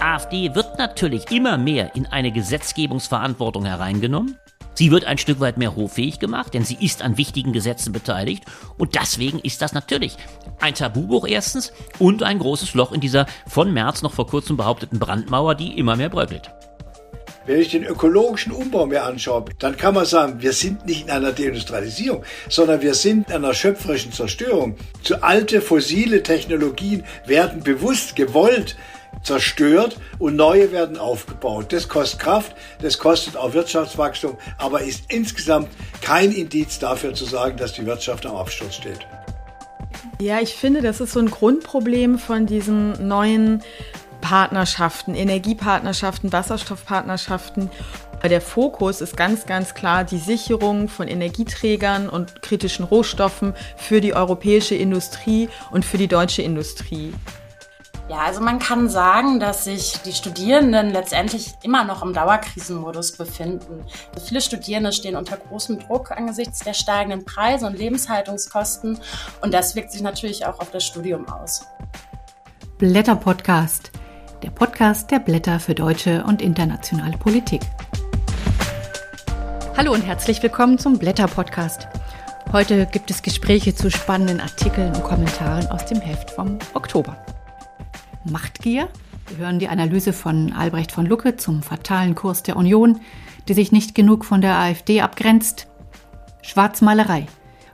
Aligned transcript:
AfD 0.00 0.54
wird 0.54 0.78
natürlich 0.78 1.30
immer 1.30 1.58
mehr 1.58 1.94
in 1.96 2.06
eine 2.06 2.30
Gesetzgebungsverantwortung 2.30 3.64
hereingenommen. 3.64 4.38
Sie 4.74 4.92
wird 4.92 5.04
ein 5.04 5.18
Stück 5.18 5.40
weit 5.40 5.58
mehr 5.58 5.74
hoffähig 5.74 6.20
gemacht, 6.20 6.54
denn 6.54 6.64
sie 6.64 6.76
ist 6.80 7.02
an 7.02 7.18
wichtigen 7.18 7.52
Gesetzen 7.52 7.92
beteiligt. 7.92 8.44
Und 8.76 8.94
deswegen 8.94 9.40
ist 9.40 9.60
das 9.60 9.72
natürlich 9.72 10.16
ein 10.60 10.74
Tabubuch 10.74 11.26
erstens 11.26 11.72
und 11.98 12.22
ein 12.22 12.38
großes 12.38 12.74
Loch 12.74 12.92
in 12.92 13.00
dieser 13.00 13.26
von 13.48 13.72
März 13.72 14.02
noch 14.02 14.12
vor 14.12 14.28
kurzem 14.28 14.56
behaupteten 14.56 15.00
Brandmauer, 15.00 15.56
die 15.56 15.76
immer 15.76 15.96
mehr 15.96 16.10
bröckelt. 16.10 16.50
Wenn 17.46 17.60
ich 17.60 17.70
den 17.70 17.84
ökologischen 17.84 18.52
Umbau 18.52 18.86
mir 18.86 19.02
anschaue, 19.04 19.46
dann 19.58 19.76
kann 19.76 19.94
man 19.94 20.04
sagen, 20.04 20.42
wir 20.42 20.52
sind 20.52 20.84
nicht 20.84 21.04
in 21.06 21.10
einer 21.10 21.32
Deindustrialisierung, 21.32 22.22
sondern 22.48 22.82
wir 22.82 22.92
sind 22.94 23.30
in 23.30 23.36
einer 23.36 23.54
schöpferischen 23.54 24.12
Zerstörung. 24.12 24.76
Zu 25.02 25.22
alte 25.22 25.62
fossile 25.62 26.22
Technologien 26.22 27.04
werden 27.26 27.62
bewusst 27.64 28.14
gewollt 28.14 28.76
zerstört 29.22 29.98
und 30.18 30.36
neue 30.36 30.72
werden 30.72 30.96
aufgebaut. 30.96 31.72
Das 31.72 31.88
kostet 31.88 32.20
Kraft, 32.20 32.54
das 32.80 32.98
kostet 32.98 33.36
auch 33.36 33.52
Wirtschaftswachstum, 33.52 34.36
aber 34.58 34.82
ist 34.82 35.04
insgesamt 35.08 35.68
kein 36.00 36.32
Indiz 36.32 36.78
dafür 36.78 37.14
zu 37.14 37.24
sagen, 37.24 37.56
dass 37.56 37.72
die 37.72 37.86
Wirtschaft 37.86 38.26
am 38.26 38.36
Absturz 38.36 38.76
steht. 38.76 39.06
Ja, 40.20 40.40
ich 40.40 40.54
finde, 40.54 40.82
das 40.82 41.00
ist 41.00 41.12
so 41.12 41.20
ein 41.20 41.30
Grundproblem 41.30 42.18
von 42.18 42.46
diesen 42.46 43.06
neuen 43.06 43.62
Partnerschaften, 44.20 45.14
Energiepartnerschaften, 45.14 46.32
Wasserstoffpartnerschaften. 46.32 47.70
Der 48.24 48.40
Fokus 48.40 49.00
ist 49.00 49.16
ganz, 49.16 49.46
ganz 49.46 49.74
klar 49.74 50.02
die 50.02 50.18
Sicherung 50.18 50.88
von 50.88 51.06
Energieträgern 51.06 52.08
und 52.08 52.42
kritischen 52.42 52.84
Rohstoffen 52.84 53.54
für 53.76 54.00
die 54.00 54.12
europäische 54.12 54.74
Industrie 54.74 55.48
und 55.70 55.84
für 55.84 55.98
die 55.98 56.08
deutsche 56.08 56.42
Industrie. 56.42 57.12
Ja, 58.08 58.20
also 58.20 58.40
man 58.40 58.58
kann 58.58 58.88
sagen, 58.88 59.38
dass 59.38 59.64
sich 59.64 59.98
die 60.04 60.12
Studierenden 60.12 60.90
letztendlich 60.90 61.54
immer 61.62 61.84
noch 61.84 62.02
im 62.02 62.14
Dauerkrisenmodus 62.14 63.12
befinden. 63.12 63.84
Also 64.14 64.26
viele 64.26 64.40
Studierende 64.40 64.92
stehen 64.92 65.14
unter 65.14 65.36
großem 65.36 65.78
Druck 65.78 66.10
angesichts 66.10 66.60
der 66.60 66.72
steigenden 66.72 67.24
Preise 67.24 67.66
und 67.66 67.78
Lebenshaltungskosten 67.78 68.98
und 69.42 69.52
das 69.52 69.76
wirkt 69.76 69.92
sich 69.92 70.00
natürlich 70.00 70.46
auch 70.46 70.58
auf 70.58 70.70
das 70.70 70.84
Studium 70.84 71.28
aus. 71.28 71.66
Blätter 72.78 73.16
Podcast 73.16 73.90
der 74.42 74.50
Podcast 74.50 75.10
der 75.10 75.18
Blätter 75.18 75.58
für 75.58 75.74
deutsche 75.74 76.24
und 76.24 76.42
internationale 76.42 77.16
Politik. 77.18 77.60
Hallo 79.76 79.92
und 79.92 80.02
herzlich 80.02 80.42
willkommen 80.42 80.78
zum 80.78 80.98
Blätter 80.98 81.26
Podcast. 81.26 81.88
Heute 82.52 82.86
gibt 82.86 83.10
es 83.10 83.22
Gespräche 83.22 83.74
zu 83.74 83.90
spannenden 83.90 84.40
Artikeln 84.40 84.94
und 84.94 85.02
Kommentaren 85.02 85.66
aus 85.68 85.84
dem 85.86 86.00
Heft 86.00 86.30
vom 86.30 86.58
Oktober. 86.74 87.16
Machtgier? 88.30 88.88
Wir 89.28 89.38
hören 89.38 89.58
die 89.58 89.68
Analyse 89.68 90.12
von 90.12 90.52
Albrecht 90.52 90.92
von 90.92 91.06
Lucke 91.06 91.36
zum 91.36 91.62
fatalen 91.62 92.14
Kurs 92.14 92.42
der 92.42 92.56
Union, 92.56 93.00
die 93.48 93.54
sich 93.54 93.72
nicht 93.72 93.94
genug 93.94 94.24
von 94.24 94.40
der 94.40 94.56
AfD 94.56 95.00
abgrenzt. 95.00 95.66
Schwarzmalerei. 96.42 97.26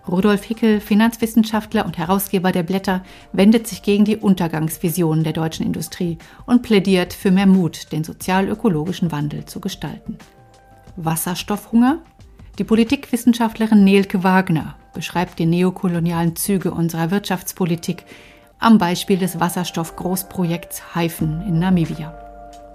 Rudolf 0.06 0.44
Hickel, 0.44 0.80
Finanzwissenschaftler 0.80 1.86
und 1.86 1.96
Herausgeber 1.96 2.52
der 2.52 2.62
Blätter, 2.62 3.02
wendet 3.33 3.66
sich 3.66 3.83
gegen 3.83 4.05
die 4.05 4.16
Untergangsvisionen 4.16 5.24
der 5.24 5.33
deutschen 5.33 5.64
Industrie 5.64 6.19
und 6.44 6.62
plädiert 6.62 7.14
für 7.14 7.30
mehr 7.30 7.46
Mut, 7.46 7.91
den 7.92 8.05
sozial-ökologischen 8.05 9.12
Wandel 9.12 9.46
zu 9.46 9.61
gestalten. 9.61 10.18
Wasserstoffhunger? 10.96 12.00
Die 12.58 12.64
Politikwissenschaftlerin 12.64 13.83
Nelke 13.83 14.22
Wagner 14.22 14.77
beschreibt 14.92 15.39
die 15.39 15.46
neokolonialen 15.46 16.36
Züge 16.36 16.70
unserer 16.70 17.11
Wirtschaftspolitik 17.11 18.05
am 18.58 18.78
Beispiel 18.78 19.19
des 19.19 19.41
Wasserstoff-Großprojekts 19.41 20.94
Haifen 20.94 21.42
in 21.42 21.58
Namibia. 21.58 22.14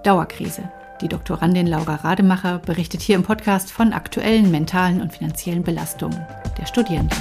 Dauerkrise. 0.04 0.70
Die 1.00 1.08
Doktorandin 1.08 1.66
Laura 1.66 1.96
Rademacher 1.96 2.58
berichtet 2.58 3.00
hier 3.00 3.16
im 3.16 3.22
Podcast 3.22 3.70
von 3.72 3.92
aktuellen 3.92 4.50
mentalen 4.50 5.00
und 5.00 5.12
finanziellen 5.12 5.62
Belastungen 5.62 6.20
der 6.58 6.66
Studierenden. 6.66 7.18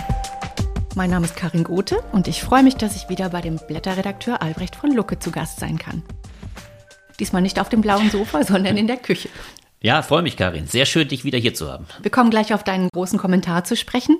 Mein 0.96 1.10
Name 1.10 1.26
ist 1.26 1.36
Karin 1.36 1.64
Gothe 1.64 2.04
und 2.12 2.28
ich 2.28 2.42
freue 2.42 2.64
mich, 2.64 2.76
dass 2.76 2.96
ich 2.96 3.10
wieder 3.10 3.30
bei 3.30 3.42
dem 3.42 3.56
Blätterredakteur 3.56 4.42
Albrecht 4.42 4.76
von 4.76 4.94
Lucke 4.94 5.18
zu 5.20 5.32
Gast 5.32 5.60
sein 5.60 5.78
kann. 5.78 6.04
Diesmal 7.20 7.42
nicht 7.42 7.60
auf 7.60 7.70
dem 7.70 7.82
blauen 7.82 8.10
Sofa, 8.10 8.44
sondern 8.48 8.78
in 8.78 8.88
der 8.88 8.98
Küche. 8.98 9.30
Ja, 9.82 10.02
freue 10.02 10.24
mich, 10.24 10.36
Karin. 10.36 10.68
Sehr 10.68 10.86
schön, 10.86 11.08
dich 11.08 11.24
wieder 11.24 11.40
hier 11.40 11.54
zu 11.54 11.72
haben. 11.72 11.86
Wir 12.02 12.12
kommen 12.12 12.32
gleich 12.32 12.54
auf 12.54 12.64
deinen 12.64 12.90
großen 12.90 13.18
Kommentar 13.18 13.64
zu 13.64 13.78
sprechen. 13.78 14.20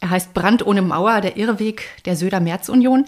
Er 0.00 0.10
heißt 0.10 0.34
Brand 0.34 0.64
ohne 0.64 0.82
Mauer, 0.82 1.20
der 1.20 1.36
Irrweg 1.36 1.88
der 2.04 2.14
Söder-Merz-Union. 2.14 3.06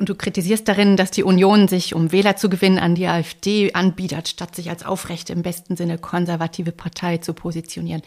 Und 0.00 0.08
du 0.08 0.14
kritisierst 0.14 0.66
darin, 0.66 0.96
dass 0.96 1.10
die 1.10 1.22
Union 1.22 1.68
sich, 1.68 1.94
um 1.94 2.10
Wähler 2.10 2.34
zu 2.34 2.48
gewinnen, 2.48 2.78
an 2.78 2.94
die 2.94 3.06
AfD 3.06 3.74
anbietet, 3.74 4.28
statt 4.28 4.56
sich 4.56 4.70
als 4.70 4.82
aufrechte, 4.82 5.34
im 5.34 5.42
besten 5.42 5.76
Sinne 5.76 5.98
konservative 5.98 6.72
Partei 6.72 7.18
zu 7.18 7.34
positionieren. 7.34 8.00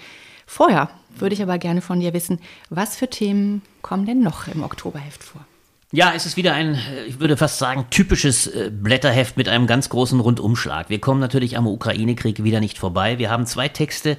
Vorher 0.47 0.89
würde 1.15 1.35
ich 1.35 1.43
aber 1.43 1.59
gerne 1.59 1.81
von 1.81 1.99
dir 1.99 2.13
wissen, 2.13 2.39
was 2.71 2.95
für 2.95 3.07
Themen 3.07 3.61
kommen 3.83 4.07
denn 4.07 4.21
noch 4.21 4.47
im 4.47 4.63
Oktoberheft 4.63 5.23
vor? 5.23 5.45
Ja, 5.91 6.13
es 6.15 6.25
ist 6.25 6.35
wieder 6.35 6.55
ein, 6.55 6.79
ich 7.07 7.19
würde 7.19 7.37
fast 7.37 7.59
sagen, 7.59 7.85
typisches 7.91 8.47
äh, 8.47 8.71
Blätterheft 8.73 9.37
mit 9.37 9.47
einem 9.47 9.67
ganz 9.67 9.89
großen 9.89 10.19
Rundumschlag. 10.19 10.89
Wir 10.89 10.99
kommen 10.99 11.19
natürlich 11.19 11.59
am 11.59 11.67
Ukraine-Krieg 11.67 12.43
wieder 12.43 12.59
nicht 12.59 12.79
vorbei. 12.79 13.19
Wir 13.19 13.29
haben 13.29 13.45
zwei 13.45 13.69
Texte, 13.69 14.17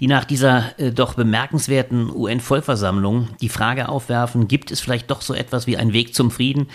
die 0.00 0.08
nach 0.08 0.24
dieser 0.24 0.76
äh, 0.80 0.90
doch 0.90 1.14
bemerkenswerten 1.14 2.10
UN-Vollversammlung 2.10 3.28
die 3.40 3.48
Frage 3.48 3.88
aufwerfen, 3.88 4.48
gibt 4.48 4.72
es 4.72 4.80
vielleicht 4.80 5.12
doch 5.12 5.22
so 5.22 5.32
etwas 5.32 5.68
wie 5.68 5.76
einen 5.76 5.92
Weg 5.92 6.12
zum 6.12 6.32
Frieden? 6.32 6.66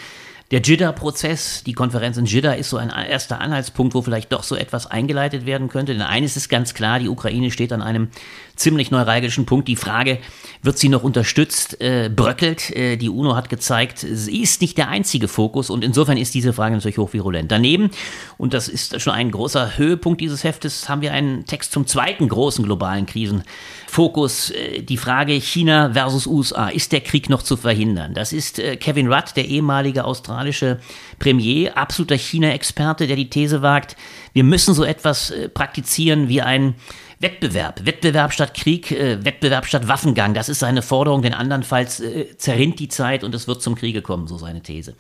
Der 0.51 0.61
JIDA-Prozess, 0.61 1.63
die 1.63 1.73
Konferenz 1.73 2.17
in 2.17 2.25
JIDA 2.25 2.53
ist 2.53 2.71
so 2.71 2.77
ein 2.77 2.89
erster 2.89 3.39
Anhaltspunkt, 3.39 3.93
wo 3.93 4.01
vielleicht 4.01 4.31
doch 4.33 4.41
so 4.41 4.55
etwas 4.55 4.87
eingeleitet 4.87 5.45
werden 5.45 5.69
könnte. 5.69 5.93
Denn 5.93 6.01
eines 6.01 6.35
ist 6.37 6.49
ganz 6.49 6.73
klar, 6.73 6.97
die 6.97 7.07
Ukraine 7.07 7.51
steht 7.51 7.71
an 7.71 7.83
einem 7.83 8.07
ziemlich 8.55 8.89
neuralgischen 8.89 9.45
Punkt. 9.45 9.67
Die 9.67 9.75
Frage, 9.75 10.17
wird 10.61 10.77
sie 10.77 10.89
noch 10.89 11.03
unterstützt, 11.03 11.79
äh, 11.79 12.09
bröckelt. 12.13 12.75
Äh, 12.75 12.97
die 12.97 13.09
UNO 13.09 13.35
hat 13.35 13.49
gezeigt, 13.49 13.99
sie 13.99 14.41
ist 14.41 14.59
nicht 14.61 14.77
der 14.77 14.89
einzige 14.89 15.27
Fokus 15.27 15.69
und 15.69 15.83
insofern 15.83 16.17
ist 16.17 16.33
diese 16.33 16.51
Frage 16.51 16.75
natürlich 16.75 16.97
hochvirulent. 16.97 17.51
Daneben, 17.51 17.91
und 18.37 18.53
das 18.53 18.67
ist 18.67 18.99
schon 18.99 19.13
ein 19.13 19.31
großer 19.31 19.77
Höhepunkt 19.77 20.19
dieses 20.19 20.43
Heftes, 20.43 20.89
haben 20.89 21.01
wir 21.01 21.13
einen 21.13 21.45
Text 21.45 21.71
zum 21.71 21.85
zweiten 21.85 22.27
großen 22.27 22.65
globalen 22.65 23.05
Krisenfokus. 23.05 24.49
Äh, 24.49 24.81
die 24.81 24.97
Frage 24.97 25.33
China 25.33 25.93
versus 25.93 26.25
USA. 26.25 26.69
Ist 26.69 26.91
der 26.91 27.01
Krieg 27.01 27.29
noch 27.29 27.43
zu 27.43 27.55
verhindern? 27.55 28.15
Das 28.15 28.33
ist 28.33 28.57
äh, 28.57 28.77
Kevin 28.77 29.13
Rudd, 29.13 29.35
der 29.35 29.45
ehemalige 29.45 30.05
Australier 30.05 30.38
australische 30.39 30.79
Premier, 31.19 31.77
absoluter 31.77 32.17
China-Experte, 32.17 33.07
der 33.07 33.15
die 33.15 33.29
These 33.29 33.61
wagt, 33.61 33.95
wir 34.33 34.43
müssen 34.43 34.73
so 34.73 34.83
etwas 34.83 35.31
äh, 35.31 35.49
praktizieren 35.49 36.29
wie 36.29 36.41
ein 36.41 36.75
Wettbewerb. 37.19 37.85
Wettbewerb 37.85 38.31
statt 38.31 38.53
Krieg, 38.53 38.91
äh, 38.91 39.23
Wettbewerb 39.25 39.65
statt 39.65 39.87
Waffengang. 39.87 40.33
Das 40.33 40.47
ist 40.47 40.59
seine 40.59 40.81
Forderung, 40.81 41.21
denn 41.21 41.33
andernfalls 41.33 41.99
äh, 41.99 42.37
zerrinnt 42.37 42.79
die 42.79 42.87
Zeit 42.87 43.23
und 43.23 43.35
es 43.35 43.47
wird 43.47 43.61
zum 43.61 43.75
Kriege 43.75 44.01
kommen, 44.01 44.27
so 44.27 44.37
seine 44.37 44.61
These. 44.61 44.95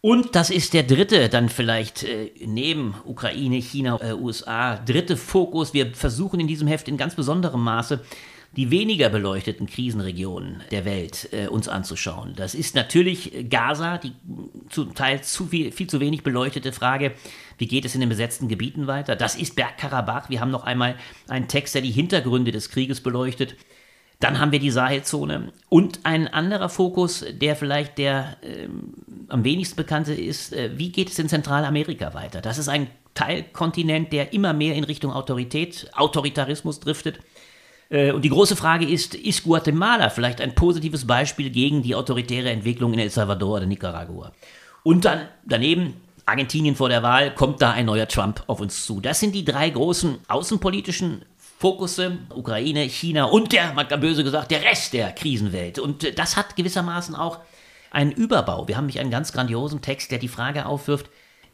Und 0.00 0.36
das 0.36 0.50
ist 0.50 0.74
der 0.74 0.84
dritte, 0.84 1.28
dann 1.28 1.48
vielleicht 1.48 2.04
äh, 2.04 2.30
neben 2.44 2.94
Ukraine, 3.04 3.56
China, 3.56 3.98
USA, 4.14 4.76
dritte 4.76 5.16
Fokus. 5.16 5.72
Wir 5.72 5.94
versuchen 5.94 6.40
in 6.40 6.46
diesem 6.46 6.68
Heft 6.68 6.88
in 6.88 6.98
ganz 6.98 7.14
besonderem 7.14 7.64
Maße 7.64 8.00
die 8.56 8.70
weniger 8.70 9.08
beleuchteten 9.08 9.66
Krisenregionen 9.66 10.62
der 10.70 10.84
Welt 10.84 11.28
äh, 11.32 11.48
uns 11.48 11.68
anzuschauen. 11.68 12.32
Das 12.34 12.54
ist 12.54 12.74
natürlich 12.74 13.46
Gaza, 13.50 13.98
die 13.98 14.12
zum 14.70 14.94
Teil 14.94 15.22
zu 15.22 15.46
viel, 15.46 15.70
viel 15.70 15.86
zu 15.86 16.00
wenig 16.00 16.22
beleuchtete 16.22 16.72
Frage, 16.72 17.12
wie 17.58 17.66
geht 17.66 17.84
es 17.84 17.94
in 17.94 18.00
den 18.00 18.08
besetzten 18.08 18.48
Gebieten 18.48 18.86
weiter. 18.86 19.16
Das 19.16 19.34
ist 19.34 19.54
Bergkarabach. 19.54 20.30
Wir 20.30 20.40
haben 20.40 20.50
noch 20.50 20.64
einmal 20.64 20.96
einen 21.28 21.48
Text, 21.48 21.74
der 21.74 21.82
die 21.82 21.90
Hintergründe 21.90 22.50
des 22.50 22.70
Krieges 22.70 23.02
beleuchtet. 23.02 23.54
Dann 24.20 24.40
haben 24.40 24.50
wir 24.50 24.58
die 24.58 24.70
Sahelzone 24.70 25.52
und 25.68 26.00
ein 26.02 26.26
anderer 26.26 26.68
Fokus, 26.68 27.24
der 27.30 27.54
vielleicht 27.54 27.98
der 27.98 28.36
äh, 28.42 28.68
am 29.28 29.44
wenigsten 29.44 29.76
bekannte 29.76 30.12
ist, 30.14 30.52
äh, 30.52 30.76
wie 30.76 30.90
geht 30.90 31.10
es 31.10 31.18
in 31.20 31.28
Zentralamerika 31.28 32.14
weiter? 32.14 32.40
Das 32.40 32.58
ist 32.58 32.68
ein 32.68 32.88
Teilkontinent, 33.14 34.12
der 34.12 34.32
immer 34.32 34.52
mehr 34.52 34.74
in 34.74 34.84
Richtung 34.84 35.12
Autorität, 35.12 35.88
Autoritarismus 35.94 36.80
driftet. 36.80 37.20
Äh, 37.90 38.12
und 38.12 38.22
die 38.22 38.30
große 38.30 38.56
Frage 38.56 38.86
ist, 38.86 39.14
ist 39.14 39.44
Guatemala 39.44 40.10
vielleicht 40.10 40.40
ein 40.40 40.54
positives 40.54 41.06
Beispiel 41.06 41.50
gegen 41.50 41.82
die 41.82 41.94
autoritäre 41.94 42.50
Entwicklung 42.50 42.92
in 42.92 42.98
El 42.98 43.10
Salvador 43.10 43.56
oder 43.56 43.66
Nicaragua? 43.66 44.32
Und 44.82 45.04
dann 45.04 45.28
daneben 45.44 45.94
Argentinien 46.28 46.76
vor 46.76 46.90
der 46.90 47.02
Wahl, 47.02 47.34
kommt 47.34 47.62
da 47.62 47.70
ein 47.70 47.86
neuer 47.86 48.06
Trump 48.06 48.44
auf 48.46 48.60
uns 48.60 48.84
zu. 48.84 49.00
Das 49.00 49.18
sind 49.18 49.34
die 49.34 49.44
drei 49.44 49.70
großen 49.70 50.18
außenpolitischen 50.28 51.22
Fokusse, 51.58 52.18
Ukraine, 52.34 52.82
China 52.82 53.24
und 53.24 53.52
der, 53.52 53.72
man 53.72 53.88
kann 53.88 54.00
böse 54.00 54.22
gesagt, 54.22 54.50
der 54.50 54.62
Rest 54.62 54.92
der 54.92 55.10
Krisenwelt. 55.12 55.78
Und 55.78 56.04
äh, 56.04 56.12
das 56.12 56.36
hat 56.36 56.54
gewissermaßen 56.56 57.14
auch 57.14 57.38
einen 57.90 58.12
Überbau. 58.12 58.68
Wir 58.68 58.76
haben 58.76 58.84
nämlich 58.84 59.00
einen 59.00 59.10
ganz 59.10 59.32
grandiosen 59.32 59.80
Text, 59.80 60.10
der 60.10 60.18
die 60.18 60.28
Frage 60.28 60.66
aufwirft, 60.66 61.08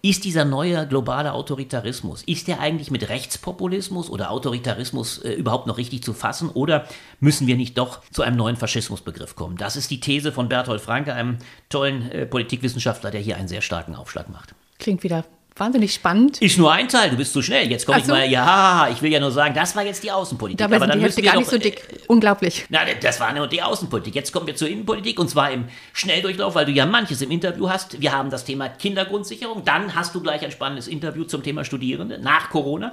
ist 0.05 0.25
dieser 0.25 0.45
neue 0.45 0.87
globale 0.87 1.33
Autoritarismus, 1.33 2.23
ist 2.25 2.47
der 2.47 2.61
eigentlich 2.61 2.91
mit 2.91 3.09
Rechtspopulismus 3.09 4.11
oder 4.11 4.31
Autoritarismus 4.31 5.17
äh, 5.19 5.33
überhaupt 5.33 5.67
noch 5.67 5.79
richtig 5.79 6.03
zu 6.03 6.13
fassen 6.13 6.51
oder 6.51 6.87
müssen 7.21 7.47
wir 7.47 7.57
nicht 7.57 7.79
doch 7.79 8.03
zu 8.13 8.21
einem 8.21 8.37
neuen 8.37 8.57
Faschismusbegriff 8.57 9.35
kommen? 9.35 9.57
Das 9.57 9.77
ist 9.77 9.91
die 9.91 10.01
These 10.01 10.31
von 10.31 10.51
Berthold 10.51 10.83
Franke, 10.83 11.15
einem 11.15 11.39
tollen 11.71 12.11
äh, 12.11 12.27
Politikwissenschaftler, 12.27 13.11
der 13.11 13.23
hier 13.23 13.39
einen 13.39 13.49
sehr 13.49 13.63
starken 13.63 13.95
Aufschlag 13.95 14.29
macht. 14.29 14.55
Klingt 14.79 15.05
wieder 15.05 15.25
wahnsinnig 15.57 15.95
spannend. 15.95 16.43
Ist 16.43 16.59
nur 16.59 16.73
ein 16.73 16.89
Teil, 16.89 17.11
du 17.11 17.17
bist 17.17 17.33
zu 17.33 17.41
schnell. 17.41 17.71
Jetzt 17.71 17.87
komme 17.87 18.01
ich 18.01 18.07
so. 18.07 18.13
mal, 18.13 18.29
ja, 18.29 18.89
ich 18.93 19.01
will 19.03 19.13
ja 19.13 19.21
nur 19.21 19.31
sagen, 19.31 19.55
das 19.55 19.77
war 19.77 19.85
jetzt 19.85 20.03
die 20.03 20.11
Außenpolitik. 20.11 20.59
Dabei 20.59 20.81
sind 20.81 20.95
die 20.95 21.01
Hefte 21.01 21.23
gar 21.23 21.37
nicht 21.37 21.49
so 21.49 21.57
äh, 21.57 21.61
dick. 21.61 21.83
Unglaublich. 22.09 22.67
Na, 22.71 22.81
das 23.01 23.21
war 23.21 23.33
nur 23.33 23.47
die 23.47 23.63
Außenpolitik. 23.63 24.17
Jetzt 24.17 24.33
kommen 24.33 24.49
wir 24.49 24.57
zur 24.57 24.69
Innenpolitik 24.69 25.19
und 25.21 25.31
zwar 25.31 25.53
im 25.53 25.67
Schnelldurchlauf, 25.93 26.57
weil 26.57 26.67
du 26.67 26.73
ja 26.73 26.87
manches 26.87 27.23
im 27.23 27.31
Interview 27.31 27.69
hast. 27.69 28.01
Wir 28.01 28.13
haben 28.13 28.31
das 28.31 28.45
Thema 28.45 28.69
Kindergrundsicherung. 28.69 29.65
Dann 29.65 29.95
hast 29.95 30.15
du 30.15 30.21
gleich 30.21 30.45
ein 30.45 30.51
spannendes 30.51 30.89
Interview 30.89 31.23
zum 31.23 31.45
Thema 31.45 31.65
Studierende 31.65 32.19
nach 32.19 32.51
Corona 32.51 32.93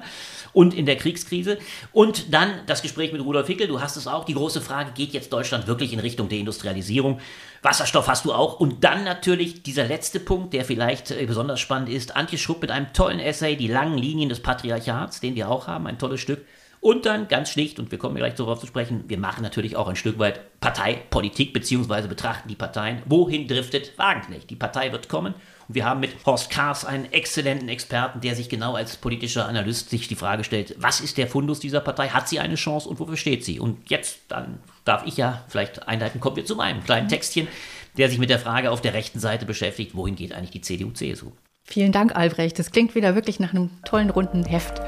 und 0.52 0.72
in 0.72 0.86
der 0.86 0.96
Kriegskrise. 0.96 1.58
Und 1.92 2.32
dann 2.32 2.60
das 2.66 2.82
Gespräch 2.82 3.12
mit 3.12 3.22
Rudolf 3.22 3.48
Hickel. 3.48 3.66
Du 3.66 3.80
hast 3.80 3.96
es 3.96 4.06
auch. 4.06 4.24
Die 4.24 4.34
große 4.34 4.60
Frage, 4.60 4.92
geht 4.92 5.12
jetzt 5.14 5.32
Deutschland 5.32 5.66
wirklich 5.66 5.92
in 5.92 5.98
Richtung 5.98 6.28
Deindustrialisierung? 6.28 7.18
Wasserstoff 7.62 8.08
hast 8.08 8.24
du 8.24 8.32
auch. 8.32 8.58
Und 8.60 8.84
dann 8.84 9.04
natürlich 9.04 9.62
dieser 9.62 9.84
letzte 9.84 10.20
Punkt, 10.20 10.52
der 10.52 10.64
vielleicht 10.64 11.10
äh, 11.10 11.24
besonders 11.26 11.60
spannend 11.60 11.88
ist. 11.88 12.16
Antje 12.16 12.38
Schrupp 12.38 12.60
mit 12.60 12.70
einem 12.70 12.92
tollen 12.92 13.20
Essay, 13.20 13.56
Die 13.56 13.68
langen 13.68 13.96
Linien 13.96 14.28
des 14.28 14.40
Patriarchats, 14.40 15.20
den 15.20 15.36
wir 15.36 15.48
auch 15.48 15.68
haben. 15.68 15.86
Ein 15.86 15.98
tolles 15.98 16.20
Stück. 16.20 16.44
Und 16.80 17.06
dann 17.06 17.28
ganz 17.28 17.48
schlicht, 17.48 17.78
und 17.78 17.92
wir 17.92 17.98
kommen 17.98 18.16
gleich 18.16 18.34
darauf 18.34 18.58
zu 18.58 18.66
sprechen, 18.66 19.04
wir 19.06 19.16
machen 19.16 19.42
natürlich 19.42 19.76
auch 19.76 19.86
ein 19.86 19.94
Stück 19.94 20.18
weit 20.18 20.58
Parteipolitik, 20.58 21.52
beziehungsweise 21.52 22.08
betrachten 22.08 22.48
die 22.48 22.56
Parteien. 22.56 23.02
Wohin 23.04 23.46
driftet 23.46 23.96
Wagenknecht? 23.96 24.50
Die 24.50 24.56
Partei 24.56 24.90
wird 24.90 25.08
kommen. 25.08 25.34
Und 25.68 25.76
wir 25.76 25.84
haben 25.84 26.00
mit 26.00 26.10
Horst 26.26 26.50
Kahrs 26.50 26.84
einen 26.84 27.12
exzellenten 27.12 27.68
Experten, 27.68 28.20
der 28.20 28.34
sich 28.34 28.48
genau 28.48 28.74
als 28.74 28.96
politischer 28.96 29.46
Analyst 29.46 29.90
sich 29.90 30.08
die 30.08 30.16
Frage 30.16 30.42
stellt, 30.42 30.74
was 30.76 31.00
ist 31.00 31.18
der 31.18 31.28
Fundus 31.28 31.60
dieser 31.60 31.78
Partei? 31.80 32.08
Hat 32.08 32.28
sie 32.28 32.40
eine 32.40 32.56
Chance 32.56 32.88
und 32.88 32.98
wofür 32.98 33.16
steht 33.16 33.44
sie? 33.44 33.60
Und 33.60 33.88
jetzt, 33.88 34.18
dann 34.26 34.58
darf 34.84 35.06
ich 35.06 35.16
ja 35.16 35.44
vielleicht 35.48 35.88
einleiten, 35.88 36.20
kommen 36.20 36.36
wir 36.36 36.44
zu 36.44 36.56
meinem 36.56 36.82
kleinen 36.84 37.08
Textchen, 37.08 37.48
der 37.96 38.08
sich 38.08 38.18
mit 38.18 38.30
der 38.30 38.38
Frage 38.38 38.70
auf 38.70 38.80
der 38.80 38.94
rechten 38.94 39.20
Seite 39.20 39.46
beschäftigt, 39.46 39.94
wohin 39.94 40.16
geht 40.16 40.32
eigentlich 40.32 40.50
die 40.50 40.60
CDU, 40.60 40.90
CSU? 40.90 41.32
Vielen 41.64 41.92
Dank, 41.92 42.16
Albrecht. 42.16 42.58
Das 42.58 42.70
klingt 42.70 42.94
wieder 42.94 43.14
wirklich 43.14 43.38
nach 43.38 43.52
einem 43.52 43.70
tollen 43.84 44.10
runden 44.10 44.44
Heft. 44.44 44.80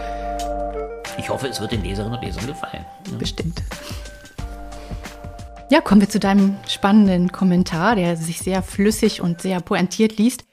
Ich 1.18 1.28
hoffe, 1.28 1.46
es 1.46 1.60
wird 1.60 1.72
den 1.72 1.84
Leserinnen 1.84 2.18
und 2.18 2.24
Lesern 2.24 2.46
gefallen. 2.46 2.84
Bestimmt. 3.18 3.62
Ja, 5.70 5.80
kommen 5.80 6.00
wir 6.00 6.08
zu 6.08 6.18
deinem 6.18 6.56
spannenden 6.68 7.32
Kommentar, 7.32 7.96
der 7.96 8.16
sich 8.16 8.38
sehr 8.38 8.62
flüssig 8.62 9.20
und 9.20 9.40
sehr 9.40 9.60
pointiert 9.60 10.18
liest. 10.18 10.44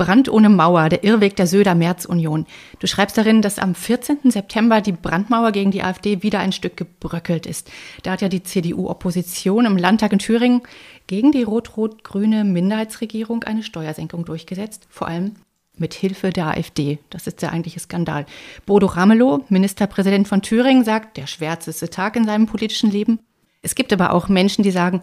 Brand 0.00 0.30
ohne 0.30 0.48
Mauer, 0.48 0.88
der 0.88 1.04
Irrweg 1.04 1.36
der 1.36 1.46
Söder-Merz-Union. 1.46 2.46
Du 2.78 2.86
schreibst 2.86 3.18
darin, 3.18 3.42
dass 3.42 3.58
am 3.58 3.74
14. 3.74 4.30
September 4.30 4.80
die 4.80 4.92
Brandmauer 4.92 5.52
gegen 5.52 5.72
die 5.72 5.82
AfD 5.82 6.22
wieder 6.22 6.38
ein 6.38 6.52
Stück 6.52 6.78
gebröckelt 6.78 7.44
ist. 7.44 7.70
Da 8.02 8.12
hat 8.12 8.22
ja 8.22 8.30
die 8.30 8.42
CDU-Opposition 8.42 9.66
im 9.66 9.76
Landtag 9.76 10.14
in 10.14 10.18
Thüringen 10.18 10.62
gegen 11.06 11.32
die 11.32 11.42
rot-rot-grüne 11.42 12.44
Minderheitsregierung 12.44 13.44
eine 13.44 13.62
Steuersenkung 13.62 14.24
durchgesetzt, 14.24 14.86
vor 14.88 15.06
allem 15.06 15.34
mit 15.76 15.92
Hilfe 15.92 16.30
der 16.30 16.46
AfD. 16.46 16.98
Das 17.10 17.26
ist 17.26 17.42
der 17.42 17.52
eigentliche 17.52 17.80
Skandal. 17.80 18.24
Bodo 18.64 18.86
Ramelow, 18.86 19.44
Ministerpräsident 19.50 20.26
von 20.26 20.40
Thüringen, 20.40 20.82
sagt, 20.82 21.18
der 21.18 21.26
schwärzeste 21.26 21.90
Tag 21.90 22.16
in 22.16 22.24
seinem 22.24 22.46
politischen 22.46 22.90
Leben. 22.90 23.18
Es 23.60 23.74
gibt 23.74 23.92
aber 23.92 24.14
auch 24.14 24.28
Menschen, 24.28 24.62
die 24.62 24.70
sagen, 24.70 25.02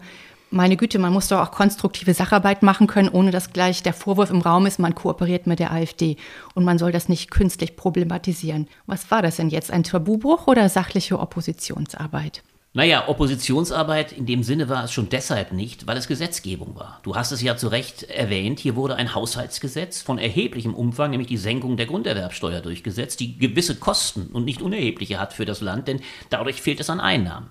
meine 0.50 0.76
Güte, 0.76 0.98
man 0.98 1.12
muss 1.12 1.28
doch 1.28 1.40
auch 1.40 1.50
konstruktive 1.50 2.14
Sacharbeit 2.14 2.62
machen 2.62 2.86
können, 2.86 3.08
ohne 3.08 3.30
dass 3.30 3.52
gleich 3.52 3.82
der 3.82 3.92
Vorwurf 3.92 4.30
im 4.30 4.40
Raum 4.40 4.66
ist, 4.66 4.78
man 4.78 4.94
kooperiert 4.94 5.46
mit 5.46 5.58
der 5.58 5.72
AfD 5.72 6.16
und 6.54 6.64
man 6.64 6.78
soll 6.78 6.92
das 6.92 7.08
nicht 7.08 7.30
künstlich 7.30 7.76
problematisieren. 7.76 8.68
Was 8.86 9.10
war 9.10 9.22
das 9.22 9.36
denn 9.36 9.48
jetzt? 9.48 9.70
Ein 9.70 9.84
Tabubruch 9.84 10.46
oder 10.46 10.68
sachliche 10.68 11.18
Oppositionsarbeit? 11.18 12.42
Naja, 12.74 13.08
Oppositionsarbeit 13.08 14.12
in 14.12 14.26
dem 14.26 14.42
Sinne 14.42 14.68
war 14.68 14.84
es 14.84 14.92
schon 14.92 15.08
deshalb 15.08 15.52
nicht, 15.52 15.86
weil 15.86 15.96
es 15.96 16.06
Gesetzgebung 16.06 16.76
war. 16.76 17.00
Du 17.02 17.16
hast 17.16 17.32
es 17.32 17.42
ja 17.42 17.56
zu 17.56 17.68
Recht 17.68 18.04
erwähnt, 18.04 18.60
hier 18.60 18.76
wurde 18.76 18.96
ein 18.96 19.14
Haushaltsgesetz 19.14 20.02
von 20.02 20.18
erheblichem 20.18 20.74
Umfang, 20.74 21.10
nämlich 21.10 21.28
die 21.28 21.38
Senkung 21.38 21.76
der 21.76 21.86
Grunderwerbsteuer 21.86 22.60
durchgesetzt, 22.60 23.20
die 23.20 23.38
gewisse 23.38 23.74
Kosten 23.76 24.26
und 24.26 24.44
nicht 24.44 24.60
unerhebliche 24.60 25.18
hat 25.18 25.32
für 25.32 25.46
das 25.46 25.62
Land, 25.62 25.88
denn 25.88 26.00
dadurch 26.28 26.60
fehlt 26.60 26.78
es 26.78 26.90
an 26.90 27.00
Einnahmen. 27.00 27.48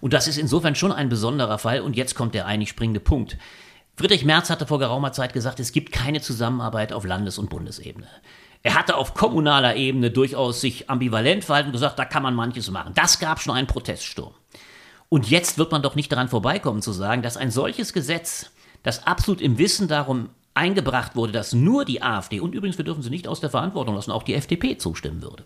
Und 0.00 0.12
das 0.12 0.28
ist 0.28 0.38
insofern 0.38 0.74
schon 0.74 0.92
ein 0.92 1.08
besonderer 1.08 1.58
Fall. 1.58 1.80
Und 1.80 1.96
jetzt 1.96 2.14
kommt 2.14 2.34
der 2.34 2.46
eigentlich 2.46 2.70
springende 2.70 3.00
Punkt. 3.00 3.36
Friedrich 3.96 4.24
Merz 4.24 4.50
hatte 4.50 4.66
vor 4.66 4.78
geraumer 4.78 5.12
Zeit 5.12 5.32
gesagt, 5.32 5.60
es 5.60 5.72
gibt 5.72 5.92
keine 5.92 6.20
Zusammenarbeit 6.20 6.92
auf 6.92 7.04
Landes- 7.04 7.38
und 7.38 7.48
Bundesebene. 7.48 8.08
Er 8.62 8.74
hatte 8.74 8.96
auf 8.96 9.14
kommunaler 9.14 9.76
Ebene 9.76 10.10
durchaus 10.10 10.60
sich 10.60 10.90
ambivalent 10.90 11.44
verhalten 11.44 11.68
und 11.68 11.74
gesagt, 11.74 11.98
da 11.98 12.04
kann 12.04 12.22
man 12.22 12.34
manches 12.34 12.70
machen. 12.70 12.92
Das 12.94 13.18
gab 13.18 13.40
schon 13.40 13.54
einen 13.54 13.66
Proteststurm. 13.66 14.34
Und 15.08 15.30
jetzt 15.30 15.58
wird 15.58 15.70
man 15.70 15.82
doch 15.82 15.94
nicht 15.94 16.10
daran 16.10 16.28
vorbeikommen 16.28 16.82
zu 16.82 16.92
sagen, 16.92 17.22
dass 17.22 17.36
ein 17.36 17.50
solches 17.50 17.92
Gesetz, 17.92 18.50
das 18.82 19.06
absolut 19.06 19.40
im 19.40 19.58
Wissen 19.58 19.86
darum 19.86 20.30
eingebracht 20.54 21.14
wurde, 21.14 21.32
dass 21.32 21.52
nur 21.52 21.84
die 21.84 22.02
AfD 22.02 22.40
und 22.40 22.54
übrigens 22.54 22.78
wir 22.78 22.84
dürfen 22.84 23.02
sie 23.02 23.10
nicht 23.10 23.28
aus 23.28 23.40
der 23.40 23.50
Verantwortung 23.50 23.94
lassen, 23.94 24.10
auch 24.10 24.22
die 24.22 24.34
FDP 24.34 24.78
zustimmen 24.78 25.22
würde 25.22 25.44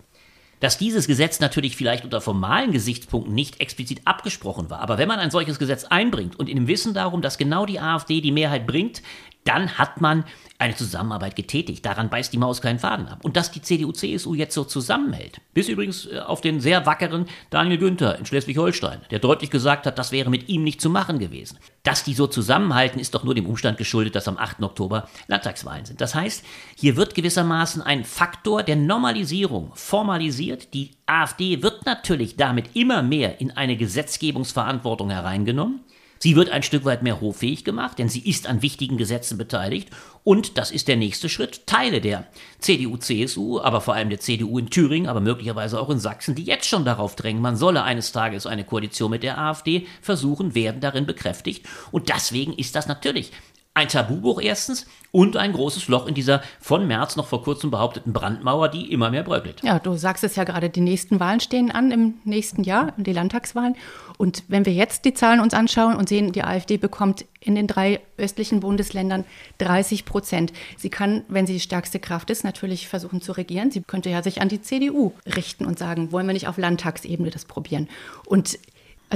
dass 0.61 0.79
dieses 0.79 1.07
Gesetz 1.07 1.41
natürlich 1.41 1.77
vielleicht 1.77 2.05
unter 2.05 2.21
formalen 2.21 2.73
Gesichtspunkten 2.73 3.35
nicht 3.35 3.61
explizit 3.61 4.03
abgesprochen 4.05 4.71
war. 4.71 4.81
Aber 4.81 4.99
wenn 4.99 5.09
man 5.09 5.21
ein 5.21 5.31
solches 5.31 5.59
Gesetz 5.59 5.85
einbringt 5.85 6.39
und 6.39 6.49
in 6.49 6.57
dem 6.57 6.67
Wissen 6.69 6.95
darum, 6.95 7.23
dass 7.23 7.39
genau 7.39 7.67
die 7.67 7.81
AfD 7.81 8.21
die 8.21 8.33
Mehrheit 8.33 8.67
bringt, 8.67 9.03
dann 9.49 9.79
hat 9.79 10.01
man 10.01 10.25
eine 10.59 10.75
Zusammenarbeit 10.75 11.37
getätigt. 11.37 11.87
Daran 11.87 12.11
beißt 12.11 12.33
die 12.33 12.39
Maus 12.39 12.61
keinen 12.61 12.81
Faden 12.81 13.07
ab. 13.07 13.21
Und 13.23 13.37
dass 13.37 13.51
die 13.51 13.63
CDU-CSU 13.63 14.35
jetzt 14.35 14.55
so 14.55 14.65
zusammenhält, 14.65 15.41
bis 15.55 15.69
übrigens 15.69 16.07
äh, 16.07 16.19
auf 16.19 16.41
den 16.41 16.61
sehr 16.61 16.85
wackeren 16.85 17.27
Daniel 17.51 17.79
Günther 17.79 18.19
in 18.19 18.27
Schleswig-Holstein, 18.27 19.03
der 19.11 19.21
deutlich 19.21 19.51
gesagt 19.51 19.87
hat, 19.87 19.99
das 19.99 20.13
wäre 20.13 20.31
mit 20.31 20.49
ihm 20.49 20.65
nicht 20.65 20.81
zu 20.81 20.91
machen 20.91 21.19
gewesen. 21.19 21.59
Dass 21.85 22.05
die 22.05 22.13
so 22.13 22.27
zusammenhalten, 22.27 23.01
ist 23.01 23.15
doch 23.15 23.25
nur 23.25 23.35
dem 23.35 23.47
Umstand 23.47 23.79
geschuldet, 23.79 24.17
dass 24.17 24.29
am 24.29 24.37
8. 24.37 24.63
Oktober 24.63 25.09
Landtagswahlen 25.29 25.87
sind. 25.87 26.01
Das 26.01 26.15
heißt, 26.15 26.45
hier 26.77 26.97
wird 26.97 27.15
gewissermaßen 27.15 27.81
ein 27.81 28.05
Faktor 28.05 28.65
der 28.65 28.77
Normalisierung 28.77 29.71
formalisiert. 29.75 30.75
Die 30.75 30.91
AfD 31.07 31.63
wird 31.63 31.87
natürlich 31.87 32.37
damit 32.37 32.75
immer 32.75 33.03
mehr 33.03 33.41
in 33.41 33.53
eine 33.53 33.77
Gesetzgebungsverantwortung 33.77 35.11
hereingenommen. 35.11 35.85
Sie 36.19 36.37
wird 36.37 36.51
ein 36.51 36.63
Stück 36.63 36.85
weit 36.85 37.03
mehr 37.03 37.21
hoffähig 37.21 37.65
gemacht, 37.65 37.99
denn 37.99 38.09
sie 38.09 38.29
ist 38.29 38.47
an 38.47 38.63
wichtigen 38.63 38.97
Gesetzen 38.97 39.39
beteiligt. 39.39 39.89
Und 40.25 40.59
das 40.59 40.71
ist 40.71 40.89
der 40.89 40.97
nächste 40.97 41.29
Schritt. 41.29 41.67
Teile 41.67 42.01
der 42.01 42.27
CDU, 42.59 42.97
CSU, 42.97 43.61
aber 43.61 43.81
vor 43.81 43.95
allem 43.95 44.11
der 44.11 44.21
CDU 44.21 44.59
in 44.59 44.71
Thüringen, 44.71 45.09
aber 45.09 45.21
möglicherweise 45.21 45.81
auch 45.81 45.91
in 45.91 45.99
Sachsen, 45.99 46.35
die 46.35 46.45
jetzt 46.45 46.67
schon 46.67 46.85
darauf 46.85 47.17
drängen, 47.17 47.41
man 47.41 47.57
solle 47.57 47.83
eines 47.83 48.13
Tages 48.13 48.47
eine 48.47 48.65
Koalition 48.65 49.11
mit 49.11 49.23
der 49.23 49.39
AfD 49.39 49.87
versuchen, 50.03 50.55
werden 50.55 50.81
darin 50.81 51.07
bekräftigt. 51.07 51.67
Und 51.93 52.09
deswegen 52.09 52.53
ist 52.53 52.75
das 52.75 52.89
natürlich 52.89 53.33
ein 53.75 53.89
Tabubuch 53.89 54.41
erstens 54.41 54.87
und 55.13 55.37
ein 55.37 55.53
großes 55.53 55.89
Loch 55.89 56.07
in 56.07 56.15
dieser 56.15 56.43
von 56.61 56.87
März 56.87 57.17
noch 57.17 57.27
vor 57.27 57.43
kurzem 57.43 57.71
behaupteten 57.71 58.13
Brandmauer, 58.13 58.69
die 58.69 58.93
immer 58.93 59.11
mehr 59.11 59.23
bröckelt. 59.23 59.63
Ja, 59.63 59.79
du 59.79 59.95
sagst 59.95 60.25
es 60.25 60.37
ja 60.37 60.45
gerade, 60.45 60.69
die 60.69 60.81
nächsten 60.81 61.21
Wahlen 61.21 61.41
stehen 61.41 61.71
an 61.71 61.93
im 61.93 62.15
nächsten 62.25 62.65
Jahr, 62.65 62.93
die 62.97 63.13
Landtagswahlen. 63.13 63.77
Und 64.19 64.43
wenn 64.49 64.67
wir 64.67 64.73
jetzt 64.73 65.05
die 65.05 65.15
Zahlen 65.15 65.41
uns 65.41 65.55
anschauen 65.55 65.95
und 65.95 66.09
sehen, 66.09 66.33
die 66.33 66.43
AfD 66.43 66.77
bekommt 66.77 67.25
in 67.41 67.55
den 67.55 67.69
drei 67.69 68.01
östlichen 68.17 68.61
Bundesländern 68.61 69.25
30 69.59 70.05
Prozent. 70.05 70.53
Sie 70.77 70.91
kann, 70.91 71.23
wenn 71.29 71.47
sie 71.47 71.53
die 71.53 71.61
stärkste 71.61 72.01
Kraft 72.01 72.31
ist, 72.31 72.43
natürlich 72.43 72.89
versuchen 72.89 73.21
zu 73.23 73.31
regieren. 73.33 73.71
Sie 73.71 73.83
könnte 73.83 74.11
ja 74.11 74.25
sich 74.25 74.43
an 74.43 74.49
die 74.49 74.61
CDU 74.61 75.13
richten 75.37 75.65
und 75.65 75.79
sagen, 75.79 76.11
wollen 76.11 76.27
wir 76.27 76.33
nicht 76.33 76.49
auf 76.49 76.59
Landtagsebene 76.59 77.31
das 77.31 77.45
probieren? 77.45 77.89
Und 78.27 78.59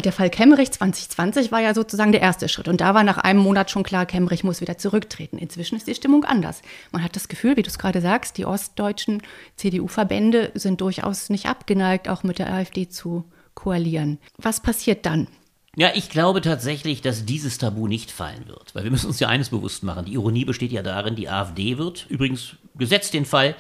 der 0.00 0.12
Fall 0.12 0.30
Kemmerich 0.30 0.70
2020 0.70 1.52
war 1.52 1.60
ja 1.60 1.74
sozusagen 1.74 2.12
der 2.12 2.22
erste 2.22 2.48
Schritt. 2.48 2.68
Und 2.68 2.80
da 2.80 2.94
war 2.94 3.04
nach 3.04 3.18
einem 3.18 3.40
Monat 3.40 3.70
schon 3.70 3.82
klar, 3.82 4.06
Kemmerich 4.06 4.42
muss 4.42 4.60
wieder 4.60 4.78
zurücktreten. 4.78 5.36
Inzwischen 5.36 5.76
ist 5.76 5.86
die 5.86 5.94
Stimmung 5.94 6.24
anders. 6.24 6.62
Man 6.92 7.04
hat 7.04 7.14
das 7.14 7.28
Gefühl, 7.28 7.56
wie 7.56 7.62
du 7.62 7.68
es 7.68 7.78
gerade 7.78 8.00
sagst, 8.00 8.38
die 8.38 8.46
ostdeutschen 8.46 9.22
CDU-Verbände 9.56 10.52
sind 10.54 10.80
durchaus 10.80 11.28
nicht 11.28 11.46
abgeneigt, 11.46 12.08
auch 12.08 12.22
mit 12.22 12.38
der 12.38 12.52
AfD 12.52 12.88
zu 12.88 13.24
koalieren. 13.54 14.18
Was 14.38 14.60
passiert 14.60 15.04
dann? 15.04 15.28
Ja, 15.76 15.90
ich 15.94 16.10
glaube 16.10 16.42
tatsächlich, 16.42 17.00
dass 17.00 17.24
dieses 17.24 17.58
Tabu 17.58 17.86
nicht 17.86 18.10
fallen 18.10 18.46
wird. 18.46 18.74
Weil 18.74 18.84
wir 18.84 18.90
müssen 18.90 19.06
uns 19.06 19.20
ja 19.20 19.28
eines 19.28 19.50
bewusst 19.50 19.82
machen. 19.82 20.04
Die 20.04 20.14
Ironie 20.14 20.44
besteht 20.44 20.72
ja 20.72 20.82
darin, 20.82 21.16
die 21.16 21.28
AfD 21.28 21.78
wird, 21.78 22.06
übrigens 22.08 22.56
gesetzt 22.76 23.14
den 23.14 23.24
Fall, 23.24 23.56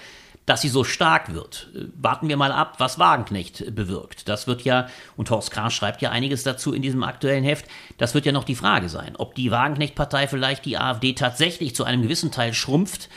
dass 0.46 0.60
sie 0.60 0.68
so 0.68 0.82
stark 0.82 1.34
wird. 1.34 1.70
Warten 1.94 2.28
wir 2.28 2.36
mal 2.36 2.52
ab, 2.52 2.74
was 2.78 2.98
Wagenknecht 2.98 3.74
bewirkt. 3.74 4.28
Das 4.28 4.46
wird 4.46 4.62
ja, 4.62 4.88
und 5.16 5.30
Horst 5.30 5.50
Kahn 5.50 5.70
schreibt 5.70 6.02
ja 6.02 6.10
einiges 6.10 6.42
dazu 6.42 6.72
in 6.72 6.82
diesem 6.82 7.04
aktuellen 7.04 7.44
Heft, 7.44 7.66
das 7.98 8.14
wird 8.14 8.26
ja 8.26 8.32
noch 8.32 8.44
die 8.44 8.56
Frage 8.56 8.88
sein, 8.88 9.14
ob 9.16 9.34
die 9.34 9.50
Wagenknecht-Partei 9.50 10.26
vielleicht 10.26 10.64
die 10.64 10.78
AfD 10.78 11.12
tatsächlich 11.12 11.74
zu 11.74 11.84
einem 11.84 12.02
gewissen 12.02 12.32
Teil 12.32 12.54
schrumpft, 12.54 13.08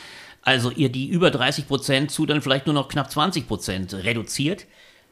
also 0.43 0.69
ihr 0.69 0.89
die 0.89 1.07
über 1.07 1.31
30 1.31 1.67
Prozent 1.67 2.11
zu 2.11 2.27
dann 2.27 2.41
vielleicht 2.41 2.67
nur 2.67 2.75
noch 2.75 2.87
knapp 2.87 3.09
20 3.09 3.47
Prozent 3.47 3.93
reduziert. 3.93 4.67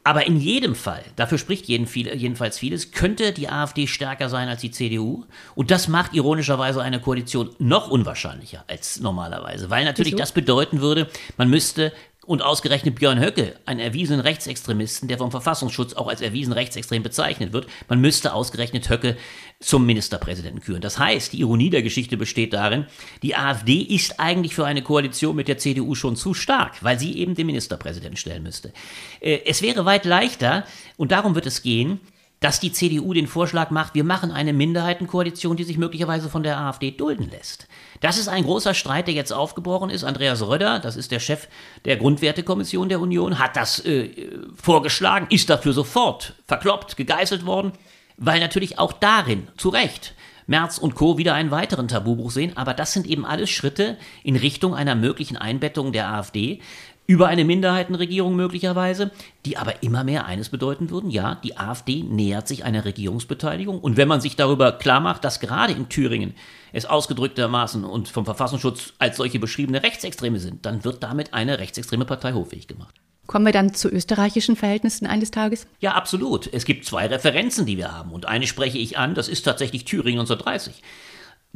Aber 0.06 0.26
in 0.26 0.38
jedem 0.38 0.74
Fall, 0.74 1.02
dafür 1.16 1.38
spricht 1.38 1.64
jeden 1.64 1.86
viel, 1.86 2.14
jedenfalls 2.14 2.58
vieles, 2.58 2.92
könnte 2.92 3.32
die 3.32 3.48
AfD 3.48 3.86
stärker 3.86 4.28
sein 4.28 4.48
als 4.48 4.60
die 4.60 4.70
CDU. 4.70 5.24
Und 5.54 5.70
das 5.70 5.88
macht 5.88 6.12
ironischerweise 6.12 6.82
eine 6.82 7.00
Koalition 7.00 7.56
noch 7.58 7.90
unwahrscheinlicher 7.90 8.64
als 8.68 9.00
normalerweise. 9.00 9.70
Weil 9.70 9.86
natürlich 9.86 10.12
Wieso? 10.12 10.22
das 10.22 10.32
bedeuten 10.32 10.82
würde, 10.82 11.08
man 11.38 11.48
müsste 11.48 11.90
Und 12.26 12.42
ausgerechnet 12.42 12.94
Björn 12.94 13.20
Höcke, 13.20 13.56
einen 13.66 13.80
erwiesenen 13.80 14.20
Rechtsextremisten, 14.20 15.08
der 15.08 15.18
vom 15.18 15.30
Verfassungsschutz 15.30 15.94
auch 15.94 16.08
als 16.08 16.20
erwiesen 16.22 16.52
rechtsextrem 16.52 17.02
bezeichnet 17.02 17.52
wird, 17.52 17.66
man 17.88 18.00
müsste 18.00 18.32
ausgerechnet 18.32 18.88
Höcke 18.88 19.16
zum 19.60 19.84
Ministerpräsidenten 19.84 20.60
küren. 20.60 20.80
Das 20.80 20.98
heißt, 20.98 21.32
die 21.32 21.40
Ironie 21.40 21.70
der 21.70 21.82
Geschichte 21.82 22.16
besteht 22.16 22.52
darin, 22.52 22.86
die 23.22 23.36
AfD 23.36 23.74
ist 23.82 24.20
eigentlich 24.20 24.54
für 24.54 24.64
eine 24.64 24.82
Koalition 24.82 25.36
mit 25.36 25.48
der 25.48 25.58
CDU 25.58 25.94
schon 25.94 26.16
zu 26.16 26.32
stark, 26.32 26.82
weil 26.82 26.98
sie 26.98 27.18
eben 27.18 27.34
den 27.34 27.46
Ministerpräsidenten 27.46 28.16
stellen 28.16 28.42
müsste. 28.42 28.72
Äh, 29.20 29.40
es 29.44 29.60
wäre 29.60 29.84
weit 29.84 30.04
leichter, 30.04 30.64
und 30.96 31.12
darum 31.12 31.34
wird 31.34 31.46
es 31.46 31.62
gehen, 31.62 32.00
dass 32.44 32.60
die 32.60 32.72
CDU 32.72 33.14
den 33.14 33.26
Vorschlag 33.26 33.70
macht, 33.70 33.94
wir 33.94 34.04
machen 34.04 34.30
eine 34.30 34.52
Minderheitenkoalition, 34.52 35.56
die 35.56 35.64
sich 35.64 35.78
möglicherweise 35.78 36.28
von 36.28 36.42
der 36.42 36.58
AfD 36.58 36.90
dulden 36.90 37.30
lässt. 37.30 37.68
Das 38.02 38.18
ist 38.18 38.28
ein 38.28 38.44
großer 38.44 38.74
Streit, 38.74 39.06
der 39.06 39.14
jetzt 39.14 39.32
aufgebrochen 39.32 39.88
ist. 39.88 40.04
Andreas 40.04 40.46
Röder, 40.46 40.78
das 40.78 40.96
ist 40.96 41.10
der 41.10 41.20
Chef 41.20 41.48
der 41.86 41.96
Grundwertekommission 41.96 42.90
der 42.90 43.00
Union, 43.00 43.38
hat 43.38 43.56
das 43.56 43.82
äh, 43.86 44.10
vorgeschlagen, 44.62 45.26
ist 45.30 45.48
dafür 45.48 45.72
sofort 45.72 46.34
verkloppt, 46.46 46.98
gegeißelt 46.98 47.46
worden, 47.46 47.72
weil 48.18 48.40
natürlich 48.40 48.78
auch 48.78 48.92
darin, 48.92 49.48
zu 49.56 49.70
Recht, 49.70 50.14
Merz 50.46 50.76
und 50.76 50.94
Co. 50.94 51.16
wieder 51.16 51.32
einen 51.32 51.50
weiteren 51.50 51.88
Tabubruch 51.88 52.30
sehen. 52.30 52.54
Aber 52.58 52.74
das 52.74 52.92
sind 52.92 53.06
eben 53.06 53.24
alles 53.24 53.48
Schritte 53.48 53.96
in 54.22 54.36
Richtung 54.36 54.74
einer 54.74 54.94
möglichen 54.94 55.38
Einbettung 55.38 55.92
der 55.92 56.12
AfD 56.12 56.60
über 57.06 57.28
eine 57.28 57.44
Minderheitenregierung 57.44 58.34
möglicherweise, 58.34 59.10
die 59.44 59.56
aber 59.56 59.82
immer 59.82 60.04
mehr 60.04 60.26
eines 60.26 60.48
bedeuten 60.48 60.90
würden, 60.90 61.10
ja, 61.10 61.36
die 61.42 61.56
AfD 61.56 62.02
nähert 62.02 62.48
sich 62.48 62.64
einer 62.64 62.84
Regierungsbeteiligung. 62.84 63.78
Und 63.78 63.96
wenn 63.96 64.08
man 64.08 64.20
sich 64.20 64.36
darüber 64.36 64.72
klar 64.72 65.00
macht, 65.00 65.24
dass 65.24 65.40
gerade 65.40 65.74
in 65.74 65.88
Thüringen 65.88 66.34
es 66.72 66.86
ausgedrücktermaßen 66.86 67.84
und 67.84 68.08
vom 68.08 68.24
Verfassungsschutz 68.24 68.94
als 68.98 69.16
solche 69.16 69.38
beschriebene 69.38 69.82
Rechtsextreme 69.82 70.38
sind, 70.38 70.64
dann 70.66 70.84
wird 70.84 71.02
damit 71.02 71.34
eine 71.34 71.58
rechtsextreme 71.58 72.04
Partei 72.04 72.32
hoffähig 72.32 72.66
gemacht. 72.66 72.94
Kommen 73.26 73.46
wir 73.46 73.52
dann 73.52 73.72
zu 73.72 73.88
österreichischen 73.88 74.54
Verhältnissen 74.54 75.06
eines 75.06 75.30
Tages? 75.30 75.66
Ja, 75.80 75.92
absolut. 75.92 76.52
Es 76.52 76.66
gibt 76.66 76.84
zwei 76.84 77.06
Referenzen, 77.06 77.64
die 77.64 77.78
wir 77.78 77.92
haben. 77.92 78.12
Und 78.12 78.26
eine 78.26 78.46
spreche 78.46 78.76
ich 78.76 78.98
an, 78.98 79.14
das 79.14 79.28
ist 79.28 79.42
tatsächlich 79.44 79.86
Thüringen 79.86 80.20
1930. 80.20 80.82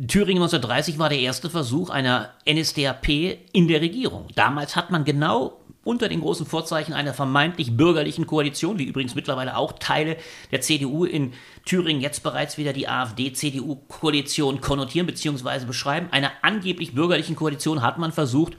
Thüringen 0.06 0.40
1930 0.40 1.00
war 1.00 1.08
der 1.08 1.18
erste 1.18 1.50
Versuch 1.50 1.90
einer 1.90 2.30
NSDAP 2.48 3.08
in 3.52 3.66
der 3.66 3.80
Regierung. 3.80 4.28
Damals 4.36 4.76
hat 4.76 4.92
man 4.92 5.04
genau 5.04 5.58
unter 5.82 6.08
den 6.08 6.20
großen 6.20 6.46
Vorzeichen 6.46 6.92
einer 6.92 7.14
vermeintlich 7.14 7.76
bürgerlichen 7.76 8.24
Koalition, 8.24 8.78
wie 8.78 8.84
übrigens 8.84 9.16
mittlerweile 9.16 9.56
auch 9.56 9.72
Teile 9.72 10.16
der 10.52 10.60
CDU 10.60 11.04
in 11.04 11.32
Thüringen 11.64 12.00
jetzt 12.00 12.22
bereits 12.22 12.58
wieder 12.58 12.72
die 12.72 12.86
AfD-CDU-Koalition 12.86 14.60
konnotieren 14.60 15.08
bzw. 15.08 15.64
beschreiben, 15.64 16.08
einer 16.12 16.30
angeblich 16.42 16.94
bürgerlichen 16.94 17.34
Koalition 17.34 17.82
hat 17.82 17.98
man 17.98 18.12
versucht, 18.12 18.56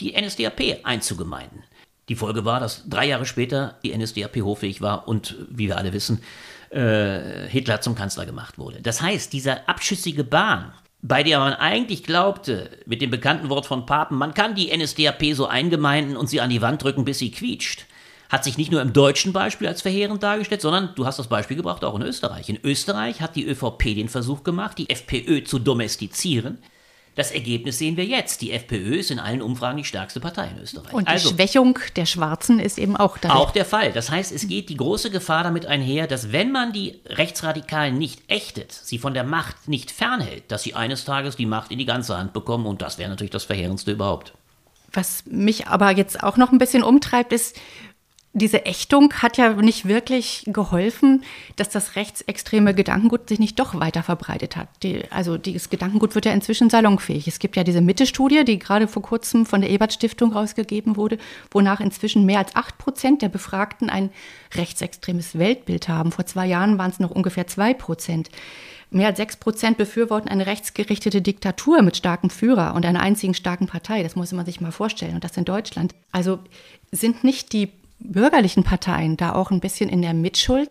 die 0.00 0.20
NSDAP 0.20 0.80
einzugemeinden. 0.82 1.62
Die 2.08 2.16
Folge 2.16 2.44
war, 2.44 2.60
dass 2.60 2.88
drei 2.88 3.06
Jahre 3.06 3.26
später 3.26 3.78
die 3.84 3.96
NSDAP 3.96 4.36
hoffähig 4.42 4.80
war 4.80 5.06
und, 5.08 5.36
wie 5.48 5.68
wir 5.68 5.78
alle 5.78 5.92
wissen, 5.92 6.22
äh, 6.70 7.46
Hitler 7.48 7.80
zum 7.80 7.94
Kanzler 7.94 8.26
gemacht 8.26 8.58
wurde. 8.58 8.82
Das 8.82 9.00
heißt, 9.00 9.32
dieser 9.32 9.68
abschüssige 9.68 10.24
Bahn, 10.24 10.72
bei 11.00 11.22
der 11.22 11.38
man 11.38 11.54
eigentlich 11.54 12.04
glaubte, 12.04 12.70
mit 12.86 13.02
dem 13.02 13.10
bekannten 13.10 13.50
Wort 13.50 13.66
von 13.66 13.86
Papen, 13.86 14.16
man 14.16 14.34
kann 14.34 14.54
die 14.54 14.76
NSDAP 14.76 15.34
so 15.34 15.46
eingemeinden 15.46 16.16
und 16.16 16.28
sie 16.28 16.40
an 16.40 16.50
die 16.50 16.62
Wand 16.62 16.82
drücken, 16.82 17.04
bis 17.04 17.18
sie 17.18 17.30
quietscht, 17.30 17.86
hat 18.28 18.44
sich 18.44 18.56
nicht 18.56 18.72
nur 18.72 18.80
im 18.80 18.92
deutschen 18.92 19.32
Beispiel 19.32 19.68
als 19.68 19.82
verheerend 19.82 20.22
dargestellt, 20.22 20.62
sondern 20.62 20.94
du 20.94 21.04
hast 21.04 21.18
das 21.18 21.28
Beispiel 21.28 21.56
gebracht 21.56 21.84
auch 21.84 21.94
in 21.94 22.02
Österreich. 22.02 22.48
In 22.48 22.58
Österreich 22.64 23.20
hat 23.20 23.36
die 23.36 23.46
ÖVP 23.46 23.94
den 23.94 24.08
Versuch 24.08 24.42
gemacht, 24.42 24.78
die 24.78 24.88
FPÖ 24.88 25.44
zu 25.44 25.58
domestizieren. 25.58 26.58
Das 27.14 27.30
Ergebnis 27.30 27.78
sehen 27.78 27.98
wir 27.98 28.06
jetzt. 28.06 28.40
Die 28.40 28.52
FPÖ 28.52 28.96
ist 28.96 29.10
in 29.10 29.18
allen 29.18 29.42
Umfragen 29.42 29.76
die 29.76 29.84
stärkste 29.84 30.18
Partei 30.18 30.48
in 30.48 30.62
Österreich. 30.62 30.94
Und 30.94 31.08
die 31.08 31.12
also, 31.12 31.30
Schwächung 31.30 31.78
der 31.96 32.06
Schwarzen 32.06 32.58
ist 32.58 32.78
eben 32.78 32.96
auch 32.96 33.18
da. 33.18 33.34
Auch 33.34 33.50
der 33.50 33.66
Fall. 33.66 33.92
Das 33.92 34.10
heißt, 34.10 34.32
es 34.32 34.48
geht 34.48 34.70
die 34.70 34.76
große 34.76 35.10
Gefahr 35.10 35.44
damit 35.44 35.66
einher, 35.66 36.06
dass 36.06 36.32
wenn 36.32 36.52
man 36.52 36.72
die 36.72 37.00
Rechtsradikalen 37.06 37.98
nicht 37.98 38.22
ächtet, 38.28 38.72
sie 38.72 38.98
von 38.98 39.12
der 39.12 39.24
Macht 39.24 39.68
nicht 39.68 39.90
fernhält, 39.90 40.50
dass 40.50 40.62
sie 40.62 40.74
eines 40.74 41.04
Tages 41.04 41.36
die 41.36 41.46
Macht 41.46 41.70
in 41.70 41.78
die 41.78 41.84
ganze 41.84 42.16
Hand 42.16 42.32
bekommen. 42.32 42.64
Und 42.64 42.80
das 42.80 42.96
wäre 42.96 43.10
natürlich 43.10 43.30
das 43.30 43.44
Verheerendste 43.44 43.92
überhaupt. 43.92 44.32
Was 44.94 45.24
mich 45.26 45.66
aber 45.66 45.90
jetzt 45.90 46.22
auch 46.22 46.38
noch 46.38 46.52
ein 46.52 46.58
bisschen 46.58 46.82
umtreibt, 46.82 47.32
ist, 47.32 47.58
diese 48.34 48.64
Ächtung 48.64 49.12
hat 49.14 49.36
ja 49.36 49.52
nicht 49.52 49.86
wirklich 49.86 50.44
geholfen, 50.46 51.22
dass 51.56 51.68
das 51.68 51.96
rechtsextreme 51.96 52.74
Gedankengut 52.74 53.28
sich 53.28 53.38
nicht 53.38 53.58
doch 53.58 53.78
weiter 53.78 54.02
verbreitet 54.02 54.56
hat. 54.56 54.68
Die, 54.82 55.02
also 55.10 55.36
dieses 55.36 55.68
Gedankengut 55.68 56.14
wird 56.14 56.24
ja 56.24 56.32
inzwischen 56.32 56.70
salonfähig. 56.70 57.28
Es 57.28 57.38
gibt 57.38 57.56
ja 57.56 57.64
diese 57.64 57.82
Mitte-Studie, 57.82 58.44
die 58.44 58.58
gerade 58.58 58.88
vor 58.88 59.02
kurzem 59.02 59.44
von 59.44 59.60
der 59.60 59.68
Ebert-Stiftung 59.68 60.32
rausgegeben 60.32 60.96
wurde, 60.96 61.18
wonach 61.50 61.80
inzwischen 61.80 62.24
mehr 62.24 62.38
als 62.38 62.56
acht 62.56 62.78
Prozent 62.78 63.20
der 63.20 63.28
Befragten 63.28 63.90
ein 63.90 64.08
rechtsextremes 64.54 65.38
Weltbild 65.38 65.88
haben. 65.88 66.10
Vor 66.10 66.24
zwei 66.24 66.46
Jahren 66.46 66.78
waren 66.78 66.90
es 66.90 67.00
noch 67.00 67.10
ungefähr 67.10 67.46
zwei 67.46 67.74
Prozent. 67.74 68.30
Mehr 68.90 69.08
als 69.08 69.18
sechs 69.18 69.36
Prozent 69.36 69.76
befürworten 69.76 70.28
eine 70.28 70.46
rechtsgerichtete 70.46 71.20
Diktatur 71.20 71.82
mit 71.82 71.98
starkem 71.98 72.30
Führer 72.30 72.74
und 72.74 72.86
einer 72.86 73.00
einzigen 73.00 73.34
starken 73.34 73.66
Partei. 73.66 74.02
Das 74.02 74.16
muss 74.16 74.32
man 74.32 74.46
sich 74.46 74.60
mal 74.60 74.72
vorstellen. 74.72 75.14
Und 75.14 75.24
das 75.24 75.36
in 75.36 75.44
Deutschland. 75.44 75.94
Also 76.12 76.38
sind 76.90 77.24
nicht 77.24 77.52
die 77.54 77.70
bürgerlichen 78.04 78.64
Parteien 78.64 79.16
da 79.16 79.34
auch 79.34 79.50
ein 79.50 79.60
bisschen 79.60 79.88
in 79.88 80.02
der 80.02 80.14
Mitschuld. 80.14 80.70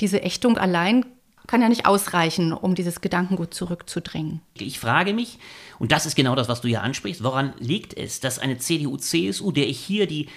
Diese 0.00 0.22
Ächtung 0.22 0.58
allein 0.58 1.06
kann 1.46 1.62
ja 1.62 1.68
nicht 1.68 1.86
ausreichen, 1.86 2.52
um 2.52 2.74
dieses 2.74 3.00
Gedankengut 3.00 3.54
zurückzudrängen. 3.54 4.40
Ich 4.54 4.78
frage 4.80 5.14
mich, 5.14 5.38
und 5.78 5.92
das 5.92 6.06
ist 6.06 6.16
genau 6.16 6.34
das, 6.34 6.48
was 6.48 6.60
du 6.60 6.68
ja 6.68 6.80
ansprichst, 6.80 7.22
woran 7.22 7.54
liegt 7.58 7.94
es, 7.96 8.20
dass 8.20 8.38
eine 8.38 8.58
CDU-CSU, 8.58 9.52
der 9.52 9.68
ich 9.68 9.78
hier 9.78 10.06
die 10.06 10.28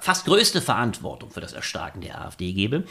fast 0.00 0.24
größte 0.26 0.60
Verantwortung 0.60 1.30
für 1.30 1.40
das 1.40 1.52
Erstarken 1.52 2.00
der 2.00 2.20
AfD 2.20 2.52
gebe. 2.52 2.84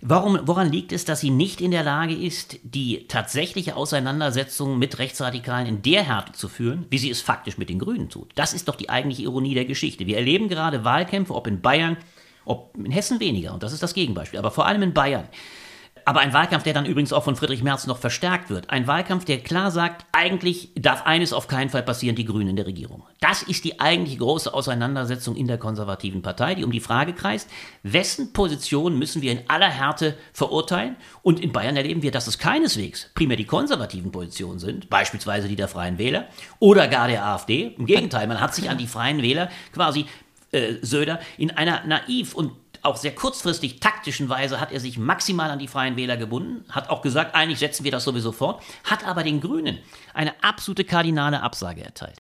Warum, 0.00 0.38
woran 0.44 0.70
liegt 0.70 0.92
es, 0.92 1.04
dass 1.04 1.20
sie 1.20 1.30
nicht 1.30 1.60
in 1.60 1.70
der 1.70 1.82
Lage 1.82 2.14
ist, 2.14 2.58
die 2.62 3.06
tatsächliche 3.08 3.76
Auseinandersetzung 3.76 4.78
mit 4.78 4.98
Rechtsradikalen 4.98 5.66
in 5.66 5.82
der 5.82 6.02
Härte 6.02 6.32
zu 6.32 6.48
führen, 6.48 6.86
wie 6.90 6.98
sie 6.98 7.10
es 7.10 7.22
faktisch 7.22 7.58
mit 7.58 7.68
den 7.68 7.78
Grünen 7.78 8.08
tut? 8.08 8.32
Das 8.34 8.52
ist 8.52 8.68
doch 8.68 8.76
die 8.76 8.90
eigentliche 8.90 9.22
Ironie 9.22 9.54
der 9.54 9.64
Geschichte. 9.64 10.06
Wir 10.06 10.16
erleben 10.16 10.48
gerade 10.48 10.84
Wahlkämpfe, 10.84 11.34
ob 11.34 11.46
in 11.46 11.60
Bayern, 11.60 11.96
ob 12.44 12.76
in 12.76 12.90
Hessen 12.90 13.20
weniger, 13.20 13.54
und 13.54 13.62
das 13.62 13.72
ist 13.72 13.82
das 13.82 13.94
Gegenbeispiel, 13.94 14.38
aber 14.38 14.50
vor 14.50 14.66
allem 14.66 14.82
in 14.82 14.94
Bayern, 14.94 15.28
aber 16.06 16.20
ein 16.20 16.32
Wahlkampf, 16.32 16.62
der 16.62 16.72
dann 16.72 16.86
übrigens 16.86 17.12
auch 17.12 17.24
von 17.24 17.34
Friedrich 17.34 17.64
Merz 17.64 17.88
noch 17.88 17.98
verstärkt 17.98 18.48
wird. 18.48 18.70
Ein 18.70 18.86
Wahlkampf, 18.86 19.24
der 19.24 19.40
klar 19.40 19.72
sagt, 19.72 20.06
eigentlich 20.12 20.70
darf 20.76 21.04
eines 21.04 21.32
auf 21.32 21.48
keinen 21.48 21.68
Fall 21.68 21.82
passieren, 21.82 22.14
die 22.14 22.24
Grünen 22.24 22.50
in 22.50 22.56
der 22.56 22.66
Regierung. 22.66 23.02
Das 23.20 23.42
ist 23.42 23.64
die 23.64 23.80
eigentliche 23.80 24.18
große 24.18 24.54
Auseinandersetzung 24.54 25.34
in 25.34 25.48
der 25.48 25.58
konservativen 25.58 26.22
Partei, 26.22 26.54
die 26.54 26.62
um 26.62 26.70
die 26.70 26.78
Frage 26.78 27.12
kreist, 27.12 27.50
wessen 27.82 28.32
Position 28.32 28.96
müssen 28.96 29.20
wir 29.20 29.32
in 29.32 29.50
aller 29.50 29.68
Härte 29.68 30.16
verurteilen? 30.32 30.94
Und 31.22 31.40
in 31.40 31.50
Bayern 31.50 31.76
erleben 31.76 32.02
wir, 32.02 32.12
dass 32.12 32.28
es 32.28 32.38
keineswegs 32.38 33.10
primär 33.16 33.36
die 33.36 33.44
konservativen 33.44 34.12
Positionen 34.12 34.60
sind, 34.60 34.88
beispielsweise 34.88 35.48
die 35.48 35.56
der 35.56 35.66
Freien 35.66 35.98
Wähler 35.98 36.28
oder 36.60 36.86
gar 36.86 37.08
der 37.08 37.26
AfD. 37.26 37.74
Im 37.76 37.86
Gegenteil, 37.86 38.28
man 38.28 38.40
hat 38.40 38.54
sich 38.54 38.70
an 38.70 38.78
die 38.78 38.86
Freien 38.86 39.22
Wähler 39.22 39.50
quasi 39.72 40.06
äh, 40.52 40.74
Söder 40.82 41.18
in 41.36 41.50
einer 41.50 41.84
naiv 41.84 42.34
und 42.34 42.52
auch 42.86 42.96
sehr 42.96 43.14
kurzfristig 43.14 43.80
taktischen 43.80 44.28
Weise 44.28 44.60
hat 44.60 44.72
er 44.72 44.80
sich 44.80 44.98
maximal 44.98 45.50
an 45.50 45.58
die 45.58 45.68
Freien 45.68 45.96
Wähler 45.96 46.16
gebunden, 46.16 46.64
hat 46.70 46.88
auch 46.88 47.02
gesagt, 47.02 47.34
eigentlich 47.34 47.58
setzen 47.58 47.84
wir 47.84 47.90
das 47.90 48.04
sowieso 48.04 48.32
fort, 48.32 48.62
hat 48.84 49.06
aber 49.06 49.22
den 49.22 49.40
Grünen 49.40 49.78
eine 50.14 50.32
absolute 50.42 50.84
kardinale 50.84 51.42
Absage 51.42 51.84
erteilt. 51.84 52.18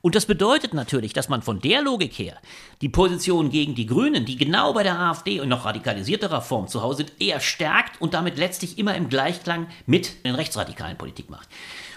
Und 0.00 0.14
das 0.14 0.26
bedeutet 0.26 0.74
natürlich, 0.74 1.12
dass 1.12 1.28
man 1.28 1.42
von 1.42 1.60
der 1.60 1.82
Logik 1.82 2.18
her 2.18 2.38
die 2.82 2.88
Position 2.88 3.50
gegen 3.50 3.74
die 3.74 3.86
Grünen, 3.86 4.24
die 4.24 4.36
genau 4.36 4.72
bei 4.72 4.84
der 4.84 4.98
AfD 4.98 5.40
und 5.40 5.48
noch 5.48 5.64
radikalisierterer 5.64 6.40
Form 6.40 6.68
zu 6.68 6.82
Hause 6.82 6.98
sind, 6.98 7.20
eher 7.20 7.40
stärkt 7.40 8.00
und 8.00 8.14
damit 8.14 8.38
letztlich 8.38 8.78
immer 8.78 8.94
im 8.94 9.08
Gleichklang 9.08 9.66
mit 9.86 10.24
den 10.24 10.36
rechtsradikalen 10.36 10.96
Politik 10.96 11.30
macht. 11.30 11.48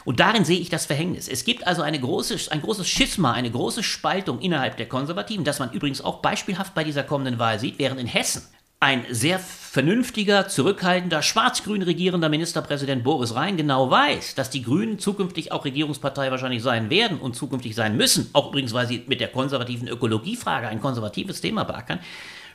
Und 0.05 0.19
darin 0.19 0.45
sehe 0.45 0.59
ich 0.59 0.69
das 0.69 0.85
Verhängnis. 0.85 1.27
Es 1.27 1.43
gibt 1.43 1.67
also 1.67 1.81
eine 1.81 1.99
große, 1.99 2.51
ein 2.51 2.61
großes 2.61 2.87
Schisma, 2.87 3.33
eine 3.33 3.51
große 3.51 3.83
Spaltung 3.83 4.39
innerhalb 4.39 4.77
der 4.77 4.87
Konservativen, 4.87 5.45
das 5.45 5.59
man 5.59 5.71
übrigens 5.71 6.01
auch 6.01 6.21
beispielhaft 6.21 6.73
bei 6.73 6.83
dieser 6.83 7.03
kommenden 7.03 7.39
Wahl 7.39 7.59
sieht, 7.59 7.79
während 7.79 7.99
in 7.99 8.07
Hessen 8.07 8.43
ein 8.81 9.05
sehr 9.11 9.37
vernünftiger, 9.37 10.47
zurückhaltender, 10.47 11.21
schwarz-grün 11.21 11.83
regierender 11.83 12.29
Ministerpräsident 12.29 13.03
Boris 13.03 13.35
Rhein 13.35 13.55
genau 13.55 13.91
weiß, 13.91 14.33
dass 14.33 14.49
die 14.49 14.63
Grünen 14.63 14.97
zukünftig 14.97 15.51
auch 15.51 15.65
Regierungspartei 15.65 16.31
wahrscheinlich 16.31 16.63
sein 16.63 16.89
werden 16.89 17.19
und 17.19 17.35
zukünftig 17.35 17.75
sein 17.75 17.95
müssen, 17.95 18.31
auch 18.33 18.49
übrigens, 18.49 18.73
weil 18.73 18.87
sie 18.87 19.03
mit 19.05 19.21
der 19.21 19.27
konservativen 19.27 19.87
Ökologiefrage 19.87 20.67
ein 20.67 20.81
konservatives 20.81 21.41
Thema 21.41 21.63
beackern, 21.63 21.99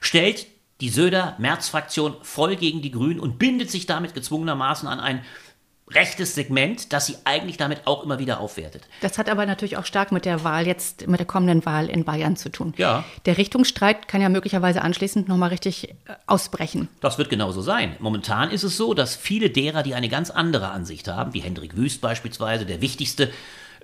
stellt 0.00 0.48
die 0.80 0.90
Söder-Merz-Fraktion 0.90 2.16
voll 2.22 2.56
gegen 2.56 2.82
die 2.82 2.90
Grünen 2.90 3.20
und 3.20 3.38
bindet 3.38 3.70
sich 3.70 3.86
damit 3.86 4.12
gezwungenermaßen 4.12 4.88
an 4.88 4.98
ein 4.98 5.24
rechtes 5.88 6.35
Segment, 6.35 6.93
das 6.93 7.07
sie 7.07 7.16
eigentlich 7.25 7.57
damit 7.57 7.87
auch 7.87 8.02
immer 8.02 8.19
wieder 8.19 8.40
aufwertet. 8.40 8.88
Das 9.02 9.19
hat 9.19 9.28
aber 9.28 9.47
natürlich 9.47 9.76
auch 9.76 9.85
stark 9.85 10.11
mit 10.11 10.25
der 10.25 10.43
Wahl 10.43 10.66
jetzt, 10.66 11.07
mit 11.07 11.21
der 11.21 11.26
kommenden 11.26 11.64
Wahl 11.64 11.88
in 11.88 12.05
Bayern 12.05 12.37
zu 12.37 12.50
tun. 12.50 12.75
Ja. 12.76 13.05
Der 13.25 13.38
Richtungsstreit 13.38 14.09
kann 14.09 14.21
ja 14.21 14.28
möglicherweise 14.28 14.83
anschließend 14.83 15.28
nochmal 15.28 15.50
richtig 15.50 15.90
äh, 15.90 15.95
ausbrechen. 16.26 16.88
Das 17.00 17.19
wird 17.19 17.31
genauso 17.31 17.62
sein. 17.62 17.95
Momentan 18.00 18.50
ist 18.50 18.64
es 18.64 18.76
so, 18.76 18.95
dass 18.95 19.14
viele 19.14 19.50
derer, 19.50 19.85
die 19.85 19.95
eine 19.95 20.09
ganz 20.09 20.31
andere 20.31 20.71
Ansicht 20.71 21.07
haben, 21.07 21.35
wie 21.35 21.40
Hendrik 21.40 21.76
Wüst 21.76 22.00
beispielsweise, 22.00 22.66
der 22.66 22.81
wichtigste 22.81 23.31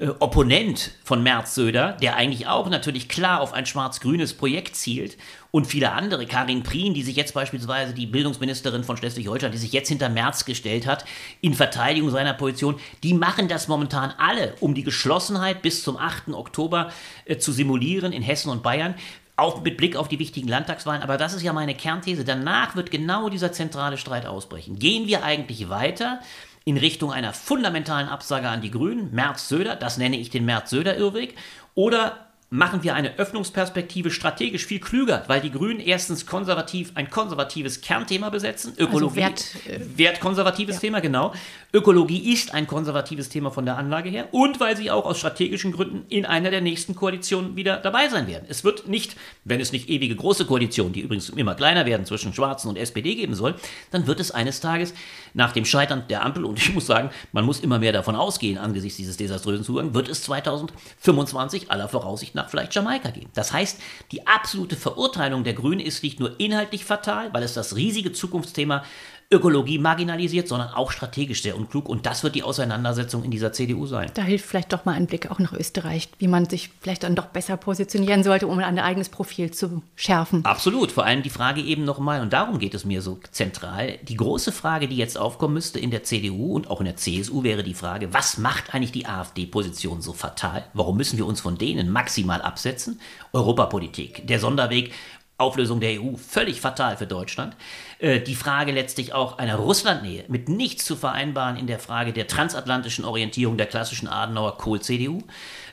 äh, 0.03 0.09
Opponent 0.19 0.91
von 1.05 1.23
Merz 1.23 1.55
Söder, 1.55 1.93
der 2.03 2.17
eigentlich 2.17 2.49
auch 2.49 2.69
natürlich 2.69 3.09
klar 3.09 3.41
auf 3.41 3.53
ein 3.53 3.67
schwarz-grünes 3.67 4.35
Projekt 4.35 4.75
zielt 4.75 5.17
und 5.53 5.67
viele 5.67 5.93
andere, 5.93 6.27
Karin 6.27 6.65
Prien, 6.65 6.93
die 6.93 7.03
sich 7.03 7.15
jetzt 7.15 7.35
beispielsweise 7.35 7.95
die 7.95 8.07
Bildungsministerin 8.07 8.83
von 8.83 8.97
Schleswig-Holstein, 8.97 9.53
die 9.53 9.59
sich 9.59 9.73
jetzt 9.73 9.89
hinter 9.89 10.09
Merz 10.09 10.45
gestellt 10.45 10.87
hat, 10.89 11.05
in 11.41 11.55
Verteidigung 11.55 12.11
seiner 12.11 12.35
Position, 12.35 12.81
die 13.05 13.15
machen 13.15 13.47
das 13.47 13.69
momentan 13.69 14.13
alle, 14.19 14.55
um 14.59 14.75
die 14.75 14.83
Geschlossenheit 14.83 15.63
bis 15.63 15.85
zum 15.85 15.97
8. 15.97 16.31
Oktober 16.31 16.91
äh, 17.25 17.37
zu 17.39 17.53
simulieren 17.53 18.13
in 18.13 18.23
Hessen 18.23 18.51
und 18.51 18.65
Bayern. 18.65 18.97
Auch 19.37 19.63
mit 19.63 19.77
Blick 19.77 19.97
auf 19.97 20.09
die 20.09 20.19
wichtigen 20.19 20.49
Landtagswahlen. 20.49 21.03
Aber 21.03 21.17
das 21.17 21.33
ist 21.33 21.43
ja 21.43 21.53
meine 21.53 21.75
Kernthese. 21.75 22.25
Danach 22.25 22.77
wird 22.77 22.91
genau 22.91 23.29
dieser 23.29 23.53
zentrale 23.53 23.97
Streit 23.99 24.27
ausbrechen. 24.27 24.79
Gehen 24.79 25.07
wir 25.07 25.25
eigentlich 25.25 25.69
weiter? 25.69 26.21
In 26.65 26.77
Richtung 26.77 27.13
einer 27.13 27.33
fundamentalen 27.33 28.09
Absage 28.09 28.49
an 28.49 28.61
die 28.61 28.71
Grünen, 28.71 29.13
Merz-Söder, 29.13 29.77
das 29.77 29.99
nenne 29.99 30.19
ich 30.19 30.31
den 30.31 30.45
Merz-Söder-Irrweg, 30.45 31.35
oder 31.75 32.32
machen 32.53 32.83
wir 32.83 32.95
eine 32.95 33.17
Öffnungsperspektive 33.17 34.11
strategisch 34.11 34.67
viel 34.67 34.79
klüger, 34.79 35.25
weil 35.27 35.41
die 35.41 35.51
Grünen 35.51 35.81
erstens 35.81 36.27
konservativ 36.27 36.93
ein 36.97 37.09
konservatives 37.09 37.81
Kernthema 37.81 38.29
besetzen, 38.29 38.75
also 38.77 38.91
Ökologie, 38.91 39.23
also 39.23 39.35
Wert, 39.67 39.81
äh, 39.81 39.99
wertkonservatives 39.99 40.75
ja. 40.75 40.81
Thema, 40.83 41.01
genau. 41.01 41.33
Ökologie 41.73 42.31
ist 42.31 42.53
ein 42.53 42.67
konservatives 42.67 43.31
Thema 43.31 43.51
von 43.51 43.65
der 43.65 43.79
Anlage 43.79 44.11
her 44.11 44.29
und 44.33 44.61
weil 44.61 44.77
sie 44.77 44.91
auch 44.91 45.07
aus 45.07 45.19
strategischen 45.19 45.73
Gründen 45.73 46.05
in 46.11 46.27
einer 46.27 46.51
der 46.51 46.61
nächsten 46.61 46.95
Koalitionen 46.95 47.57
wieder 47.57 47.79
dabei 47.79 48.11
sein 48.11 48.27
werden. 48.27 48.45
Es 48.47 48.65
wird 48.65 48.87
nicht, 48.87 49.17
wenn 49.45 49.59
es 49.59 49.73
nicht 49.73 49.89
ewige 49.89 50.15
große 50.15 50.45
Koalitionen, 50.45 50.93
die 50.93 51.01
übrigens 51.01 51.31
immer 51.31 51.55
kleiner 51.55 51.87
werden, 51.87 52.05
zwischen 52.05 52.35
Schwarzen 52.35 52.69
und 52.69 52.77
SPD 52.77 53.15
geben 53.15 53.35
soll, 53.35 53.55
dann 53.93 54.07
wird 54.07 54.21
es 54.21 54.31
eines 54.31 54.61
Tages 54.61 54.93
nach 55.33 55.53
dem 55.53 55.65
Scheitern 55.65 56.05
der 56.11 56.23
Ampel, 56.23 56.45
und 56.45 56.59
ich 56.59 56.75
muss 56.75 56.87
sagen, 56.87 57.09
man 57.33 57.47
muss 57.47 57.61
immer 57.61 57.79
mehr 57.79 57.93
davon 57.93 58.15
ausgehen 58.15 58.59
angesichts 58.59 58.99
dieses 58.99 59.17
desaströsen 59.17 59.65
Zugangs, 59.65 59.95
wird 59.95 60.11
es 60.11 60.23
2025 60.25 61.71
aller 61.71 61.89
Voraussicht 61.89 62.35
nach 62.35 62.42
vielleicht 62.51 62.75
Jamaika 62.75 63.11
geben. 63.11 63.31
Das 63.35 63.53
heißt, 63.53 63.81
die 64.11 64.27
absolute 64.27 64.77
Verurteilung 64.77 65.45
der 65.45 65.55
Grünen 65.55 65.81
ist 65.81 66.03
nicht 66.03 66.21
nur 66.21 66.39
inhaltlich 66.39 66.85
fatal, 66.85 67.33
weil 67.33 67.43
es 67.43 67.55
das 67.55 67.77
riesige 67.77 68.13
Zukunftsthema 68.13 68.85
Ökologie 69.33 69.79
marginalisiert, 69.79 70.49
sondern 70.49 70.69
auch 70.69 70.93
strategisch 70.93 71.43
sehr 71.43 71.57
unklug. 71.57 71.89
Und 71.89 72.07
das 72.07 72.23
wird 72.23 72.35
die 72.35 72.43
Auseinandersetzung 72.43 73.25
in 73.25 73.31
dieser 73.31 73.53
CDU 73.53 73.87
sein. 73.87 74.11
Da 74.15 74.23
hilft 74.23 74.47
vielleicht 74.47 74.73
doch 74.73 74.85
mal 74.85 74.93
ein 74.93 75.07
Blick 75.07 75.31
auch 75.31 75.39
nach 75.39 75.53
Österreich, 75.53 76.09
wie 76.19 76.29
man 76.29 76.49
sich 76.49 76.71
vielleicht 76.81 77.03
dann 77.03 77.15
doch 77.15 77.27
besser 77.27 77.57
positionieren 77.57 78.23
sollte, 78.23 78.47
um 78.47 78.59
ein 78.59 78.79
eigenes 78.79 79.09
Profil 79.09 79.51
zu 79.51 79.83
schärfen. 79.97 80.45
Absolut. 80.45 80.93
Vor 80.93 81.05
allem 81.05 81.23
die 81.23 81.31
Frage 81.31 81.61
eben 81.63 81.85
nochmal, 81.85 82.21
und 82.21 82.33
darum 82.33 82.59
geht 82.59 82.75
es 82.75 82.85
mir 82.85 83.03
so 83.03 83.19
zentral. 83.31 83.99
Die 84.03 84.17
große 84.17 84.53
Frage, 84.53 84.89
die 84.89 84.97
jetzt 84.97 85.19
aufkommen 85.19 85.55
müsste 85.55 85.79
in 85.79 85.91
der 85.91 86.05
CDU 86.05 86.55
und 86.55 86.71
auch 86.71 86.81
in 86.81 86.87
der 86.87 86.97
CSU, 86.97 87.43
wäre 87.43 87.63
die 87.63 87.75
Frage, 87.75 88.13
was 88.13 88.39
macht 88.39 88.75
eigentlich 88.75 88.93
die 88.93 89.07
AfD-Position 89.07 90.03
so 90.03 90.13
fatal? 90.13 90.65
Warum 90.75 90.97
müssen 90.97 91.19
wir 91.19 91.27
uns 91.27 91.41
von 91.41 91.59
denen 91.59 91.91
maximal 91.91 92.43
absetzen? 92.43 93.01
Europapolitik, 93.33 94.27
der 94.27 94.39
Sonderweg 94.39 94.93
Auflösung 95.39 95.81
der 95.81 96.01
EU 96.01 96.17
völlig 96.17 96.61
fatal 96.61 96.97
für 96.97 97.07
Deutschland. 97.07 97.57
Äh, 97.99 98.21
die 98.21 98.35
Frage 98.35 98.73
letztlich 98.73 99.13
auch 99.13 99.39
einer 99.39 99.57
Russlandnähe 99.57 100.25
mit 100.29 100.49
nichts 100.49 100.85
zu 100.85 100.95
vereinbaren 100.97 101.57
in 101.57 101.67
der 101.67 101.79
Frage 101.79 102.13
der 102.13 102.27
transatlantischen 102.27 103.05
Orientierung 103.05 103.57
der 103.57 103.67
klassischen 103.67 104.09
Adenauer 104.09 104.59
Kohl-CDU. 104.59 105.23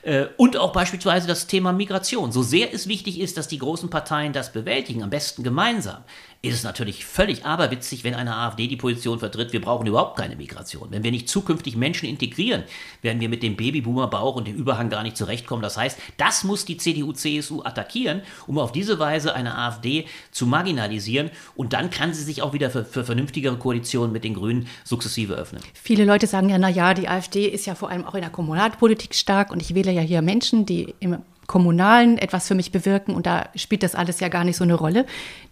Äh, 0.02 0.26
und 0.36 0.56
auch 0.56 0.72
beispielsweise 0.72 1.28
das 1.28 1.46
Thema 1.46 1.72
Migration. 1.72 2.32
So 2.32 2.42
sehr 2.42 2.72
es 2.72 2.88
wichtig 2.88 3.20
ist, 3.20 3.36
dass 3.36 3.48
die 3.48 3.58
großen 3.58 3.90
Parteien 3.90 4.32
das 4.32 4.52
bewältigen, 4.52 5.02
am 5.02 5.10
besten 5.10 5.42
gemeinsam, 5.42 6.02
ist 6.42 6.54
es 6.54 6.62
natürlich 6.62 7.04
völlig 7.04 7.44
aberwitzig, 7.44 8.02
wenn 8.02 8.14
eine 8.14 8.34
AfD 8.34 8.66
die 8.66 8.76
Position 8.76 9.18
vertritt, 9.18 9.52
wir 9.52 9.60
brauchen 9.60 9.86
überhaupt 9.86 10.16
keine 10.16 10.36
Migration. 10.36 10.88
Wenn 10.90 11.04
wir 11.04 11.10
nicht 11.10 11.28
zukünftig 11.28 11.76
Menschen 11.76 12.08
integrieren, 12.08 12.64
werden 13.02 13.20
wir 13.20 13.28
mit 13.28 13.42
dem 13.42 13.56
Babyboomer-Bauch 13.56 14.36
und 14.36 14.46
dem 14.46 14.56
Überhang 14.56 14.88
gar 14.88 15.02
nicht 15.02 15.18
zurechtkommen. 15.18 15.62
Das 15.62 15.76
heißt, 15.76 15.98
das 16.16 16.42
muss 16.44 16.64
die 16.64 16.78
CDU-CSU 16.78 17.62
attackieren, 17.62 18.22
um 18.46 18.58
auf 18.58 18.72
diese 18.72 18.98
Weise 18.98 19.34
eine 19.34 19.58
AfD 19.58 20.06
zu 20.30 20.46
marginalisieren. 20.46 21.30
Und 21.56 21.74
dann 21.74 21.90
kann 21.90 22.14
sie 22.14 22.24
sich 22.24 22.40
auch 22.40 22.54
wieder 22.54 22.70
für, 22.70 22.86
für 22.86 23.04
vernünftigere 23.04 23.58
Koalitionen 23.58 24.10
mit 24.10 24.24
den 24.24 24.32
Grünen 24.32 24.66
sukzessive 24.82 25.34
öffnen. 25.34 25.60
Viele 25.74 26.06
Leute 26.06 26.26
sagen 26.26 26.48
ja, 26.48 26.56
na 26.56 26.70
ja, 26.70 26.94
die 26.94 27.06
AfD 27.06 27.48
ist 27.48 27.66
ja 27.66 27.74
vor 27.74 27.90
allem 27.90 28.06
auch 28.06 28.14
in 28.14 28.22
der 28.22 28.30
Kommunalpolitik 28.30 29.14
stark 29.14 29.50
und 29.50 29.60
ich 29.60 29.74
wähle 29.74 29.92
ja 29.92 30.00
hier 30.00 30.22
Menschen, 30.22 30.64
die 30.64 30.94
im 31.00 31.18
Kommunalen 31.50 32.16
etwas 32.16 32.46
für 32.46 32.54
mich 32.54 32.70
bewirken 32.70 33.12
und 33.12 33.26
da 33.26 33.48
spielt 33.56 33.82
das 33.82 33.96
alles 33.96 34.20
ja 34.20 34.28
gar 34.28 34.44
nicht 34.44 34.56
so 34.56 34.62
eine 34.62 34.74
Rolle. 34.74 35.04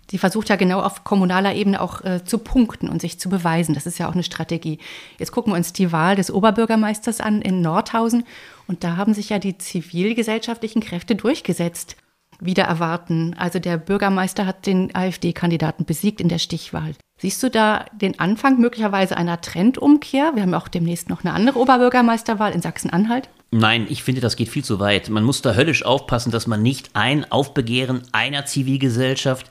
Sie 0.09 0.19
versucht 0.19 0.49
ja 0.49 0.55
genau 0.55 0.81
auf 0.81 1.03
kommunaler 1.03 1.57
Ebene 1.57 1.81
auch 1.81 2.05
äh, 2.05 2.25
zu 2.25 2.39
punkten 2.39 2.89
und 2.89 3.01
sich 3.01 3.19
zu 3.19 3.29
beweisen. 3.29 3.75
Das 3.75 3.85
ist 3.85 3.99
ja 3.99 4.09
auch 4.09 4.13
eine 4.15 4.23
Strategie. 4.23 4.79
Jetzt 5.19 5.33
gucken 5.33 5.53
wir 5.53 5.57
uns 5.57 5.73
die 5.73 5.91
Wahl 5.91 6.15
des 6.15 6.31
Oberbürgermeisters 6.31 7.21
an 7.21 7.43
in 7.43 7.63
Nordhausen 7.63 8.23
und 8.69 8.85
da 8.85 8.97
haben 8.97 9.13
sich 9.13 9.31
ja 9.31 9.41
die 9.41 9.59
zivilgesellschaftlichen 9.59 10.83
Kräfte 10.83 11.17
durchgesetzt. 11.17 11.97
Wieder 12.39 12.63
erwarten. 12.63 13.35
Also 13.37 13.59
der 13.59 13.77
Bürgermeister 13.77 14.47
hat 14.47 14.67
den 14.67 14.95
AfD-Kandidaten 14.95 15.85
besiegt 15.85 16.21
in 16.21 16.29
der 16.29 16.39
Stichwahl. 16.39 16.95
Siehst 17.21 17.43
du 17.43 17.51
da 17.51 17.87
den 17.93 18.21
Anfang 18.21 18.61
möglicherweise 18.61 19.17
einer 19.17 19.41
Trendumkehr? 19.41 20.31
Wir 20.37 20.43
haben 20.43 20.55
auch 20.55 20.69
demnächst 20.69 21.09
noch 21.09 21.25
eine 21.25 21.35
andere 21.35 21.59
Oberbürgermeisterwahl 21.59 22.53
in 22.53 22.63
Sachsen-Anhalt. 22.63 23.29
Nein, 23.51 23.87
ich 23.89 24.03
finde, 24.03 24.21
das 24.21 24.37
geht 24.37 24.51
viel 24.51 24.65
zu 24.65 24.79
weit. 24.79 25.09
Man 25.09 25.25
muss 25.25 25.41
da 25.41 25.55
höllisch 25.55 25.83
aufpassen, 25.83 26.31
dass 26.31 26.47
man 26.47 26.63
nicht 26.63 26.91
ein 26.93 27.31
Aufbegehren 27.31 28.03
einer 28.13 28.45
Zivilgesellschaft 28.45 29.51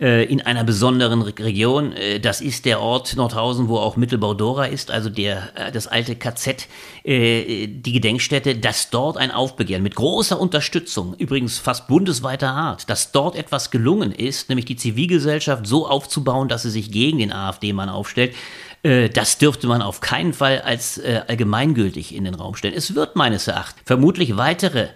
äh, 0.00 0.24
in 0.24 0.40
einer 0.40 0.64
besonderen 0.64 1.22
Region. 1.22 1.92
Äh, 1.92 2.18
das 2.18 2.40
ist 2.40 2.64
der 2.64 2.80
Ort 2.80 3.14
Nordhausen, 3.14 3.68
wo 3.68 3.76
auch 3.76 3.96
Mittelbau-Dora 3.96 4.66
ist, 4.66 4.90
also 4.90 5.10
der, 5.10 5.50
äh, 5.54 5.70
das 5.70 5.86
alte 5.86 6.16
KZ, 6.16 6.66
die 7.04 7.92
Gedenkstätte, 7.92 8.56
dass 8.56 8.90
dort 8.90 9.16
ein 9.16 9.30
Aufbegehren 9.30 9.82
mit 9.82 9.96
großer 9.96 10.40
Unterstützung, 10.40 11.14
übrigens 11.18 11.58
fast 11.58 11.88
bundesweiter 11.88 12.50
Art, 12.50 12.88
dass 12.88 13.12
dort 13.12 13.36
etwas 13.36 13.70
gelungen 13.70 14.12
ist, 14.12 14.48
nämlich 14.48 14.66
die 14.66 14.76
Zivilgesellschaft 14.76 15.66
so 15.66 15.88
aufzubauen, 15.88 16.48
dass 16.48 16.62
sie 16.62 16.70
sich 16.70 16.90
gegen 16.90 17.18
den 17.18 17.32
AfD-Mann 17.32 17.88
aufstellt. 17.88 18.34
Das 18.82 19.38
dürfte 19.38 19.68
man 19.68 19.80
auf 19.80 20.00
keinen 20.00 20.32
Fall 20.32 20.60
als 20.60 21.00
allgemeingültig 21.00 22.14
in 22.14 22.24
den 22.24 22.34
Raum 22.34 22.56
stellen. 22.56 22.74
Es 22.74 22.96
wird 22.96 23.14
meines 23.14 23.46
Erachtens 23.46 23.82
vermutlich 23.86 24.36
weitere 24.36 24.88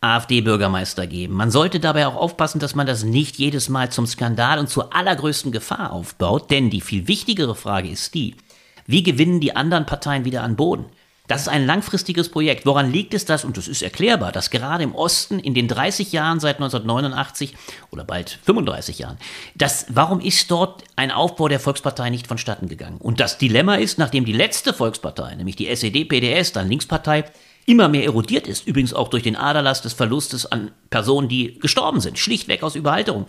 AfD-Bürgermeister 0.00 1.06
geben. 1.06 1.34
Man 1.34 1.50
sollte 1.50 1.80
dabei 1.80 2.06
auch 2.06 2.16
aufpassen, 2.16 2.58
dass 2.58 2.74
man 2.74 2.86
das 2.86 3.04
nicht 3.04 3.36
jedes 3.36 3.68
Mal 3.68 3.90
zum 3.90 4.06
Skandal 4.06 4.58
und 4.58 4.68
zur 4.68 4.94
allergrößten 4.94 5.52
Gefahr 5.52 5.92
aufbaut, 5.92 6.50
denn 6.50 6.70
die 6.70 6.80
viel 6.80 7.08
wichtigere 7.08 7.54
Frage 7.54 7.88
ist 7.88 8.14
die, 8.14 8.34
wie 8.86 9.02
gewinnen 9.02 9.40
die 9.40 9.56
anderen 9.56 9.86
Parteien 9.86 10.24
wieder 10.24 10.42
an 10.42 10.56
Boden? 10.56 10.86
Das 11.26 11.40
ist 11.40 11.48
ein 11.48 11.64
langfristiges 11.64 12.28
Projekt. 12.28 12.66
Woran 12.66 12.92
liegt 12.92 13.14
es 13.14 13.24
das? 13.24 13.46
Und 13.46 13.56
das 13.56 13.66
ist 13.66 13.80
erklärbar, 13.80 14.30
dass 14.30 14.50
gerade 14.50 14.84
im 14.84 14.94
Osten 14.94 15.38
in 15.38 15.54
den 15.54 15.68
30 15.68 16.12
Jahren 16.12 16.38
seit 16.38 16.56
1989 16.56 17.54
oder 17.90 18.04
bald 18.04 18.38
35 18.44 18.98
Jahren, 18.98 19.16
das, 19.54 19.86
warum 19.88 20.20
ist 20.20 20.50
dort 20.50 20.84
ein 20.96 21.10
Aufbau 21.10 21.48
der 21.48 21.60
Volkspartei 21.60 22.10
nicht 22.10 22.26
vonstatten 22.26 22.68
gegangen? 22.68 22.98
Und 22.98 23.20
das 23.20 23.38
Dilemma 23.38 23.76
ist, 23.76 23.98
nachdem 23.98 24.26
die 24.26 24.34
letzte 24.34 24.74
Volkspartei, 24.74 25.34
nämlich 25.34 25.56
die 25.56 25.68
SED-PDS, 25.68 26.52
dann 26.52 26.68
Linkspartei, 26.68 27.24
immer 27.64 27.88
mehr 27.88 28.04
erodiert 28.04 28.46
ist, 28.46 28.66
übrigens 28.66 28.92
auch 28.92 29.08
durch 29.08 29.22
den 29.22 29.36
Aderlass 29.36 29.80
des 29.80 29.94
Verlustes 29.94 30.44
an 30.44 30.72
Personen, 30.90 31.28
die 31.28 31.58
gestorben 31.58 32.00
sind, 32.00 32.18
schlichtweg 32.18 32.62
aus 32.62 32.74
Überhalterung. 32.74 33.24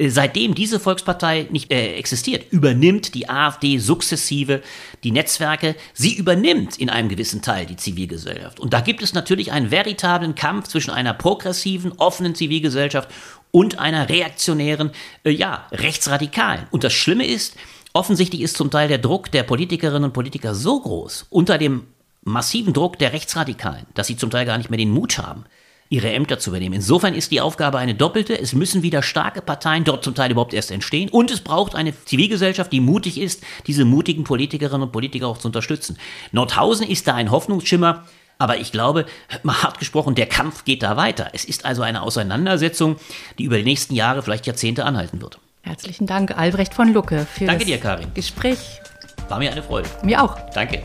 Äh, 0.00 0.08
seitdem 0.08 0.54
diese 0.54 0.80
Volkspartei 0.80 1.46
nicht 1.50 1.70
äh, 1.70 1.94
existiert, 1.94 2.50
übernimmt 2.50 3.14
die 3.14 3.28
AfD 3.28 3.78
sukzessive 3.78 4.62
die 5.04 5.12
Netzwerke. 5.12 5.76
Sie 5.92 6.14
übernimmt 6.14 6.78
in 6.78 6.90
einem 6.90 7.08
gewissen 7.08 7.42
Teil 7.42 7.66
die 7.66 7.76
Zivilgesellschaft. 7.76 8.58
Und 8.58 8.72
da 8.72 8.80
gibt 8.80 9.02
es 9.02 9.14
natürlich 9.14 9.52
einen 9.52 9.70
veritablen 9.70 10.34
Kampf 10.34 10.68
zwischen 10.68 10.90
einer 10.90 11.14
progressiven, 11.14 11.92
offenen 11.92 12.34
Zivilgesellschaft 12.34 13.10
und 13.50 13.78
einer 13.78 14.08
reaktionären, 14.08 14.90
äh, 15.24 15.30
ja, 15.30 15.66
rechtsradikalen. 15.70 16.66
Und 16.70 16.82
das 16.82 16.92
Schlimme 16.92 17.26
ist, 17.26 17.56
offensichtlich 17.92 18.40
ist 18.40 18.56
zum 18.56 18.70
Teil 18.70 18.88
der 18.88 18.98
Druck 18.98 19.30
der 19.30 19.42
Politikerinnen 19.42 20.04
und 20.04 20.12
Politiker 20.12 20.54
so 20.54 20.80
groß 20.80 21.26
unter 21.30 21.58
dem 21.58 21.86
massiven 22.22 22.72
Druck 22.72 22.98
der 22.98 23.12
Rechtsradikalen, 23.12 23.86
dass 23.94 24.06
sie 24.06 24.16
zum 24.16 24.30
Teil 24.30 24.46
gar 24.46 24.58
nicht 24.58 24.70
mehr 24.70 24.76
den 24.76 24.90
Mut 24.90 25.18
haben, 25.18 25.44
ihre 25.90 26.12
Ämter 26.12 26.38
zu 26.38 26.50
übernehmen. 26.50 26.76
Insofern 26.76 27.14
ist 27.14 27.32
die 27.32 27.40
Aufgabe 27.40 27.78
eine 27.78 27.94
doppelte. 27.94 28.38
Es 28.38 28.54
müssen 28.54 28.82
wieder 28.82 29.02
starke 29.02 29.42
Parteien 29.42 29.84
dort 29.84 30.04
zum 30.04 30.14
Teil 30.14 30.30
überhaupt 30.30 30.54
erst 30.54 30.70
entstehen. 30.70 31.10
Und 31.10 31.32
es 31.32 31.40
braucht 31.40 31.74
eine 31.74 31.92
Zivilgesellschaft, 32.04 32.72
die 32.72 32.80
mutig 32.80 33.20
ist, 33.20 33.42
diese 33.66 33.84
mutigen 33.84 34.24
Politikerinnen 34.24 34.82
und 34.82 34.92
Politiker 34.92 35.26
auch 35.26 35.38
zu 35.38 35.48
unterstützen. 35.48 35.98
Nordhausen 36.30 36.88
ist 36.88 37.08
da 37.08 37.14
ein 37.14 37.30
Hoffnungsschimmer. 37.30 38.06
Aber 38.38 38.56
ich 38.56 38.72
glaube, 38.72 39.04
mal 39.42 39.62
hart 39.62 39.78
gesprochen, 39.80 40.14
der 40.14 40.24
Kampf 40.26 40.64
geht 40.64 40.82
da 40.82 40.96
weiter. 40.96 41.30
Es 41.34 41.44
ist 41.44 41.66
also 41.66 41.82
eine 41.82 42.00
Auseinandersetzung, 42.00 42.96
die 43.38 43.44
über 43.44 43.58
die 43.58 43.64
nächsten 43.64 43.94
Jahre, 43.94 44.22
vielleicht 44.22 44.46
Jahrzehnte 44.46 44.86
anhalten 44.86 45.20
wird. 45.20 45.38
Herzlichen 45.60 46.06
Dank, 46.06 46.38
Albrecht 46.38 46.72
von 46.72 46.94
Lucke, 46.94 47.26
für 47.34 47.44
Danke 47.44 47.64
das 47.64 47.66
dir, 47.66 47.78
Karin. 47.78 48.14
Gespräch. 48.14 48.80
War 49.28 49.38
mir 49.38 49.52
eine 49.52 49.62
Freude. 49.62 49.90
Mir 50.02 50.22
auch. 50.22 50.36
Danke. 50.54 50.82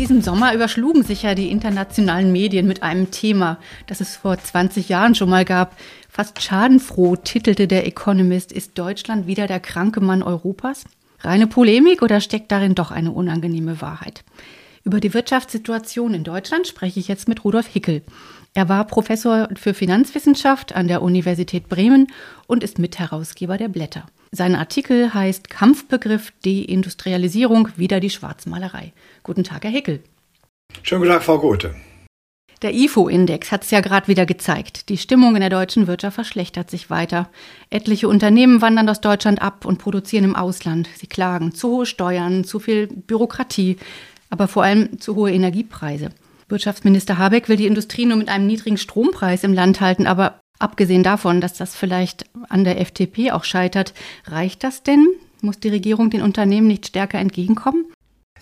Diesem 0.00 0.22
Sommer 0.22 0.54
überschlugen 0.54 1.02
sich 1.02 1.24
ja 1.24 1.34
die 1.34 1.50
internationalen 1.50 2.32
Medien 2.32 2.66
mit 2.66 2.82
einem 2.82 3.10
Thema, 3.10 3.58
das 3.86 4.00
es 4.00 4.16
vor 4.16 4.38
20 4.38 4.88
Jahren 4.88 5.14
schon 5.14 5.28
mal 5.28 5.44
gab. 5.44 5.76
Fast 6.08 6.40
schadenfroh 6.40 7.16
titelte 7.16 7.68
der 7.68 7.86
Economist, 7.86 8.50
ist 8.50 8.78
Deutschland 8.78 9.26
wieder 9.26 9.46
der 9.46 9.60
kranke 9.60 10.00
Mann 10.00 10.22
Europas? 10.22 10.84
Reine 11.18 11.46
Polemik 11.46 12.00
oder 12.00 12.22
steckt 12.22 12.50
darin 12.50 12.74
doch 12.74 12.90
eine 12.90 13.12
unangenehme 13.12 13.82
Wahrheit? 13.82 14.24
Über 14.84 15.00
die 15.00 15.12
Wirtschaftssituation 15.12 16.14
in 16.14 16.24
Deutschland 16.24 16.66
spreche 16.66 16.98
ich 16.98 17.06
jetzt 17.06 17.28
mit 17.28 17.44
Rudolf 17.44 17.66
Hickel. 17.66 18.00
Er 18.52 18.68
war 18.68 18.84
Professor 18.84 19.48
für 19.54 19.74
Finanzwissenschaft 19.74 20.74
an 20.74 20.88
der 20.88 21.02
Universität 21.02 21.68
Bremen 21.68 22.08
und 22.48 22.64
ist 22.64 22.80
Mitherausgeber 22.80 23.56
der 23.56 23.68
Blätter. 23.68 24.06
Sein 24.32 24.56
Artikel 24.56 25.14
heißt 25.14 25.50
Kampfbegriff 25.50 26.32
Deindustrialisierung, 26.44 27.68
wieder 27.76 28.00
die 28.00 28.10
Schwarzmalerei. 28.10 28.92
Guten 29.22 29.44
Tag, 29.44 29.64
Herr 29.64 29.70
Hickel. 29.70 30.02
Schönen 30.82 31.02
guten 31.02 31.12
Tag, 31.12 31.22
Frau 31.22 31.38
Gothe. 31.38 31.74
Der 32.62 32.74
IFO-Index 32.74 33.52
hat 33.52 33.64
es 33.64 33.70
ja 33.70 33.80
gerade 33.80 34.08
wieder 34.08 34.26
gezeigt. 34.26 34.88
Die 34.88 34.98
Stimmung 34.98 35.34
in 35.34 35.40
der 35.40 35.48
deutschen 35.48 35.86
Wirtschaft 35.86 36.16
verschlechtert 36.16 36.70
sich 36.70 36.90
weiter. 36.90 37.30
Etliche 37.70 38.08
Unternehmen 38.08 38.60
wandern 38.60 38.88
aus 38.88 39.00
Deutschland 39.00 39.40
ab 39.40 39.64
und 39.64 39.78
produzieren 39.78 40.24
im 40.24 40.36
Ausland. 40.36 40.88
Sie 40.96 41.06
klagen 41.06 41.54
zu 41.54 41.70
hohe 41.70 41.86
Steuern, 41.86 42.44
zu 42.44 42.58
viel 42.58 42.88
Bürokratie, 42.88 43.78
aber 44.28 44.46
vor 44.46 44.64
allem 44.64 45.00
zu 45.00 45.14
hohe 45.14 45.32
Energiepreise. 45.32 46.10
Wirtschaftsminister 46.50 47.18
Habeck 47.18 47.48
will 47.48 47.56
die 47.56 47.66
Industrie 47.66 48.06
nur 48.06 48.16
mit 48.16 48.28
einem 48.28 48.46
niedrigen 48.46 48.76
Strompreis 48.76 49.44
im 49.44 49.54
Land 49.54 49.80
halten, 49.80 50.06
aber 50.06 50.40
abgesehen 50.58 51.02
davon, 51.02 51.40
dass 51.40 51.54
das 51.54 51.74
vielleicht 51.74 52.24
an 52.48 52.64
der 52.64 52.80
FDP 52.80 53.32
auch 53.32 53.44
scheitert, 53.44 53.94
reicht 54.26 54.64
das 54.64 54.82
denn? 54.82 55.06
Muss 55.40 55.58
die 55.58 55.68
Regierung 55.68 56.10
den 56.10 56.22
Unternehmen 56.22 56.66
nicht 56.66 56.86
stärker 56.86 57.18
entgegenkommen? 57.18 57.86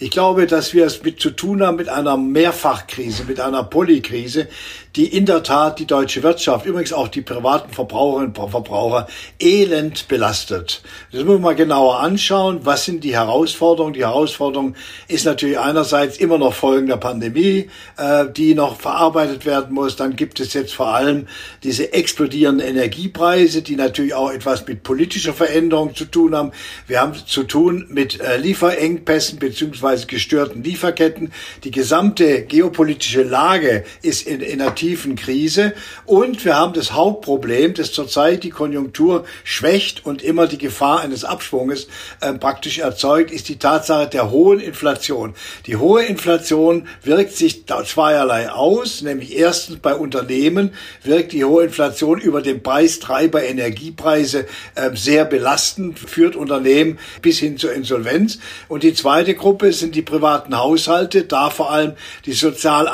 Ich 0.01 0.13
glaube, 0.13 0.47
dass 0.47 0.75
wir 0.75 0.87
es 0.87 1.03
mit 1.03 1.19
zu 1.19 1.31
tun 1.31 1.61
haben 1.61 1.77
mit 1.77 1.89
einer 1.89 2.17
Mehrfachkrise, 2.17 3.25
mit 3.25 3.41
einer 3.41 3.65
Polykrise, 3.65 4.47
die 4.95 5.07
in 5.07 5.27
der 5.27 5.43
Tat 5.43 5.81
die 5.81 5.87
deutsche 5.87 6.23
Wirtschaft, 6.23 6.67
übrigens 6.67 6.93
auch 6.93 7.09
die 7.09 7.21
privaten 7.21 7.73
Verbraucherinnen 7.73 8.33
und 8.33 8.51
Verbraucher, 8.51 9.09
elend 9.41 10.07
belastet. 10.07 10.83
Das 11.11 11.25
muss 11.25 11.35
man 11.35 11.43
mal 11.43 11.57
genauer 11.57 11.99
anschauen. 11.99 12.61
Was 12.63 12.85
sind 12.85 13.03
die 13.03 13.17
Herausforderungen? 13.17 13.93
Die 13.93 14.05
Herausforderung 14.05 14.77
ist 15.09 15.27
natürlich 15.27 15.59
einerseits 15.59 16.17
immer 16.19 16.39
noch 16.39 16.55
Folgen 16.55 16.87
der 16.87 16.97
Pandemie, 16.97 17.69
äh, 17.97 18.27
die 18.31 18.55
noch 18.55 18.81
verarbeitet 18.81 19.47
werden 19.47 19.75
muss. 19.75 19.97
Dann 19.97 20.15
gibt 20.15 20.39
es 20.39 20.55
jetzt 20.55 20.75
vor 20.75 20.95
allem 20.95 21.27
diese 21.65 21.93
explodierenden 21.93 22.69
Energiepreise, 22.69 23.63
die 23.63 23.75
natürlich 23.75 24.15
auch 24.15 24.31
etwas 24.31 24.65
mit 24.65 24.85
politischer 24.85 25.35
Veränderung 25.35 25.97
zu 25.97 26.05
tun 26.05 26.37
haben. 26.37 26.53
Wir 26.87 27.01
haben 27.01 27.15
zu 27.15 27.43
tun 27.43 27.87
mit 27.91 28.21
äh, 28.21 28.37
Lieferengpässen 28.37 29.41
beziehungsweise 29.41 29.88
beziehungsweise 29.89 30.07
gestörten 30.07 30.63
Lieferketten. 30.63 31.33
Die 31.65 31.71
gesamte 31.71 32.43
geopolitische 32.43 33.23
Lage 33.23 33.85
ist 34.03 34.27
in, 34.27 34.41
in 34.41 34.61
einer 34.61 34.75
tiefen 34.75 35.17
Krise 35.17 35.75
und 36.05 36.45
wir 36.45 36.57
haben 36.57 36.73
das 36.73 36.93
Hauptproblem, 36.93 37.75
dass 37.75 37.93
zurzeit 37.93 38.45
die 38.45 38.51
Konjunktur 38.51 39.25
schwächt 39.45 40.05
und 40.05 40.23
immer 40.23 40.47
die 40.47 40.59
Gefahr 40.59 41.01
eines 41.01 41.25
Abschwunges 41.25 41.89
äh, 42.21 42.33
praktisch 42.35 42.79
erzeugt, 42.79 43.31
ist 43.31 43.49
die 43.49 43.59
Tatsache 43.59 44.09
der 44.09 44.31
hohen 44.31 44.61
Inflation. 44.61 45.35
Die 45.67 45.77
hohe 45.77 46.05
Inflation 46.05 46.87
wirkt 47.03 47.33
sich 47.33 47.65
zweierlei 47.67 48.51
aus, 48.51 49.03
nämlich 49.03 49.37
erstens 49.37 49.79
bei 49.79 49.95
Unternehmen 49.95 50.73
wirkt 51.03 51.33
die 51.33 51.45
hohe 51.45 51.65
Inflation 51.65 52.21
über 52.21 52.43
den 52.43 52.63
Preistreiber 52.63 53.43
Energiepreise 53.43 54.47
äh, 54.75 54.91
sehr 54.95 55.25
belastend, 55.25 55.99
führt 55.99 56.37
Unternehmen 56.37 56.99
bis 57.23 57.39
hin 57.39 57.57
zur 57.57 57.73
Insolvenz. 57.73 58.39
Und 58.69 58.83
die 58.83 58.95
zweite 58.95 59.35
Gruppe 59.35 59.73
sind 59.79 59.95
die 59.95 60.03
privaten 60.03 60.57
Haushalte, 60.57 61.25
da 61.25 61.51
vor 61.51 61.71
allem 61.71 61.93
die 62.27 62.33
sozial 62.33 62.89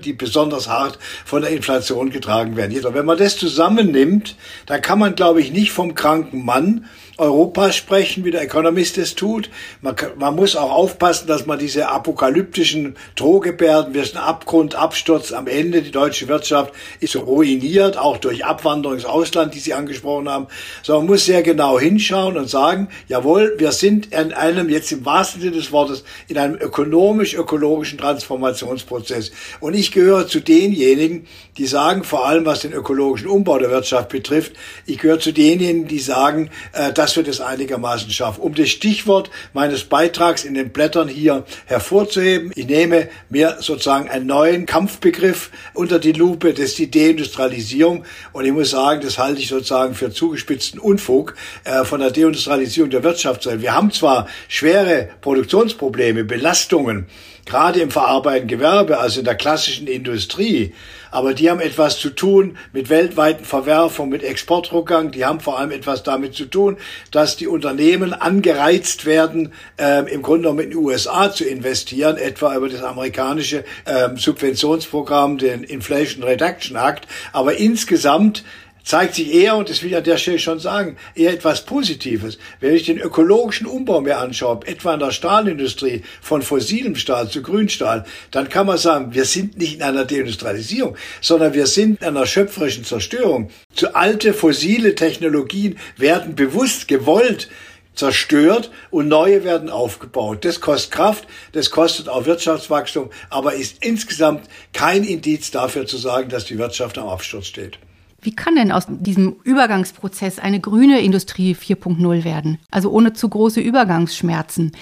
die 0.00 0.12
besonders 0.12 0.68
hart 0.68 0.98
von 1.24 1.42
der 1.42 1.50
Inflation 1.50 2.10
getragen 2.10 2.56
werden. 2.56 2.72
Jedoch, 2.72 2.94
wenn 2.94 3.06
man 3.06 3.18
das 3.18 3.36
zusammennimmt, 3.36 4.36
dann 4.66 4.82
kann 4.82 4.98
man, 4.98 5.14
glaube 5.14 5.40
ich, 5.40 5.52
nicht 5.52 5.72
vom 5.72 5.94
kranken 5.94 6.44
Mann 6.44 6.86
Europa 7.18 7.72
sprechen, 7.72 8.24
wie 8.24 8.30
der 8.30 8.42
Economist 8.42 8.96
es 8.96 9.14
tut. 9.14 9.50
Man, 9.82 9.94
man, 10.18 10.34
muss 10.34 10.56
auch 10.56 10.70
aufpassen, 10.72 11.26
dass 11.26 11.44
man 11.44 11.58
diese 11.58 11.88
apokalyptischen 11.88 12.96
Drohgebärden, 13.16 13.92
wir 13.92 14.04
sind 14.04 14.16
Abgrund, 14.16 14.74
Absturz 14.74 15.32
am 15.32 15.46
Ende, 15.46 15.82
die 15.82 15.90
deutsche 15.90 16.28
Wirtschaft 16.28 16.72
ist 17.00 17.14
ruiniert, 17.16 17.98
auch 17.98 18.16
durch 18.16 18.44
Abwanderung 18.44 18.96
ins 18.96 19.04
Ausland, 19.04 19.54
die 19.54 19.58
Sie 19.58 19.74
angesprochen 19.74 20.28
haben. 20.28 20.46
So, 20.82 20.96
man 20.96 21.06
muss 21.06 21.26
sehr 21.26 21.42
genau 21.42 21.78
hinschauen 21.78 22.36
und 22.36 22.48
sagen, 22.48 22.88
jawohl, 23.08 23.56
wir 23.58 23.72
sind 23.72 24.12
in 24.12 24.32
einem, 24.32 24.70
jetzt 24.70 24.90
im 24.90 25.04
wahrsten 25.04 25.42
Sinne 25.42 25.56
des 25.56 25.70
Wortes, 25.70 26.04
in 26.28 26.38
einem 26.38 26.54
ökonomisch-ökologischen 26.54 27.98
Transformationsprozess. 27.98 29.32
Und 29.60 29.74
ich 29.74 29.92
gehöre 29.92 30.26
zu 30.26 30.40
denjenigen, 30.40 31.26
die 31.58 31.66
sagen, 31.66 32.04
vor 32.04 32.26
allem 32.26 32.46
was 32.46 32.60
den 32.60 32.72
ökologischen 32.72 33.28
Umbau 33.28 33.58
der 33.58 33.70
Wirtschaft 33.70 34.08
betrifft, 34.08 34.52
ich 34.86 34.98
gehöre 34.98 35.20
zu 35.20 35.32
denjenigen, 35.32 35.86
die 35.86 35.98
sagen, 35.98 36.50
äh, 36.72 36.92
dass 37.02 37.16
wir 37.16 37.24
das 37.24 37.40
einigermaßen 37.40 38.12
schaffen. 38.12 38.42
Um 38.42 38.54
das 38.54 38.68
Stichwort 38.68 39.28
meines 39.54 39.82
Beitrags 39.82 40.44
in 40.44 40.54
den 40.54 40.70
Blättern 40.70 41.08
hier 41.08 41.44
hervorzuheben, 41.66 42.52
ich 42.54 42.66
nehme 42.66 43.08
mir 43.28 43.56
sozusagen 43.58 44.08
einen 44.08 44.26
neuen 44.26 44.66
Kampfbegriff 44.66 45.50
unter 45.74 45.98
die 45.98 46.12
Lupe, 46.12 46.52
das 46.52 46.66
ist 46.66 46.78
die 46.78 46.92
Deindustrialisierung. 46.92 48.04
Und 48.32 48.44
ich 48.44 48.52
muss 48.52 48.70
sagen, 48.70 49.00
das 49.00 49.18
halte 49.18 49.40
ich 49.40 49.48
sozusagen 49.48 49.96
für 49.96 50.12
zugespitzten 50.12 50.78
Unfug 50.78 51.34
äh, 51.64 51.82
von 51.82 51.98
der 51.98 52.12
Deindustrialisierung 52.12 52.90
der 52.90 53.02
Wirtschaft. 53.02 53.48
Wir 53.60 53.74
haben 53.74 53.90
zwar 53.90 54.28
schwere 54.46 55.08
Produktionsprobleme, 55.22 56.22
Belastungen, 56.22 57.06
gerade 57.44 57.80
im 57.80 57.90
verarbeitenden 57.90 58.58
Gewerbe, 58.58 58.98
also 58.98 59.20
in 59.20 59.24
der 59.24 59.34
klassischen 59.34 59.86
Industrie. 59.86 60.74
Aber 61.10 61.34
die 61.34 61.50
haben 61.50 61.60
etwas 61.60 61.98
zu 61.98 62.08
tun 62.08 62.56
mit 62.72 62.88
weltweiten 62.88 63.44
Verwerfungen, 63.44 64.10
mit 64.10 64.22
Exportrückgang. 64.22 65.10
Die 65.10 65.26
haben 65.26 65.40
vor 65.40 65.58
allem 65.58 65.70
etwas 65.70 66.02
damit 66.02 66.34
zu 66.34 66.46
tun, 66.46 66.78
dass 67.10 67.36
die 67.36 67.46
Unternehmen 67.46 68.14
angereizt 68.14 69.04
werden, 69.04 69.52
äh, 69.76 70.10
im 70.10 70.22
Grunde 70.22 70.44
genommen 70.44 70.60
in 70.60 70.70
die 70.70 70.76
USA 70.76 71.30
zu 71.30 71.44
investieren, 71.44 72.16
etwa 72.16 72.56
über 72.56 72.68
das 72.68 72.82
amerikanische 72.82 73.64
äh, 73.84 74.08
Subventionsprogramm, 74.16 75.36
den 75.36 75.64
Inflation 75.64 76.24
Reduction 76.24 76.76
Act. 76.76 77.06
Aber 77.32 77.56
insgesamt 77.56 78.42
zeigt 78.84 79.14
sich 79.14 79.32
eher, 79.32 79.56
und 79.56 79.68
das 79.68 79.82
will 79.82 79.90
ich 79.90 79.96
an 79.96 80.04
der 80.04 80.16
Stelle 80.16 80.38
schon 80.38 80.58
sagen, 80.58 80.96
eher 81.14 81.32
etwas 81.32 81.64
Positives. 81.64 82.38
Wenn 82.60 82.74
ich 82.74 82.84
den 82.84 82.98
ökologischen 82.98 83.66
Umbau 83.66 84.00
mir 84.00 84.18
anschaue, 84.18 84.60
etwa 84.66 84.94
in 84.94 85.00
der 85.00 85.10
Stahlindustrie 85.10 86.02
von 86.20 86.42
fossilem 86.42 86.96
Stahl 86.96 87.28
zu 87.28 87.42
Grünstahl, 87.42 88.04
dann 88.30 88.48
kann 88.48 88.66
man 88.66 88.78
sagen, 88.78 89.14
wir 89.14 89.24
sind 89.24 89.58
nicht 89.58 89.74
in 89.74 89.82
einer 89.82 90.04
Deindustrialisierung, 90.04 90.96
sondern 91.20 91.54
wir 91.54 91.66
sind 91.66 92.00
in 92.00 92.08
einer 92.08 92.26
schöpferischen 92.26 92.84
Zerstörung. 92.84 93.50
Zu 93.74 93.94
alte 93.94 94.34
fossile 94.34 94.94
Technologien 94.94 95.78
werden 95.96 96.34
bewusst 96.34 96.88
gewollt 96.88 97.48
zerstört 97.94 98.70
und 98.90 99.08
neue 99.08 99.44
werden 99.44 99.68
aufgebaut. 99.68 100.44
Das 100.44 100.60
kostet 100.60 100.92
Kraft, 100.92 101.26
das 101.52 101.70
kostet 101.70 102.08
auch 102.08 102.24
Wirtschaftswachstum, 102.24 103.10
aber 103.28 103.54
ist 103.54 103.84
insgesamt 103.84 104.48
kein 104.72 105.04
Indiz 105.04 105.50
dafür 105.50 105.86
zu 105.86 105.98
sagen, 105.98 106.30
dass 106.30 106.46
die 106.46 106.58
Wirtschaft 106.58 106.98
am 106.98 107.08
Absturz 107.08 107.46
steht. 107.46 107.78
Wie 108.22 108.34
kann 108.34 108.54
denn 108.54 108.70
aus 108.70 108.86
diesem 108.88 109.34
Übergangsprozess 109.42 110.38
eine 110.38 110.60
grüne 110.60 111.00
Industrie 111.00 111.54
4.0 111.54 112.22
werden? 112.22 112.58
Also 112.70 112.90
ohne 112.90 113.12
zu 113.12 113.28
große 113.28 113.60
Übergangsschmerzen. 113.60 114.72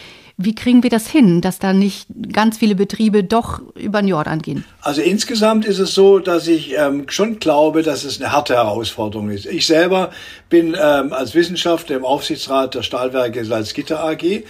Wie 0.42 0.55
kriegen 0.55 0.83
wir 0.83 0.88
das 0.88 1.07
hin, 1.07 1.42
dass 1.42 1.59
da 1.59 1.74
nicht 1.74 2.07
ganz 2.33 2.57
viele 2.57 2.74
Betriebe 2.74 3.22
doch 3.22 3.61
über 3.74 4.00
den 4.00 4.09
Jordan 4.09 4.40
gehen? 4.40 4.64
Also 4.81 5.03
insgesamt 5.03 5.66
ist 5.66 5.79
es 5.79 5.94
so, 5.94 6.18
dass 6.18 6.48
ich 6.48 6.74
ähm, 6.79 7.05
schon 7.09 7.38
glaube, 7.38 7.83
dass 7.83 8.05
es 8.05 8.20
eine 8.20 8.33
harte 8.33 8.55
Herausforderung 8.55 9.29
ist. 9.31 9.44
Ich 9.44 9.66
selber 9.66 10.11
bin 10.48 10.74
ähm, 10.81 11.12
als 11.12 11.35
Wissenschaftler 11.35 11.96
im 11.96 12.05
Aufsichtsrat 12.07 12.74
der 12.74 12.83
Stahlwerke 12.83 13.44
Salzgitter 13.44 14.03
AG. 14.03 14.22
Äh, 14.22 14.42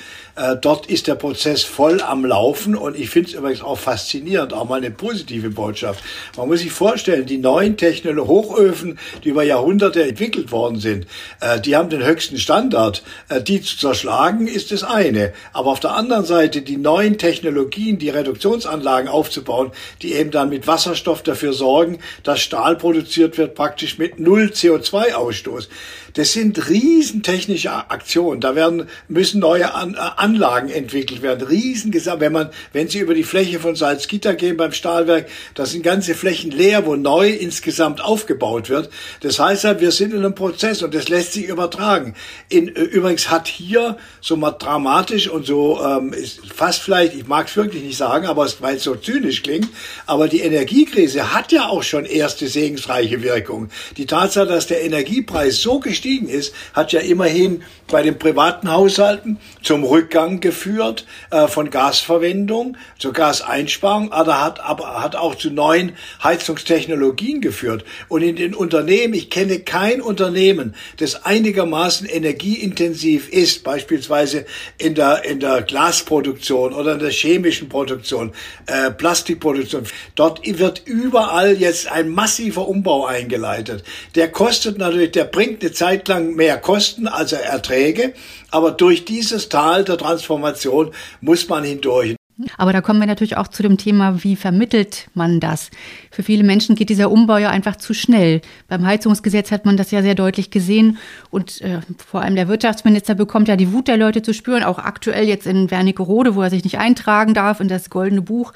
dort 0.60 0.86
ist 0.86 1.08
der 1.08 1.16
Prozess 1.16 1.64
voll 1.64 2.00
am 2.00 2.24
Laufen 2.24 2.76
und 2.76 2.96
ich 2.96 3.10
finde 3.10 3.30
es 3.30 3.34
übrigens 3.34 3.62
auch 3.62 3.78
faszinierend, 3.78 4.52
auch 4.52 4.68
mal 4.68 4.76
eine 4.76 4.92
positive 4.92 5.50
Botschaft. 5.50 6.04
Man 6.36 6.46
muss 6.46 6.60
sich 6.60 6.70
vorstellen, 6.70 7.26
die 7.26 7.38
neuen 7.38 7.76
Technologien, 7.76 8.28
Hochöfen, 8.28 8.98
die 9.24 9.30
über 9.30 9.42
Jahrhunderte 9.42 10.02
entwickelt 10.02 10.52
worden 10.52 10.78
sind, 10.78 11.06
äh, 11.40 11.60
die 11.60 11.74
haben 11.74 11.88
den 11.88 12.04
höchsten 12.04 12.38
Standard. 12.38 13.02
Äh, 13.28 13.42
die 13.42 13.60
zu 13.60 13.76
zerschlagen 13.76 14.46
ist 14.46 14.72
das 14.72 14.84
eine. 14.84 15.32
Aber 15.52 15.72
auf 15.80 15.92
der 15.92 15.96
anderen 15.96 16.26
Seite 16.26 16.60
die 16.60 16.76
neuen 16.76 17.16
Technologien, 17.16 17.96
die 17.96 18.10
Reduktionsanlagen 18.10 19.08
aufzubauen, 19.08 19.72
die 20.02 20.12
eben 20.12 20.30
dann 20.30 20.50
mit 20.50 20.66
Wasserstoff 20.66 21.22
dafür 21.22 21.54
sorgen, 21.54 22.00
dass 22.22 22.42
Stahl 22.42 22.76
produziert 22.76 23.38
wird, 23.38 23.54
praktisch 23.54 23.96
mit 23.96 24.20
null 24.20 24.50
CO2-Ausstoß. 24.52 25.68
Das 26.14 26.32
sind 26.32 26.68
riesentechnische 26.68 27.72
Aktionen. 27.72 28.40
Da 28.40 28.54
werden, 28.54 28.88
müssen 29.08 29.40
neue 29.40 29.74
An 29.74 29.94
äh, 29.94 29.98
Anlagen 30.16 30.68
entwickelt 30.68 31.22
werden. 31.22 31.46
Riesengesamt. 31.46 32.20
Wenn 32.20 32.32
man, 32.32 32.50
wenn 32.72 32.88
Sie 32.88 32.98
über 32.98 33.14
die 33.14 33.24
Fläche 33.24 33.60
von 33.60 33.76
Salzgitter 33.76 34.34
gehen 34.34 34.56
beim 34.56 34.72
Stahlwerk, 34.72 35.28
da 35.54 35.66
sind 35.66 35.82
ganze 35.82 36.14
Flächen 36.14 36.50
leer, 36.50 36.86
wo 36.86 36.96
neu 36.96 37.30
insgesamt 37.30 38.02
aufgebaut 38.02 38.68
wird. 38.68 38.90
Das 39.20 39.38
heißt 39.38 39.64
ja, 39.64 39.80
wir 39.80 39.90
sind 39.90 40.12
in 40.12 40.18
einem 40.20 40.34
Prozess 40.34 40.82
und 40.82 40.94
das 40.94 41.08
lässt 41.08 41.32
sich 41.32 41.46
übertragen. 41.46 42.14
In, 42.48 42.68
äh, 42.68 42.80
übrigens 42.80 43.30
hat 43.30 43.48
hier 43.48 43.96
so 44.20 44.36
mal 44.36 44.52
dramatisch 44.52 45.28
und 45.28 45.46
so 45.46 45.80
ähm, 45.82 46.12
ist 46.12 46.40
fast 46.52 46.82
vielleicht, 46.82 47.14
ich 47.14 47.26
mag 47.26 47.48
es 47.48 47.56
wirklich 47.56 47.82
nicht 47.82 47.96
sagen, 47.96 48.26
aber 48.26 48.46
weil 48.60 48.76
es 48.76 48.82
so 48.82 48.94
zynisch 48.94 49.42
klingt, 49.42 49.68
aber 50.06 50.28
die 50.28 50.40
Energiekrise 50.40 51.34
hat 51.34 51.52
ja 51.52 51.68
auch 51.68 51.82
schon 51.82 52.04
erste 52.04 52.48
segensreiche 52.48 53.22
Wirkung. 53.22 53.70
Die 53.96 54.06
Tatsache, 54.06 54.46
dass 54.46 54.66
der 54.66 54.82
Energiepreis 54.82 55.60
so 55.60 55.80
gestiegen 55.80 55.99
ist, 56.28 56.54
hat 56.72 56.92
ja 56.92 57.00
immerhin 57.00 57.62
bei 57.90 58.02
den 58.02 58.18
privaten 58.18 58.70
Haushalten 58.70 59.38
zum 59.62 59.84
Rückgang 59.84 60.40
geführt 60.40 61.06
äh, 61.30 61.48
von 61.48 61.70
Gasverwendung, 61.70 62.76
zur 62.98 63.12
Gaseinsparung, 63.12 64.12
aber 64.12 64.40
hat, 64.40 64.60
aber 64.60 65.02
hat 65.02 65.16
auch 65.16 65.34
zu 65.34 65.50
neuen 65.50 65.92
Heizungstechnologien 66.22 67.40
geführt. 67.40 67.84
Und 68.08 68.22
in 68.22 68.36
den 68.36 68.54
Unternehmen, 68.54 69.14
ich 69.14 69.30
kenne 69.30 69.60
kein 69.60 70.00
Unternehmen, 70.00 70.74
das 70.98 71.24
einigermaßen 71.24 72.08
energieintensiv 72.08 73.28
ist, 73.28 73.64
beispielsweise 73.64 74.46
in 74.78 74.94
der, 74.94 75.24
in 75.24 75.40
der 75.40 75.62
Glasproduktion 75.62 76.72
oder 76.72 76.94
in 76.94 77.00
der 77.00 77.10
chemischen 77.10 77.68
Produktion, 77.68 78.32
äh, 78.66 78.90
Plastikproduktion. 78.90 79.84
Dort 80.14 80.40
wird 80.46 80.82
überall 80.84 81.56
jetzt 81.56 81.90
ein 81.90 82.08
massiver 82.08 82.68
Umbau 82.68 83.06
eingeleitet. 83.06 83.84
Der 84.14 84.30
kostet 84.30 84.78
natürlich, 84.78 85.12
der 85.12 85.24
bringt 85.24 85.62
eine 85.62 85.72
Zeit 85.72 85.89
lang 86.08 86.34
mehr 86.34 86.58
Kosten, 86.58 87.08
als 87.08 87.32
er 87.32 87.44
Erträge, 87.44 88.14
aber 88.50 88.70
durch 88.70 89.04
dieses 89.04 89.48
Tal 89.48 89.84
der 89.84 89.98
Transformation 89.98 90.92
muss 91.20 91.48
man 91.48 91.64
hindurch. 91.64 92.16
Aber 92.56 92.72
da 92.72 92.80
kommen 92.80 93.00
wir 93.00 93.06
natürlich 93.06 93.36
auch 93.36 93.48
zu 93.48 93.62
dem 93.62 93.76
Thema, 93.76 94.22
wie 94.24 94.36
vermittelt 94.36 95.08
man 95.14 95.40
das? 95.40 95.70
Für 96.10 96.22
viele 96.22 96.42
Menschen 96.42 96.74
geht 96.74 96.88
dieser 96.88 97.10
Umbau 97.10 97.36
ja 97.36 97.50
einfach 97.50 97.76
zu 97.76 97.92
schnell. 97.92 98.40
Beim 98.68 98.86
Heizungsgesetz 98.86 99.50
hat 99.50 99.66
man 99.66 99.76
das 99.76 99.90
ja 99.90 100.02
sehr 100.02 100.14
deutlich 100.14 100.50
gesehen 100.50 100.98
und 101.30 101.60
äh, 101.60 101.80
vor 101.98 102.22
allem 102.22 102.36
der 102.36 102.48
Wirtschaftsminister 102.48 103.14
bekommt 103.14 103.48
ja 103.48 103.56
die 103.56 103.72
Wut 103.72 103.88
der 103.88 103.96
Leute 103.96 104.22
zu 104.22 104.32
spüren, 104.32 104.62
auch 104.62 104.78
aktuell 104.78 105.28
jetzt 105.28 105.46
in 105.46 105.70
Wernigerode, 105.70 106.34
wo 106.34 106.42
er 106.42 106.50
sich 106.50 106.64
nicht 106.64 106.78
eintragen 106.78 107.34
darf 107.34 107.60
in 107.60 107.68
das 107.68 107.90
goldene 107.90 108.22
Buch. 108.22 108.52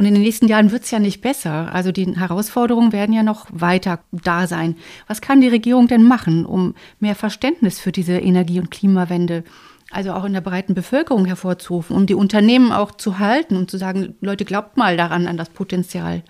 Und 0.00 0.06
in 0.06 0.14
den 0.14 0.22
nächsten 0.22 0.48
Jahren 0.48 0.72
wird 0.72 0.84
es 0.84 0.90
ja 0.90 0.98
nicht 0.98 1.20
besser. 1.20 1.74
Also 1.74 1.92
die 1.92 2.16
Herausforderungen 2.16 2.90
werden 2.90 3.12
ja 3.12 3.22
noch 3.22 3.46
weiter 3.50 3.98
da 4.12 4.46
sein. 4.46 4.76
Was 5.08 5.20
kann 5.20 5.42
die 5.42 5.48
Regierung 5.48 5.88
denn 5.88 6.04
machen, 6.04 6.46
um 6.46 6.74
mehr 7.00 7.14
Verständnis 7.14 7.78
für 7.78 7.92
diese 7.92 8.14
Energie- 8.14 8.60
und 8.60 8.70
Klimawende 8.70 9.44
also 9.90 10.14
auch 10.14 10.24
in 10.24 10.32
der 10.32 10.40
breiten 10.40 10.72
Bevölkerung 10.72 11.26
hervorzurufen, 11.26 11.94
um 11.94 12.06
die 12.06 12.14
Unternehmen 12.14 12.72
auch 12.72 12.92
zu 12.92 13.18
halten 13.18 13.56
und 13.56 13.70
zu 13.70 13.76
sagen, 13.76 14.14
Leute, 14.22 14.46
glaubt 14.46 14.78
mal 14.78 14.96
daran, 14.96 15.26
an 15.26 15.36
das 15.36 15.50
Potenzial. 15.50 16.22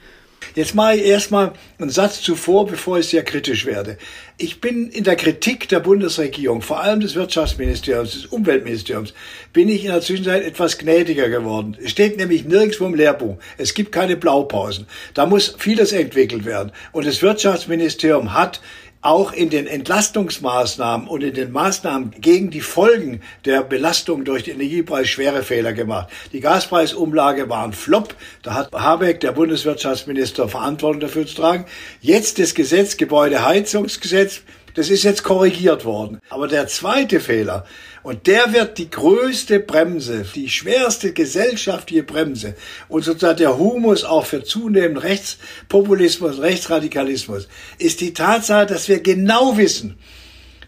Jetzt 0.55 0.75
mache 0.75 0.97
ich 0.97 1.05
erstmal 1.05 1.53
einen 1.79 1.91
Satz 1.91 2.21
zuvor, 2.23 2.67
bevor 2.67 2.99
ich 2.99 3.07
sehr 3.07 3.23
kritisch 3.23 3.67
werde. 3.67 3.99
Ich 4.37 4.61
bin 4.61 4.91
in 4.91 5.05
der 5.05 5.17
Kritik 5.17 5.69
der 5.69 5.81
Bundesregierung, 5.81 6.63
vor 6.63 6.81
allem 6.81 7.01
des 7.01 7.15
Wirtschaftsministeriums, 7.15 8.13
des 8.13 8.27
Umweltministeriums, 8.27 9.15
bin 9.53 9.69
ich 9.69 9.85
in 9.85 9.91
der 9.93 10.01
Zwischenzeit 10.01 10.45
etwas 10.45 10.79
gnädiger 10.79 11.29
geworden. 11.29 11.77
Es 11.83 11.91
steht 11.91 12.17
nämlich 12.17 12.45
nirgendwo 12.45 12.87
im 12.87 12.95
Lehrbuch. 12.95 13.37
Es 13.59 13.75
gibt 13.75 13.93
keine 13.93 14.17
Blaupausen. 14.17 14.87
Da 15.15 15.27
muss 15.27 15.55
vieles 15.59 15.93
entwickelt 15.93 16.45
werden. 16.45 16.73
Und 16.93 17.07
das 17.07 17.23
Wirtschaftsministerium 17.23 18.35
hat 18.35 18.61
auch 19.03 19.33
in 19.33 19.49
den 19.49 19.67
Entlastungsmaßnahmen 19.67 21.09
und 21.09 21.23
in 21.23 21.33
den 21.33 21.53
Maßnahmen 21.53 22.13
gegen 22.21 22.51
die 22.51 22.61
Folgen 22.61 23.23
der 23.47 23.63
Belastung 23.63 24.25
durch 24.25 24.45
den 24.45 24.57
Energiepreis 24.57 25.09
schwere 25.09 25.43
Fehler 25.43 25.73
gemacht. 25.73 26.09
Die 26.33 26.41
Gaspreisumlage 26.41 27.49
war 27.49 27.65
ein 27.65 27.73
Flop. 27.73 28.15
Da 28.43 28.55
hat 28.55 28.73
Habeck, 28.73 29.21
der 29.21 29.33
Bundeswirtschaftsminister, 29.33 30.49
Verantwortung 30.49 31.01
dafür 31.01 31.27
zu 31.27 31.37
tragen. 31.37 31.65
Jetzt 32.03 32.39
das 32.39 32.55
Gesetz, 32.55 32.99
Gebäudeheizungsgesetz, 32.99 34.43
das 34.75 34.91
ist 34.91 35.03
jetzt 35.03 35.25
korrigiert 35.25 35.85
worden. 35.85 36.21
Aber 36.29 36.47
der 36.47 36.69
zweite 36.69 37.21
Fehler, 37.21 37.65
und 38.03 38.27
der 38.27 38.53
wird 38.53 38.79
die 38.79 38.91
größte 38.91 39.61
Bremse, 39.61 40.25
die 40.35 40.49
schwerste 40.49 41.13
gesellschaftliche 41.13 42.03
Bremse 42.03 42.55
und 42.89 43.05
sozusagen 43.05 43.39
der 43.39 43.59
Humus 43.59 44.05
auch 44.05 44.27
für 44.27 44.43
zunehmenden 44.43 44.99
Rechtspopulismus, 44.99 46.41
Rechtsradikalismus, 46.41 47.49
ist 47.79 48.01
die 48.01 48.15
Tatsache, 48.15 48.67
dass 48.67 48.89
wir 48.89 49.01
genau 49.01 49.57
wissen, 49.57 49.99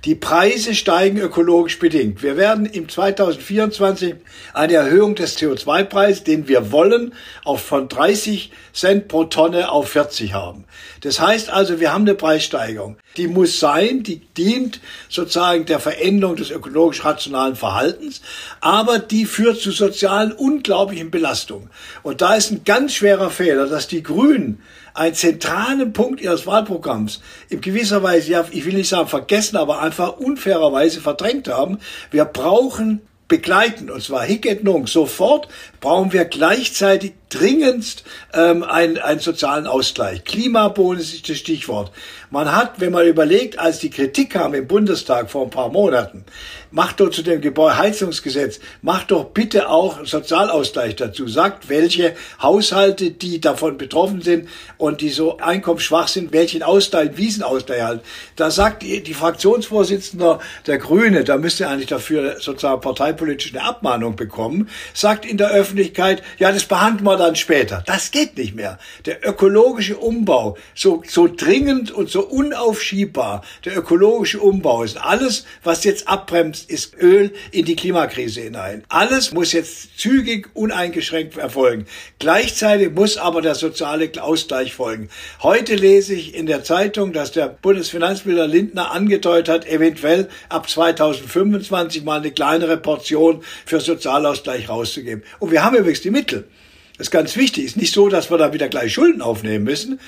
die 0.04 0.16
Preise 0.16 0.74
steigen 0.74 1.18
ökologisch 1.18 1.78
bedingt. 1.78 2.24
Wir 2.24 2.36
werden 2.36 2.66
im 2.66 2.88
2024 2.88 4.16
eine 4.52 4.74
Erhöhung 4.74 5.14
des 5.14 5.38
CO2-Preises, 5.38 6.24
den 6.24 6.48
wir 6.48 6.72
wollen, 6.72 7.14
auf 7.44 7.62
von 7.62 7.88
30 7.88 8.50
Cent 8.72 9.06
pro 9.06 9.24
Tonne 9.24 9.70
auf 9.70 9.90
40 9.90 10.34
haben. 10.34 10.64
Das 11.02 11.20
heißt 11.20 11.50
also, 11.50 11.78
wir 11.78 11.92
haben 11.92 12.02
eine 12.02 12.16
Preissteigerung. 12.16 12.96
Die 13.16 13.28
muss 13.28 13.60
sein, 13.60 14.02
die 14.02 14.18
dient 14.36 14.80
sozusagen 15.08 15.66
der 15.66 15.78
Veränderung 15.78 16.34
des 16.34 16.50
ökologisch 16.50 17.04
rationalen 17.04 17.54
Verhaltens, 17.54 18.22
aber 18.60 18.98
die 18.98 19.24
führt 19.24 19.60
zu 19.60 19.70
sozialen 19.70 20.32
unglaublichen 20.32 21.12
Belastungen. 21.12 21.70
Und 22.02 22.22
da 22.22 22.34
ist 22.34 22.50
ein 22.50 22.64
ganz 22.64 22.94
schwerer 22.94 23.30
Fehler, 23.30 23.66
dass 23.68 23.86
die 23.86 24.02
Grünen 24.02 24.62
einen 24.94 25.14
zentralen 25.14 25.92
Punkt 25.92 26.20
ihres 26.20 26.46
Wahlprogramms 26.46 27.20
in 27.48 27.60
gewisser 27.60 28.02
Weise, 28.02 28.30
ja, 28.30 28.44
ich 28.50 28.64
will 28.64 28.74
nicht 28.74 28.88
sagen 28.88 29.08
vergessen, 29.08 29.56
aber 29.56 29.80
einfach 29.80 30.18
unfairerweise 30.18 31.00
verdrängt 31.00 31.48
haben. 31.48 31.78
Wir 32.10 32.24
brauchen 32.24 33.00
begleiten, 33.28 33.88
und 33.90 34.02
zwar 34.02 34.24
hic 34.24 34.44
et 34.44 34.62
nunc, 34.62 34.88
sofort 34.88 35.48
brauchen 35.80 36.12
wir 36.12 36.26
gleichzeitig 36.26 37.14
dringendst 37.32 38.04
ähm, 38.34 38.62
einen, 38.62 38.98
einen 38.98 39.20
sozialen 39.20 39.66
Ausgleich. 39.66 40.24
Klimabonus 40.24 41.14
ist 41.14 41.28
das 41.28 41.38
Stichwort. 41.38 41.90
Man 42.30 42.54
hat, 42.54 42.80
wenn 42.80 42.92
man 42.92 43.06
überlegt, 43.06 43.58
als 43.58 43.78
die 43.78 43.90
Kritik 43.90 44.30
kam 44.30 44.54
im 44.54 44.66
Bundestag 44.66 45.30
vor 45.30 45.44
ein 45.44 45.50
paar 45.50 45.68
Monaten, 45.68 46.24
macht 46.70 47.00
doch 47.00 47.10
zu 47.10 47.22
dem 47.22 47.40
Gebäudeheizungsgesetz, 47.40 48.58
macht 48.80 49.10
doch 49.10 49.26
bitte 49.26 49.68
auch 49.68 50.04
Sozialausgleich 50.04 50.96
dazu. 50.96 51.28
Sagt, 51.28 51.68
welche 51.68 52.14
Haushalte, 52.40 53.10
die 53.10 53.40
davon 53.40 53.76
betroffen 53.76 54.22
sind 54.22 54.48
und 54.78 55.02
die 55.02 55.10
so 55.10 55.36
einkommensschwach 55.38 56.08
sind, 56.08 56.32
welchen 56.32 56.62
Ausgleich, 56.62 57.10
Wiesenausgleich 57.16 57.82
halt. 57.82 58.00
Da 58.36 58.50
sagt 58.50 58.82
die, 58.82 59.02
die 59.02 59.14
Fraktionsvorsitzende 59.14 60.38
der 60.66 60.78
Grüne, 60.78 61.24
da 61.24 61.36
müsste 61.36 61.68
eigentlich 61.68 61.88
dafür 61.88 62.40
sozusagen 62.40 62.80
parteipolitisch 62.80 63.54
eine 63.54 63.64
Abmahnung 63.64 64.16
bekommen, 64.16 64.70
sagt 64.94 65.26
in 65.26 65.36
der 65.36 65.50
Öffentlichkeit, 65.50 66.22
ja, 66.38 66.50
das 66.50 66.64
behandeln 66.64 67.04
wir 67.04 67.18
dann 67.22 67.36
später. 67.36 67.82
Das 67.86 68.10
geht 68.10 68.36
nicht 68.36 68.54
mehr. 68.54 68.78
Der 69.06 69.26
ökologische 69.26 69.96
Umbau, 69.96 70.56
so, 70.74 71.02
so 71.06 71.28
dringend 71.28 71.90
und 71.90 72.10
so 72.10 72.22
unaufschiebbar, 72.26 73.42
der 73.64 73.76
ökologische 73.76 74.40
Umbau 74.40 74.82
ist 74.82 74.98
alles, 74.98 75.46
was 75.62 75.84
jetzt 75.84 76.08
abbremst, 76.08 76.68
ist 76.68 76.94
Öl 77.00 77.32
in 77.50 77.64
die 77.64 77.76
Klimakrise 77.76 78.40
hinein. 78.40 78.84
Alles 78.88 79.32
muss 79.32 79.52
jetzt 79.52 79.98
zügig, 79.98 80.48
uneingeschränkt 80.54 81.36
erfolgen. 81.36 81.86
Gleichzeitig 82.18 82.92
muss 82.92 83.16
aber 83.16 83.40
der 83.40 83.54
soziale 83.54 84.10
Ausgleich 84.20 84.74
folgen. 84.74 85.08
Heute 85.42 85.76
lese 85.76 86.14
ich 86.14 86.34
in 86.34 86.46
der 86.46 86.64
Zeitung, 86.64 87.12
dass 87.12 87.32
der 87.32 87.46
Bundesfinanzminister 87.46 88.48
Lindner 88.48 88.90
angedeutet 88.90 89.48
hat, 89.48 89.66
eventuell 89.66 90.28
ab 90.48 90.68
2025 90.68 92.04
mal 92.04 92.18
eine 92.18 92.32
kleinere 92.32 92.76
Portion 92.76 93.42
für 93.64 93.80
Sozialausgleich 93.80 94.68
rauszugeben. 94.68 95.22
Und 95.38 95.52
wir 95.52 95.64
haben 95.64 95.76
übrigens 95.76 96.00
die 96.00 96.10
Mittel. 96.10 96.48
Das 97.02 97.08
ist 97.08 97.10
ganz 97.10 97.36
wichtig. 97.36 97.64
Ist 97.64 97.76
nicht 97.76 97.92
so, 97.92 98.08
dass 98.08 98.30
wir 98.30 98.38
da 98.38 98.52
wieder 98.52 98.68
gleich 98.68 98.92
Schulden 98.92 99.22
aufnehmen 99.22 99.64
müssen, 99.64 99.98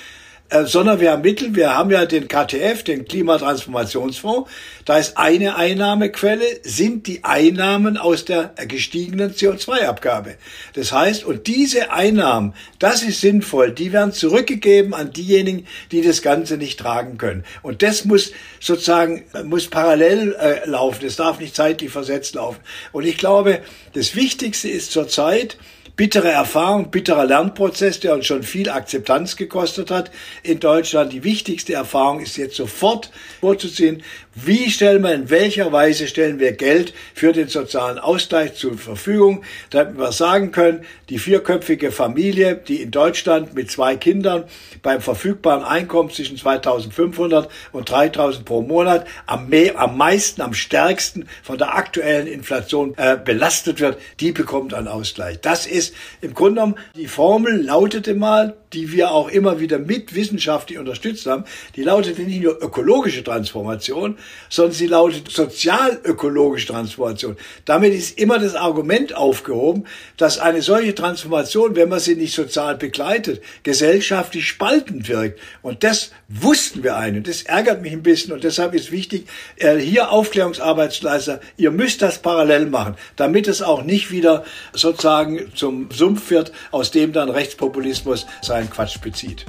äh, 0.47 0.63
sondern 0.63 1.01
wir 1.01 1.11
haben 1.11 1.23
Mittel. 1.23 1.53
Wir 1.53 1.75
haben 1.75 1.91
ja 1.91 2.05
den 2.05 2.29
KTF, 2.29 2.83
den 2.83 3.03
Klimatransformationsfonds. 3.03 4.49
Da 4.85 4.97
ist 4.97 5.17
eine 5.17 5.57
Einnahmequelle, 5.57 6.45
sind 6.63 7.07
die 7.07 7.25
Einnahmen 7.25 7.97
aus 7.97 8.23
der 8.23 8.53
gestiegenen 8.69 9.33
CO2-Abgabe. 9.33 10.35
Das 10.71 10.93
heißt, 10.93 11.25
und 11.25 11.47
diese 11.47 11.91
Einnahmen, 11.91 12.53
das 12.79 13.03
ist 13.03 13.19
sinnvoll, 13.19 13.73
die 13.73 13.91
werden 13.91 14.13
zurückgegeben 14.13 14.93
an 14.93 15.11
diejenigen, 15.11 15.67
die 15.91 16.01
das 16.01 16.21
Ganze 16.21 16.55
nicht 16.55 16.79
tragen 16.79 17.17
können. 17.17 17.43
Und 17.61 17.83
das 17.83 18.05
muss 18.05 18.31
sozusagen, 18.61 19.25
muss 19.43 19.67
parallel 19.67 20.33
äh, 20.39 20.65
laufen. 20.65 21.05
Es 21.05 21.17
darf 21.17 21.41
nicht 21.41 21.57
zeitlich 21.57 21.91
versetzt 21.91 22.35
laufen. 22.35 22.61
Und 22.93 23.05
ich 23.05 23.17
glaube, 23.17 23.59
das 23.91 24.15
Wichtigste 24.15 24.69
ist 24.69 24.93
zurzeit, 24.93 25.57
bittere 25.95 26.29
Erfahrung, 26.29 26.91
bitterer 26.91 27.25
Lernprozess, 27.25 27.99
der 27.99 28.13
uns 28.13 28.25
schon 28.25 28.43
viel 28.43 28.69
Akzeptanz 28.69 29.35
gekostet 29.35 29.91
hat 29.91 30.11
in 30.43 30.59
Deutschland. 30.59 31.13
Die 31.13 31.23
wichtigste 31.23 31.73
Erfahrung 31.73 32.19
ist 32.19 32.37
jetzt 32.37 32.55
sofort 32.55 33.11
vorzuziehen, 33.39 34.03
wie 34.37 34.69
stellen 34.69 35.01
wir, 35.01 35.13
in 35.13 35.29
welcher 35.29 35.71
Weise 35.71 36.09
stellen 36.09 36.39
wir 36.39 36.51
Geld 36.51 36.93
für 37.13 37.31
den 37.31 37.47
sozialen 37.47 37.97
Ausgleich 37.97 38.55
zur 38.55 38.77
Verfügung, 38.77 39.45
damit 39.69 39.97
wir 39.97 40.11
sagen 40.11 40.51
können, 40.51 40.83
die 41.07 41.19
vierköpfige 41.19 41.89
Familie, 41.93 42.55
die 42.55 42.81
in 42.81 42.91
Deutschland 42.91 43.53
mit 43.53 43.71
zwei 43.71 43.95
Kindern 43.95 44.43
beim 44.83 44.99
verfügbaren 44.99 45.63
Einkommen 45.63 46.09
zwischen 46.09 46.35
2500 46.35 47.49
und 47.71 47.89
3000 47.89 48.43
pro 48.43 48.61
Monat 48.61 49.07
am, 49.25 49.47
mehr, 49.47 49.79
am 49.79 49.97
meisten, 49.97 50.41
am 50.41 50.53
stärksten 50.53 51.29
von 51.41 51.57
der 51.57 51.75
aktuellen 51.75 52.27
Inflation 52.27 52.93
äh, 52.97 53.17
belastet 53.17 53.79
wird, 53.79 53.97
die 54.19 54.33
bekommt 54.33 54.73
einen 54.73 54.89
Ausgleich. 54.89 55.39
Das 55.39 55.65
ist 55.65 55.84
ist. 55.89 55.95
Im 56.21 56.33
Grunde 56.33 56.61
genommen, 56.61 56.75
die 56.95 57.07
Formel 57.07 57.61
lautete 57.61 58.15
mal, 58.15 58.55
die 58.75 58.91
wir 58.91 59.11
auch 59.11 59.29
immer 59.29 59.59
wieder 59.59 59.79
mit 59.79 60.13
wissenschaftlich 60.13 60.77
unterstützt 60.77 61.25
haben, 61.25 61.45
die 61.75 61.83
lautete 61.83 62.21
nicht 62.23 62.43
nur 62.43 62.61
ökologische 62.61 63.23
Transformation, 63.23 64.17
sondern 64.49 64.73
sie 64.73 64.87
lautet 64.87 65.31
sozial-ökologische 65.31 66.67
Transformation. 66.67 67.37
Damit 67.63 67.93
ist 67.93 68.19
immer 68.19 68.37
das 68.37 68.55
Argument 68.55 69.15
aufgehoben, 69.15 69.85
dass 70.17 70.39
eine 70.39 70.61
solche 70.61 70.93
Transformation, 70.93 71.75
wenn 71.75 71.89
man 71.89 71.99
sie 71.99 72.15
nicht 72.15 72.35
sozial 72.35 72.75
begleitet, 72.75 73.41
gesellschaftlich 73.63 74.47
spaltend 74.47 75.07
wirkt. 75.07 75.39
Und 75.61 75.83
das 75.83 76.11
wussten 76.27 76.83
wir 76.83 76.97
einen. 76.97 77.23
Das 77.23 77.43
ärgert 77.43 77.81
mich 77.81 77.93
ein 77.93 78.03
bisschen 78.03 78.33
und 78.33 78.43
deshalb 78.43 78.73
ist 78.73 78.91
wichtig, 78.91 79.27
äh, 79.57 79.77
hier 79.77 80.11
Aufklärungsarbeitsleister, 80.11 81.39
ihr 81.55 81.71
müsst 81.71 82.01
das 82.01 82.19
parallel 82.19 82.65
machen, 82.65 82.95
damit 83.15 83.47
es 83.47 83.61
auch 83.61 83.83
nicht 83.83 84.11
wieder 84.11 84.43
sozusagen 84.73 85.51
zum 85.55 85.89
Sumpf 85.91 86.29
wird, 86.29 86.51
aus 86.71 86.91
dem 86.91 87.13
dann 87.13 87.29
Rechtspopulismus 87.29 88.25
seinen 88.65 88.69
Quatsch 88.69 88.99
bezieht. 89.01 89.45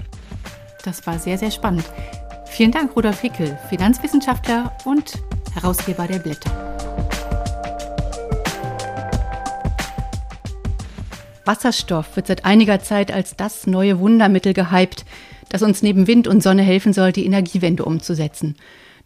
Das 0.85 1.07
war 1.07 1.19
sehr, 1.19 1.39
sehr 1.39 1.51
spannend. 1.51 1.85
Vielen 2.47 2.71
Dank, 2.71 2.95
Rudolf 2.95 3.21
Hickel, 3.21 3.59
Finanzwissenschaftler 3.69 4.73
und 4.85 5.15
Herausgeber 5.55 6.07
der 6.07 6.19
Blätter. 6.19 6.51
Wasserstoff 11.45 12.17
wird 12.17 12.27
seit 12.27 12.45
einiger 12.45 12.81
Zeit 12.81 13.13
als 13.13 13.37
das 13.37 13.67
neue 13.67 14.01
Wundermittel 14.01 14.53
gehypt, 14.53 15.05
das 15.49 15.63
uns 15.63 15.83
neben 15.83 16.07
Wind 16.07 16.27
und 16.27 16.43
Sonne 16.43 16.63
helfen 16.63 16.93
soll, 16.93 17.13
die 17.13 17.25
Energiewende 17.25 17.85
umzusetzen. 17.85 18.57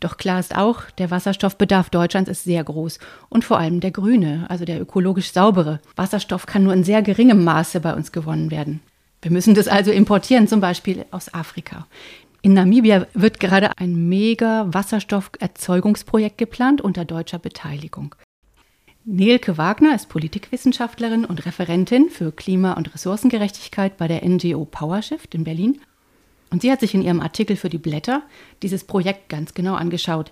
Doch 0.00 0.16
klar 0.16 0.40
ist 0.40 0.56
auch, 0.56 0.84
der 0.96 1.10
Wasserstoffbedarf 1.10 1.90
Deutschlands 1.90 2.30
ist 2.30 2.44
sehr 2.44 2.64
groß 2.64 2.98
und 3.28 3.44
vor 3.44 3.58
allem 3.58 3.80
der 3.80 3.90
grüne, 3.90 4.46
also 4.48 4.64
der 4.64 4.80
ökologisch 4.80 5.32
saubere. 5.32 5.80
Wasserstoff 5.96 6.46
kann 6.46 6.64
nur 6.64 6.72
in 6.72 6.84
sehr 6.84 7.02
geringem 7.02 7.44
Maße 7.44 7.80
bei 7.80 7.92
uns 7.92 8.10
gewonnen 8.10 8.50
werden. 8.50 8.80
Wir 9.22 9.30
müssen 9.30 9.54
das 9.54 9.68
also 9.68 9.90
importieren, 9.90 10.48
zum 10.48 10.61
Beispiel 10.61 11.04
aus 11.11 11.33
Afrika. 11.35 11.87
In 12.42 12.54
Namibia 12.54 13.06
wird 13.12 13.38
gerade 13.38 13.76
ein 13.76 14.09
mega 14.09 14.66
Wasserstofferzeugungsprojekt 14.72 16.38
geplant 16.38 16.80
unter 16.80 17.04
deutscher 17.04 17.38
Beteiligung. 17.38 18.14
Nelke 19.04 19.59
Wagner 19.59 19.94
ist 19.94 20.09
Politikwissenschaftlerin 20.09 21.24
und 21.24 21.44
Referentin 21.44 22.09
für 22.09 22.33
Klima- 22.33 22.74
und 22.74 22.94
Ressourcengerechtigkeit 22.94 23.98
bei 23.98 24.09
der 24.09 24.26
NGO 24.26 24.64
PowerShift 24.64 25.35
in 25.35 25.44
Berlin. 25.44 25.80
Und 26.50 26.62
sie 26.62 26.72
hat 26.72 26.80
sich 26.80 26.94
in 26.94 27.02
ihrem 27.02 27.20
Artikel 27.20 27.56
für 27.56 27.68
die 27.68 27.78
Blätter 27.78 28.22
dieses 28.62 28.85
Projekt 28.85 29.28
ganz 29.28 29.52
genau 29.52 29.74
angeschaut. 29.74 30.30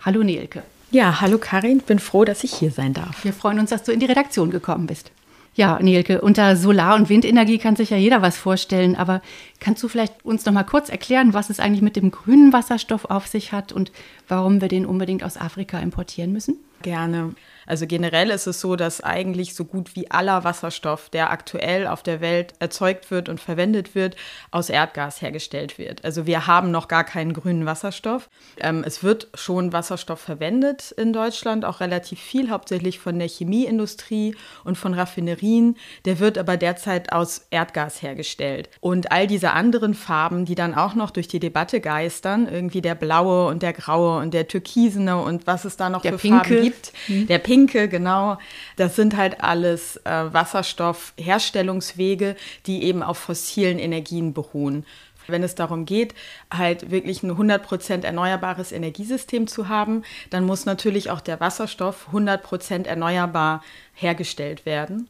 Hallo 0.00 0.22
Nelke. 0.22 0.62
Ja, 0.90 1.20
hallo 1.20 1.38
Karin, 1.38 1.80
bin 1.80 1.98
froh, 1.98 2.24
dass 2.24 2.44
ich 2.44 2.54
hier 2.54 2.70
sein 2.70 2.94
darf. 2.94 3.24
Wir 3.24 3.32
freuen 3.32 3.58
uns, 3.58 3.70
dass 3.70 3.84
du 3.84 3.92
in 3.92 4.00
die 4.00 4.06
Redaktion 4.06 4.50
gekommen 4.50 4.86
bist. 4.86 5.10
Ja, 5.58 5.80
Nielke, 5.82 6.20
unter 6.20 6.54
Solar- 6.54 6.94
und 6.94 7.08
Windenergie 7.08 7.58
kann 7.58 7.74
sich 7.74 7.90
ja 7.90 7.96
jeder 7.96 8.22
was 8.22 8.38
vorstellen, 8.38 8.94
aber 8.94 9.20
kannst 9.58 9.82
du 9.82 9.88
vielleicht 9.88 10.24
uns 10.24 10.46
noch 10.46 10.52
mal 10.52 10.62
kurz 10.62 10.88
erklären, 10.88 11.34
was 11.34 11.50
es 11.50 11.58
eigentlich 11.58 11.82
mit 11.82 11.96
dem 11.96 12.12
grünen 12.12 12.52
Wasserstoff 12.52 13.06
auf 13.06 13.26
sich 13.26 13.50
hat 13.50 13.72
und 13.72 13.90
warum 14.28 14.60
wir 14.60 14.68
den 14.68 14.86
unbedingt 14.86 15.24
aus 15.24 15.36
Afrika 15.36 15.80
importieren 15.80 16.32
müssen? 16.32 16.58
Gerne. 16.82 17.34
Also 17.68 17.86
generell 17.86 18.30
ist 18.30 18.46
es 18.46 18.60
so, 18.60 18.76
dass 18.76 19.02
eigentlich 19.02 19.54
so 19.54 19.66
gut 19.66 19.94
wie 19.94 20.10
aller 20.10 20.42
Wasserstoff, 20.42 21.10
der 21.10 21.30
aktuell 21.30 21.86
auf 21.86 22.02
der 22.02 22.22
Welt 22.22 22.54
erzeugt 22.60 23.10
wird 23.10 23.28
und 23.28 23.40
verwendet 23.40 23.94
wird, 23.94 24.16
aus 24.50 24.70
Erdgas 24.70 25.20
hergestellt 25.20 25.76
wird. 25.76 26.02
Also 26.02 26.26
wir 26.26 26.46
haben 26.46 26.70
noch 26.70 26.88
gar 26.88 27.04
keinen 27.04 27.34
grünen 27.34 27.66
Wasserstoff. 27.66 28.30
Ähm, 28.58 28.82
es 28.86 29.02
wird 29.02 29.28
schon 29.34 29.74
Wasserstoff 29.74 30.18
verwendet 30.18 30.92
in 30.92 31.12
Deutschland, 31.12 31.66
auch 31.66 31.80
relativ 31.80 32.20
viel, 32.20 32.48
hauptsächlich 32.48 32.98
von 32.98 33.18
der 33.18 33.28
Chemieindustrie 33.28 34.34
und 34.64 34.78
von 34.78 34.94
Raffinerien. 34.94 35.76
Der 36.06 36.20
wird 36.20 36.38
aber 36.38 36.56
derzeit 36.56 37.12
aus 37.12 37.46
Erdgas 37.50 38.00
hergestellt. 38.00 38.70
Und 38.80 39.12
all 39.12 39.26
diese 39.26 39.50
anderen 39.50 39.92
Farben, 39.92 40.46
die 40.46 40.54
dann 40.54 40.74
auch 40.74 40.94
noch 40.94 41.10
durch 41.10 41.28
die 41.28 41.40
Debatte 41.40 41.80
geistern, 41.82 42.48
irgendwie 42.50 42.80
der 42.80 42.94
blaue 42.94 43.48
und 43.48 43.62
der 43.62 43.74
graue 43.74 44.20
und 44.22 44.32
der 44.32 44.48
türkisene 44.48 45.18
und 45.18 45.46
was 45.46 45.66
es 45.66 45.76
da 45.76 45.90
noch 45.90 46.00
der 46.00 46.12
für 46.12 46.18
Pinke. 46.18 46.38
Farben 46.38 46.62
gibt. 46.62 46.92
Mhm. 47.08 47.26
Der 47.26 47.38
Pinke 47.38 47.57
Pinke, 47.58 47.88
genau. 47.88 48.38
Das 48.76 48.94
sind 48.94 49.16
halt 49.16 49.42
alles 49.42 49.96
äh, 50.04 50.32
Wasserstoffherstellungswege, 50.32 52.36
die 52.66 52.84
eben 52.84 53.02
auf 53.02 53.18
fossilen 53.18 53.80
Energien 53.80 54.32
beruhen. 54.32 54.86
Wenn 55.26 55.42
es 55.42 55.54
darum 55.54 55.84
geht, 55.84 56.14
halt 56.50 56.90
wirklich 56.90 57.22
ein 57.22 57.32
100% 57.32 58.04
erneuerbares 58.04 58.72
Energiesystem 58.72 59.46
zu 59.46 59.68
haben, 59.68 60.04
dann 60.30 60.46
muss 60.46 60.64
natürlich 60.64 61.10
auch 61.10 61.20
der 61.20 61.38
Wasserstoff 61.38 62.08
100% 62.12 62.86
erneuerbar 62.86 63.62
hergestellt 63.92 64.64
werden. 64.64 65.06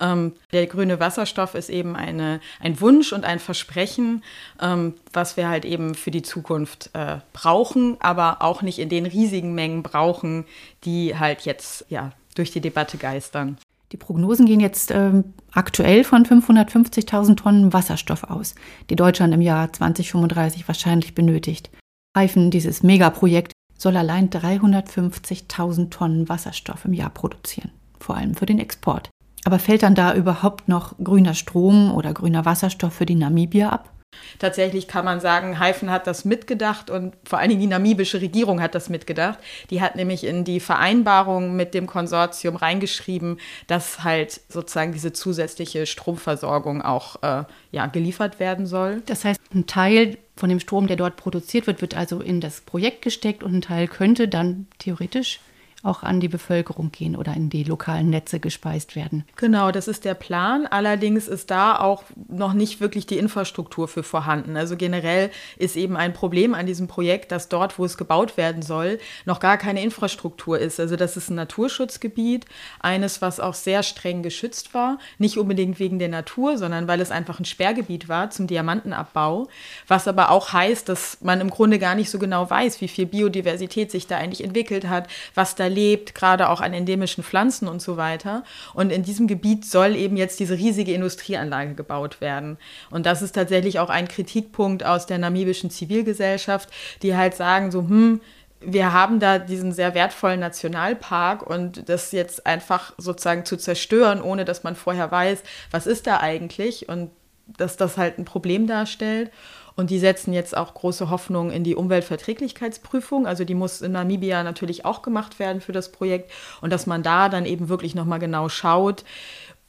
Ähm, 0.00 0.32
der 0.52 0.66
grüne 0.66 1.00
Wasserstoff 1.00 1.54
ist 1.54 1.68
eben 1.68 1.96
eine, 1.96 2.40
ein 2.60 2.80
Wunsch 2.80 3.12
und 3.12 3.24
ein 3.24 3.38
Versprechen, 3.38 4.22
ähm, 4.60 4.94
was 5.12 5.36
wir 5.36 5.48
halt 5.48 5.64
eben 5.64 5.94
für 5.94 6.10
die 6.10 6.22
Zukunft 6.22 6.90
äh, 6.94 7.18
brauchen, 7.32 7.96
aber 8.00 8.42
auch 8.42 8.62
nicht 8.62 8.78
in 8.78 8.88
den 8.88 9.06
riesigen 9.06 9.54
Mengen 9.54 9.82
brauchen, 9.82 10.44
die 10.84 11.18
halt 11.18 11.42
jetzt 11.42 11.86
ja 11.88 12.12
durch 12.34 12.50
die 12.50 12.60
Debatte 12.60 12.96
geistern. 12.96 13.58
Die 13.92 13.96
Prognosen 13.96 14.46
gehen 14.46 14.60
jetzt 14.60 14.92
ähm, 14.92 15.34
aktuell 15.52 16.04
von 16.04 16.24
550.000 16.24 17.36
Tonnen 17.36 17.72
Wasserstoff 17.72 18.24
aus, 18.24 18.54
die 18.88 18.96
Deutschland 18.96 19.34
im 19.34 19.40
Jahr 19.40 19.72
2035 19.72 20.68
wahrscheinlich 20.68 21.14
benötigt. 21.14 21.70
Reifen, 22.16 22.50
dieses 22.50 22.82
Megaprojekt, 22.82 23.52
soll 23.76 23.96
allein 23.96 24.30
350.000 24.30 25.90
Tonnen 25.90 26.28
Wasserstoff 26.28 26.84
im 26.84 26.92
Jahr 26.92 27.10
produzieren, 27.10 27.70
vor 27.98 28.16
allem 28.16 28.34
für 28.34 28.46
den 28.46 28.58
Export. 28.60 29.10
Aber 29.44 29.58
fällt 29.58 29.82
dann 29.82 29.94
da 29.94 30.14
überhaupt 30.14 30.68
noch 30.68 30.94
grüner 31.02 31.34
Strom 31.34 31.92
oder 31.94 32.12
grüner 32.12 32.44
Wasserstoff 32.44 32.92
für 32.92 33.06
die 33.06 33.14
Namibier 33.14 33.72
ab? 33.72 33.90
Tatsächlich 34.38 34.88
kann 34.88 35.04
man 35.04 35.20
sagen, 35.20 35.60
Haifen 35.60 35.90
hat 35.90 36.06
das 36.06 36.24
mitgedacht 36.24 36.90
und 36.90 37.14
vor 37.24 37.38
allen 37.38 37.50
Dingen 37.50 37.60
die 37.60 37.66
namibische 37.66 38.20
Regierung 38.20 38.60
hat 38.60 38.74
das 38.74 38.88
mitgedacht. 38.88 39.38
Die 39.70 39.80
hat 39.80 39.96
nämlich 39.96 40.24
in 40.24 40.44
die 40.44 40.60
Vereinbarung 40.60 41.54
mit 41.54 41.74
dem 41.74 41.86
Konsortium 41.86 42.56
reingeschrieben, 42.56 43.38
dass 43.66 44.02
halt 44.02 44.40
sozusagen 44.48 44.92
diese 44.92 45.12
zusätzliche 45.12 45.86
Stromversorgung 45.86 46.82
auch 46.82 47.22
äh, 47.22 47.44
ja, 47.70 47.86
geliefert 47.86 48.40
werden 48.40 48.66
soll. 48.66 49.02
Das 49.06 49.24
heißt, 49.24 49.40
ein 49.54 49.66
Teil 49.66 50.18
von 50.36 50.48
dem 50.48 50.60
Strom, 50.60 50.86
der 50.86 50.96
dort 50.96 51.16
produziert 51.16 51.66
wird, 51.66 51.80
wird 51.80 51.96
also 51.96 52.20
in 52.20 52.40
das 52.40 52.62
Projekt 52.62 53.02
gesteckt 53.02 53.42
und 53.42 53.54
ein 53.54 53.62
Teil 53.62 53.86
könnte 53.86 54.26
dann 54.26 54.66
theoretisch 54.78 55.40
auch 55.82 56.02
an 56.02 56.20
die 56.20 56.28
Bevölkerung 56.28 56.92
gehen 56.92 57.16
oder 57.16 57.34
in 57.34 57.48
die 57.48 57.64
lokalen 57.64 58.10
Netze 58.10 58.38
gespeist 58.38 58.96
werden. 58.96 59.24
Genau, 59.36 59.70
das 59.70 59.88
ist 59.88 60.04
der 60.04 60.14
Plan. 60.14 60.66
Allerdings 60.66 61.26
ist 61.26 61.50
da 61.50 61.78
auch 61.78 62.04
noch 62.28 62.52
nicht 62.52 62.80
wirklich 62.80 63.06
die 63.06 63.16
Infrastruktur 63.18 63.88
für 63.88 64.02
vorhanden. 64.02 64.56
Also 64.56 64.76
generell 64.76 65.30
ist 65.56 65.76
eben 65.76 65.96
ein 65.96 66.12
Problem 66.12 66.54
an 66.54 66.66
diesem 66.66 66.86
Projekt, 66.86 67.32
dass 67.32 67.48
dort, 67.48 67.78
wo 67.78 67.84
es 67.84 67.96
gebaut 67.96 68.36
werden 68.36 68.62
soll, 68.62 68.98
noch 69.24 69.40
gar 69.40 69.56
keine 69.56 69.82
Infrastruktur 69.82 70.58
ist. 70.58 70.78
Also 70.78 70.96
das 70.96 71.16
ist 71.16 71.30
ein 71.30 71.36
Naturschutzgebiet, 71.36 72.44
eines, 72.80 73.22
was 73.22 73.40
auch 73.40 73.54
sehr 73.54 73.82
streng 73.82 74.22
geschützt 74.22 74.74
war. 74.74 74.98
Nicht 75.18 75.38
unbedingt 75.38 75.78
wegen 75.78 75.98
der 75.98 76.08
Natur, 76.08 76.58
sondern 76.58 76.88
weil 76.88 77.00
es 77.00 77.10
einfach 77.10 77.40
ein 77.40 77.46
Sperrgebiet 77.46 78.08
war 78.08 78.30
zum 78.30 78.46
Diamantenabbau. 78.46 79.48
Was 79.88 80.06
aber 80.08 80.30
auch 80.30 80.52
heißt, 80.52 80.88
dass 80.90 81.18
man 81.22 81.40
im 81.40 81.48
Grunde 81.48 81.78
gar 81.78 81.94
nicht 81.94 82.10
so 82.10 82.18
genau 82.18 82.50
weiß, 82.50 82.80
wie 82.82 82.88
viel 82.88 83.06
Biodiversität 83.06 83.90
sich 83.90 84.06
da 84.06 84.18
eigentlich 84.18 84.44
entwickelt 84.44 84.88
hat, 84.88 85.08
was 85.34 85.54
da 85.54 85.69
lebt, 85.70 86.14
gerade 86.14 86.48
auch 86.50 86.60
an 86.60 86.74
endemischen 86.74 87.24
Pflanzen 87.24 87.68
und 87.68 87.80
so 87.80 87.96
weiter. 87.96 88.44
Und 88.74 88.90
in 88.92 89.02
diesem 89.02 89.26
Gebiet 89.26 89.64
soll 89.64 89.96
eben 89.96 90.16
jetzt 90.16 90.40
diese 90.40 90.54
riesige 90.58 90.92
Industrieanlage 90.92 91.74
gebaut 91.74 92.20
werden. 92.20 92.58
Und 92.90 93.06
das 93.06 93.22
ist 93.22 93.32
tatsächlich 93.32 93.78
auch 93.78 93.90
ein 93.90 94.08
Kritikpunkt 94.08 94.84
aus 94.84 95.06
der 95.06 95.18
namibischen 95.18 95.70
Zivilgesellschaft, 95.70 96.68
die 97.02 97.16
halt 97.16 97.34
sagen 97.34 97.70
so, 97.70 97.80
hm, 97.80 98.20
wir 98.60 98.92
haben 98.92 99.20
da 99.20 99.38
diesen 99.38 99.72
sehr 99.72 99.94
wertvollen 99.94 100.40
Nationalpark 100.40 101.42
und 101.42 101.88
das 101.88 102.12
jetzt 102.12 102.46
einfach 102.46 102.92
sozusagen 102.98 103.46
zu 103.46 103.56
zerstören, 103.56 104.20
ohne 104.20 104.44
dass 104.44 104.64
man 104.64 104.76
vorher 104.76 105.10
weiß, 105.10 105.42
was 105.70 105.86
ist 105.86 106.06
da 106.06 106.20
eigentlich 106.20 106.88
und 106.88 107.10
dass 107.56 107.76
das 107.76 107.96
halt 107.96 108.18
ein 108.18 108.24
Problem 108.24 108.66
darstellt. 108.66 109.30
Und 109.76 109.90
die 109.90 109.98
setzen 109.98 110.32
jetzt 110.32 110.56
auch 110.56 110.74
große 110.74 111.10
Hoffnung 111.10 111.50
in 111.50 111.64
die 111.64 111.74
Umweltverträglichkeitsprüfung. 111.74 113.26
Also 113.26 113.44
die 113.44 113.54
muss 113.54 113.80
in 113.80 113.92
Namibia 113.92 114.42
natürlich 114.42 114.84
auch 114.84 115.02
gemacht 115.02 115.38
werden 115.38 115.60
für 115.60 115.72
das 115.72 115.92
Projekt. 115.92 116.30
Und 116.60 116.72
dass 116.72 116.86
man 116.86 117.02
da 117.02 117.28
dann 117.28 117.46
eben 117.46 117.68
wirklich 117.68 117.94
nochmal 117.94 118.18
genau 118.18 118.48
schaut, 118.48 119.04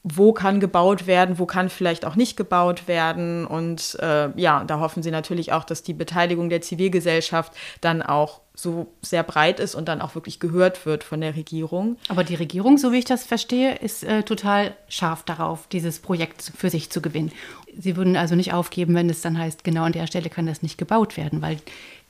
wo 0.04 0.34
kann 0.34 0.60
gebaut 0.60 1.06
werden, 1.06 1.38
wo 1.38 1.46
kann 1.46 1.70
vielleicht 1.70 2.06
auch 2.06 2.16
nicht 2.16 2.36
gebaut 2.36 2.88
werden. 2.88 3.46
Und 3.46 3.98
äh, 4.02 4.30
ja, 4.40 4.64
da 4.64 4.80
hoffen 4.80 5.04
sie 5.04 5.12
natürlich 5.12 5.54
auch, 5.54 5.64
dass 5.64 5.84
die 5.84 5.94
Beteiligung 5.94 6.50
der 6.50 6.62
Zivilgesellschaft 6.62 7.54
dann 7.82 8.02
auch 8.02 8.42
so 8.54 8.88
sehr 9.02 9.24
breit 9.24 9.60
ist 9.60 9.76
und 9.76 9.88
dann 9.88 10.02
auch 10.02 10.16
wirklich 10.16 10.40
gehört 10.40 10.86
wird 10.86 11.04
von 11.04 11.22
der 11.22 11.36
Regierung. 11.36 11.98
Aber 12.10 12.24
die 12.24 12.36
Regierung, 12.36 12.78
so 12.78 12.92
wie 12.92 13.00
ich 13.00 13.06
das 13.06 13.24
verstehe, 13.24 13.76
ist 13.76 14.04
äh, 14.04 14.24
total 14.24 14.76
scharf 14.90 15.24
darauf, 15.24 15.68
dieses 15.68 16.00
Projekt 16.00 16.52
für 16.56 16.70
sich 16.70 16.90
zu 16.90 17.02
gewinnen. 17.02 17.32
Sie 17.78 17.96
würden 17.96 18.18
also 18.18 18.36
nicht 18.36 18.54
aufgeben, 18.54 18.96
wenn 18.96 19.10
es 19.10 19.22
dann 19.22 19.38
heißt, 19.38 19.64
genau 19.64 19.84
an 19.84 19.94
der 19.94 20.08
Stelle 20.08 20.30
kann 20.30 20.46
das 20.46 20.62
nicht 20.62 20.78
gebaut 20.78 21.16
werden, 21.16 21.42
weil 21.42 21.58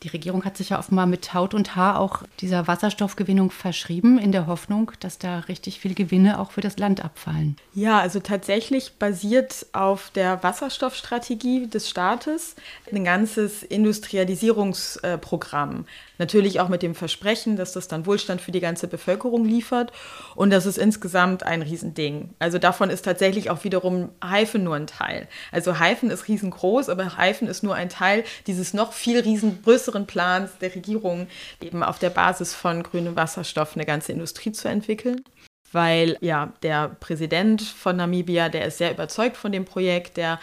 die 0.03 0.07
Regierung 0.07 0.45
hat 0.45 0.57
sich 0.57 0.69
ja 0.69 0.79
offenbar 0.79 1.05
mit 1.05 1.35
Haut 1.35 1.53
und 1.53 1.75
Haar 1.75 1.99
auch 1.99 2.23
dieser 2.39 2.67
Wasserstoffgewinnung 2.67 3.51
verschrieben, 3.51 4.17
in 4.17 4.31
der 4.31 4.47
Hoffnung, 4.47 4.91
dass 4.99 5.19
da 5.19 5.41
richtig 5.41 5.79
viele 5.79 5.93
Gewinne 5.93 6.39
auch 6.39 6.53
für 6.53 6.61
das 6.61 6.79
Land 6.79 7.05
abfallen. 7.05 7.55
Ja, 7.75 7.99
also 7.99 8.19
tatsächlich 8.19 8.93
basiert 8.97 9.67
auf 9.73 10.09
der 10.09 10.41
Wasserstoffstrategie 10.41 11.67
des 11.67 11.87
Staates 11.87 12.55
ein 12.91 13.03
ganzes 13.03 13.61
Industrialisierungsprogramm. 13.61 15.85
Natürlich 16.21 16.59
auch 16.59 16.69
mit 16.69 16.83
dem 16.83 16.93
Versprechen, 16.93 17.55
dass 17.55 17.73
das 17.73 17.87
dann 17.87 18.05
Wohlstand 18.05 18.41
für 18.41 18.51
die 18.51 18.59
ganze 18.59 18.87
Bevölkerung 18.87 19.43
liefert. 19.43 19.91
Und 20.35 20.51
das 20.51 20.67
ist 20.67 20.77
insgesamt 20.77 21.41
ein 21.41 21.63
Riesending. 21.63 22.35
Also 22.37 22.59
davon 22.59 22.91
ist 22.91 23.01
tatsächlich 23.01 23.49
auch 23.49 23.63
wiederum 23.63 24.09
Haifen 24.23 24.63
nur 24.63 24.75
ein 24.75 24.85
Teil. 24.85 25.27
Also 25.51 25.79
Haifen 25.79 26.11
ist 26.11 26.27
riesengroß, 26.27 26.89
aber 26.89 27.17
Haifen 27.17 27.47
ist 27.47 27.63
nur 27.63 27.73
ein 27.73 27.89
Teil 27.89 28.23
dieses 28.45 28.75
noch 28.75 28.93
viel 28.93 29.19
riesengrößeren 29.19 30.05
Plans 30.05 30.51
der 30.61 30.75
Regierung, 30.75 31.25
eben 31.59 31.81
auf 31.81 31.97
der 31.97 32.11
Basis 32.11 32.53
von 32.53 32.83
grünem 32.83 33.15
Wasserstoff 33.15 33.75
eine 33.75 33.87
ganze 33.87 34.11
Industrie 34.11 34.51
zu 34.51 34.67
entwickeln 34.67 35.23
weil 35.71 36.17
ja 36.21 36.51
der 36.63 36.89
Präsident 36.99 37.61
von 37.61 37.95
Namibia, 37.95 38.49
der 38.49 38.65
ist 38.65 38.77
sehr 38.77 38.91
überzeugt 38.91 39.37
von 39.37 39.51
dem 39.51 39.65
Projekt, 39.65 40.17
der 40.17 40.39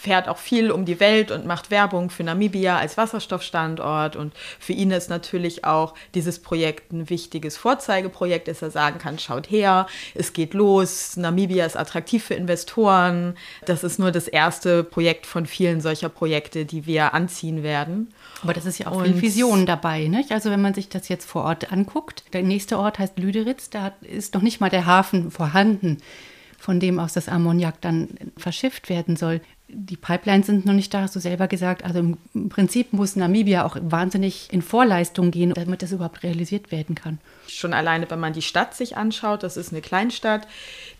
fährt 0.00 0.28
auch 0.28 0.38
viel 0.38 0.70
um 0.70 0.84
die 0.84 0.98
Welt 0.98 1.30
und 1.30 1.44
macht 1.44 1.70
Werbung 1.70 2.10
für 2.10 2.24
Namibia 2.24 2.78
als 2.78 2.96
Wasserstoffstandort. 2.96 4.16
Und 4.16 4.32
für 4.58 4.72
ihn 4.72 4.90
ist 4.90 5.10
natürlich 5.10 5.64
auch 5.64 5.94
dieses 6.14 6.40
Projekt 6.40 6.92
ein 6.92 7.10
wichtiges 7.10 7.56
Vorzeigeprojekt, 7.58 8.48
dass 8.48 8.62
er 8.62 8.70
sagen 8.70 8.98
kann, 8.98 9.18
schaut 9.18 9.50
her, 9.50 9.86
es 10.14 10.32
geht 10.32 10.54
los, 10.54 11.16
Namibia 11.16 11.66
ist 11.66 11.76
attraktiv 11.76 12.24
für 12.24 12.34
Investoren. 12.34 13.36
Das 13.66 13.84
ist 13.84 13.98
nur 13.98 14.10
das 14.10 14.26
erste 14.26 14.82
Projekt 14.82 15.26
von 15.26 15.44
vielen 15.44 15.80
solcher 15.80 16.08
Projekte, 16.08 16.64
die 16.64 16.86
wir 16.86 17.12
anziehen 17.12 17.62
werden. 17.62 18.12
Aber 18.42 18.54
das 18.54 18.64
ist 18.64 18.78
ja 18.78 18.86
auch 18.86 18.96
und 18.96 19.04
viel 19.04 19.20
Vision 19.20 19.66
dabei. 19.66 20.08
Nicht? 20.08 20.32
Also 20.32 20.50
wenn 20.50 20.62
man 20.62 20.72
sich 20.72 20.88
das 20.88 21.08
jetzt 21.08 21.28
vor 21.28 21.44
Ort 21.44 21.70
anguckt, 21.72 22.24
der 22.32 22.42
nächste 22.42 22.78
Ort 22.78 22.98
heißt 22.98 23.18
Lüderitz, 23.18 23.68
da 23.68 23.92
ist 24.00 24.32
noch 24.32 24.40
nicht 24.40 24.60
mal 24.60 24.69
der 24.72 24.86
Hafen 24.86 25.30
vorhanden 25.30 25.98
von 26.58 26.78
dem 26.78 26.98
aus 26.98 27.14
das 27.14 27.28
Ammoniak 27.28 27.80
dann 27.80 28.08
verschifft 28.36 28.88
werden 28.88 29.16
soll 29.16 29.40
die 29.72 29.96
Pipelines 29.96 30.46
sind 30.46 30.66
noch 30.66 30.72
nicht 30.72 30.92
da, 30.92 31.02
hast 31.02 31.16
du 31.16 31.20
selber 31.20 31.48
gesagt. 31.48 31.84
Also 31.84 32.00
im 32.00 32.48
Prinzip 32.48 32.92
muss 32.92 33.16
Namibia 33.16 33.64
auch 33.64 33.76
wahnsinnig 33.80 34.48
in 34.50 34.62
Vorleistung 34.62 35.30
gehen, 35.30 35.52
damit 35.54 35.82
das 35.82 35.92
überhaupt 35.92 36.22
realisiert 36.22 36.72
werden 36.72 36.94
kann. 36.94 37.18
Schon 37.46 37.72
alleine, 37.72 38.10
wenn 38.10 38.20
man 38.20 38.32
die 38.32 38.42
Stadt 38.42 38.74
sich 38.74 38.96
anschaut, 38.96 39.42
das 39.42 39.56
ist 39.56 39.72
eine 39.72 39.80
Kleinstadt, 39.80 40.46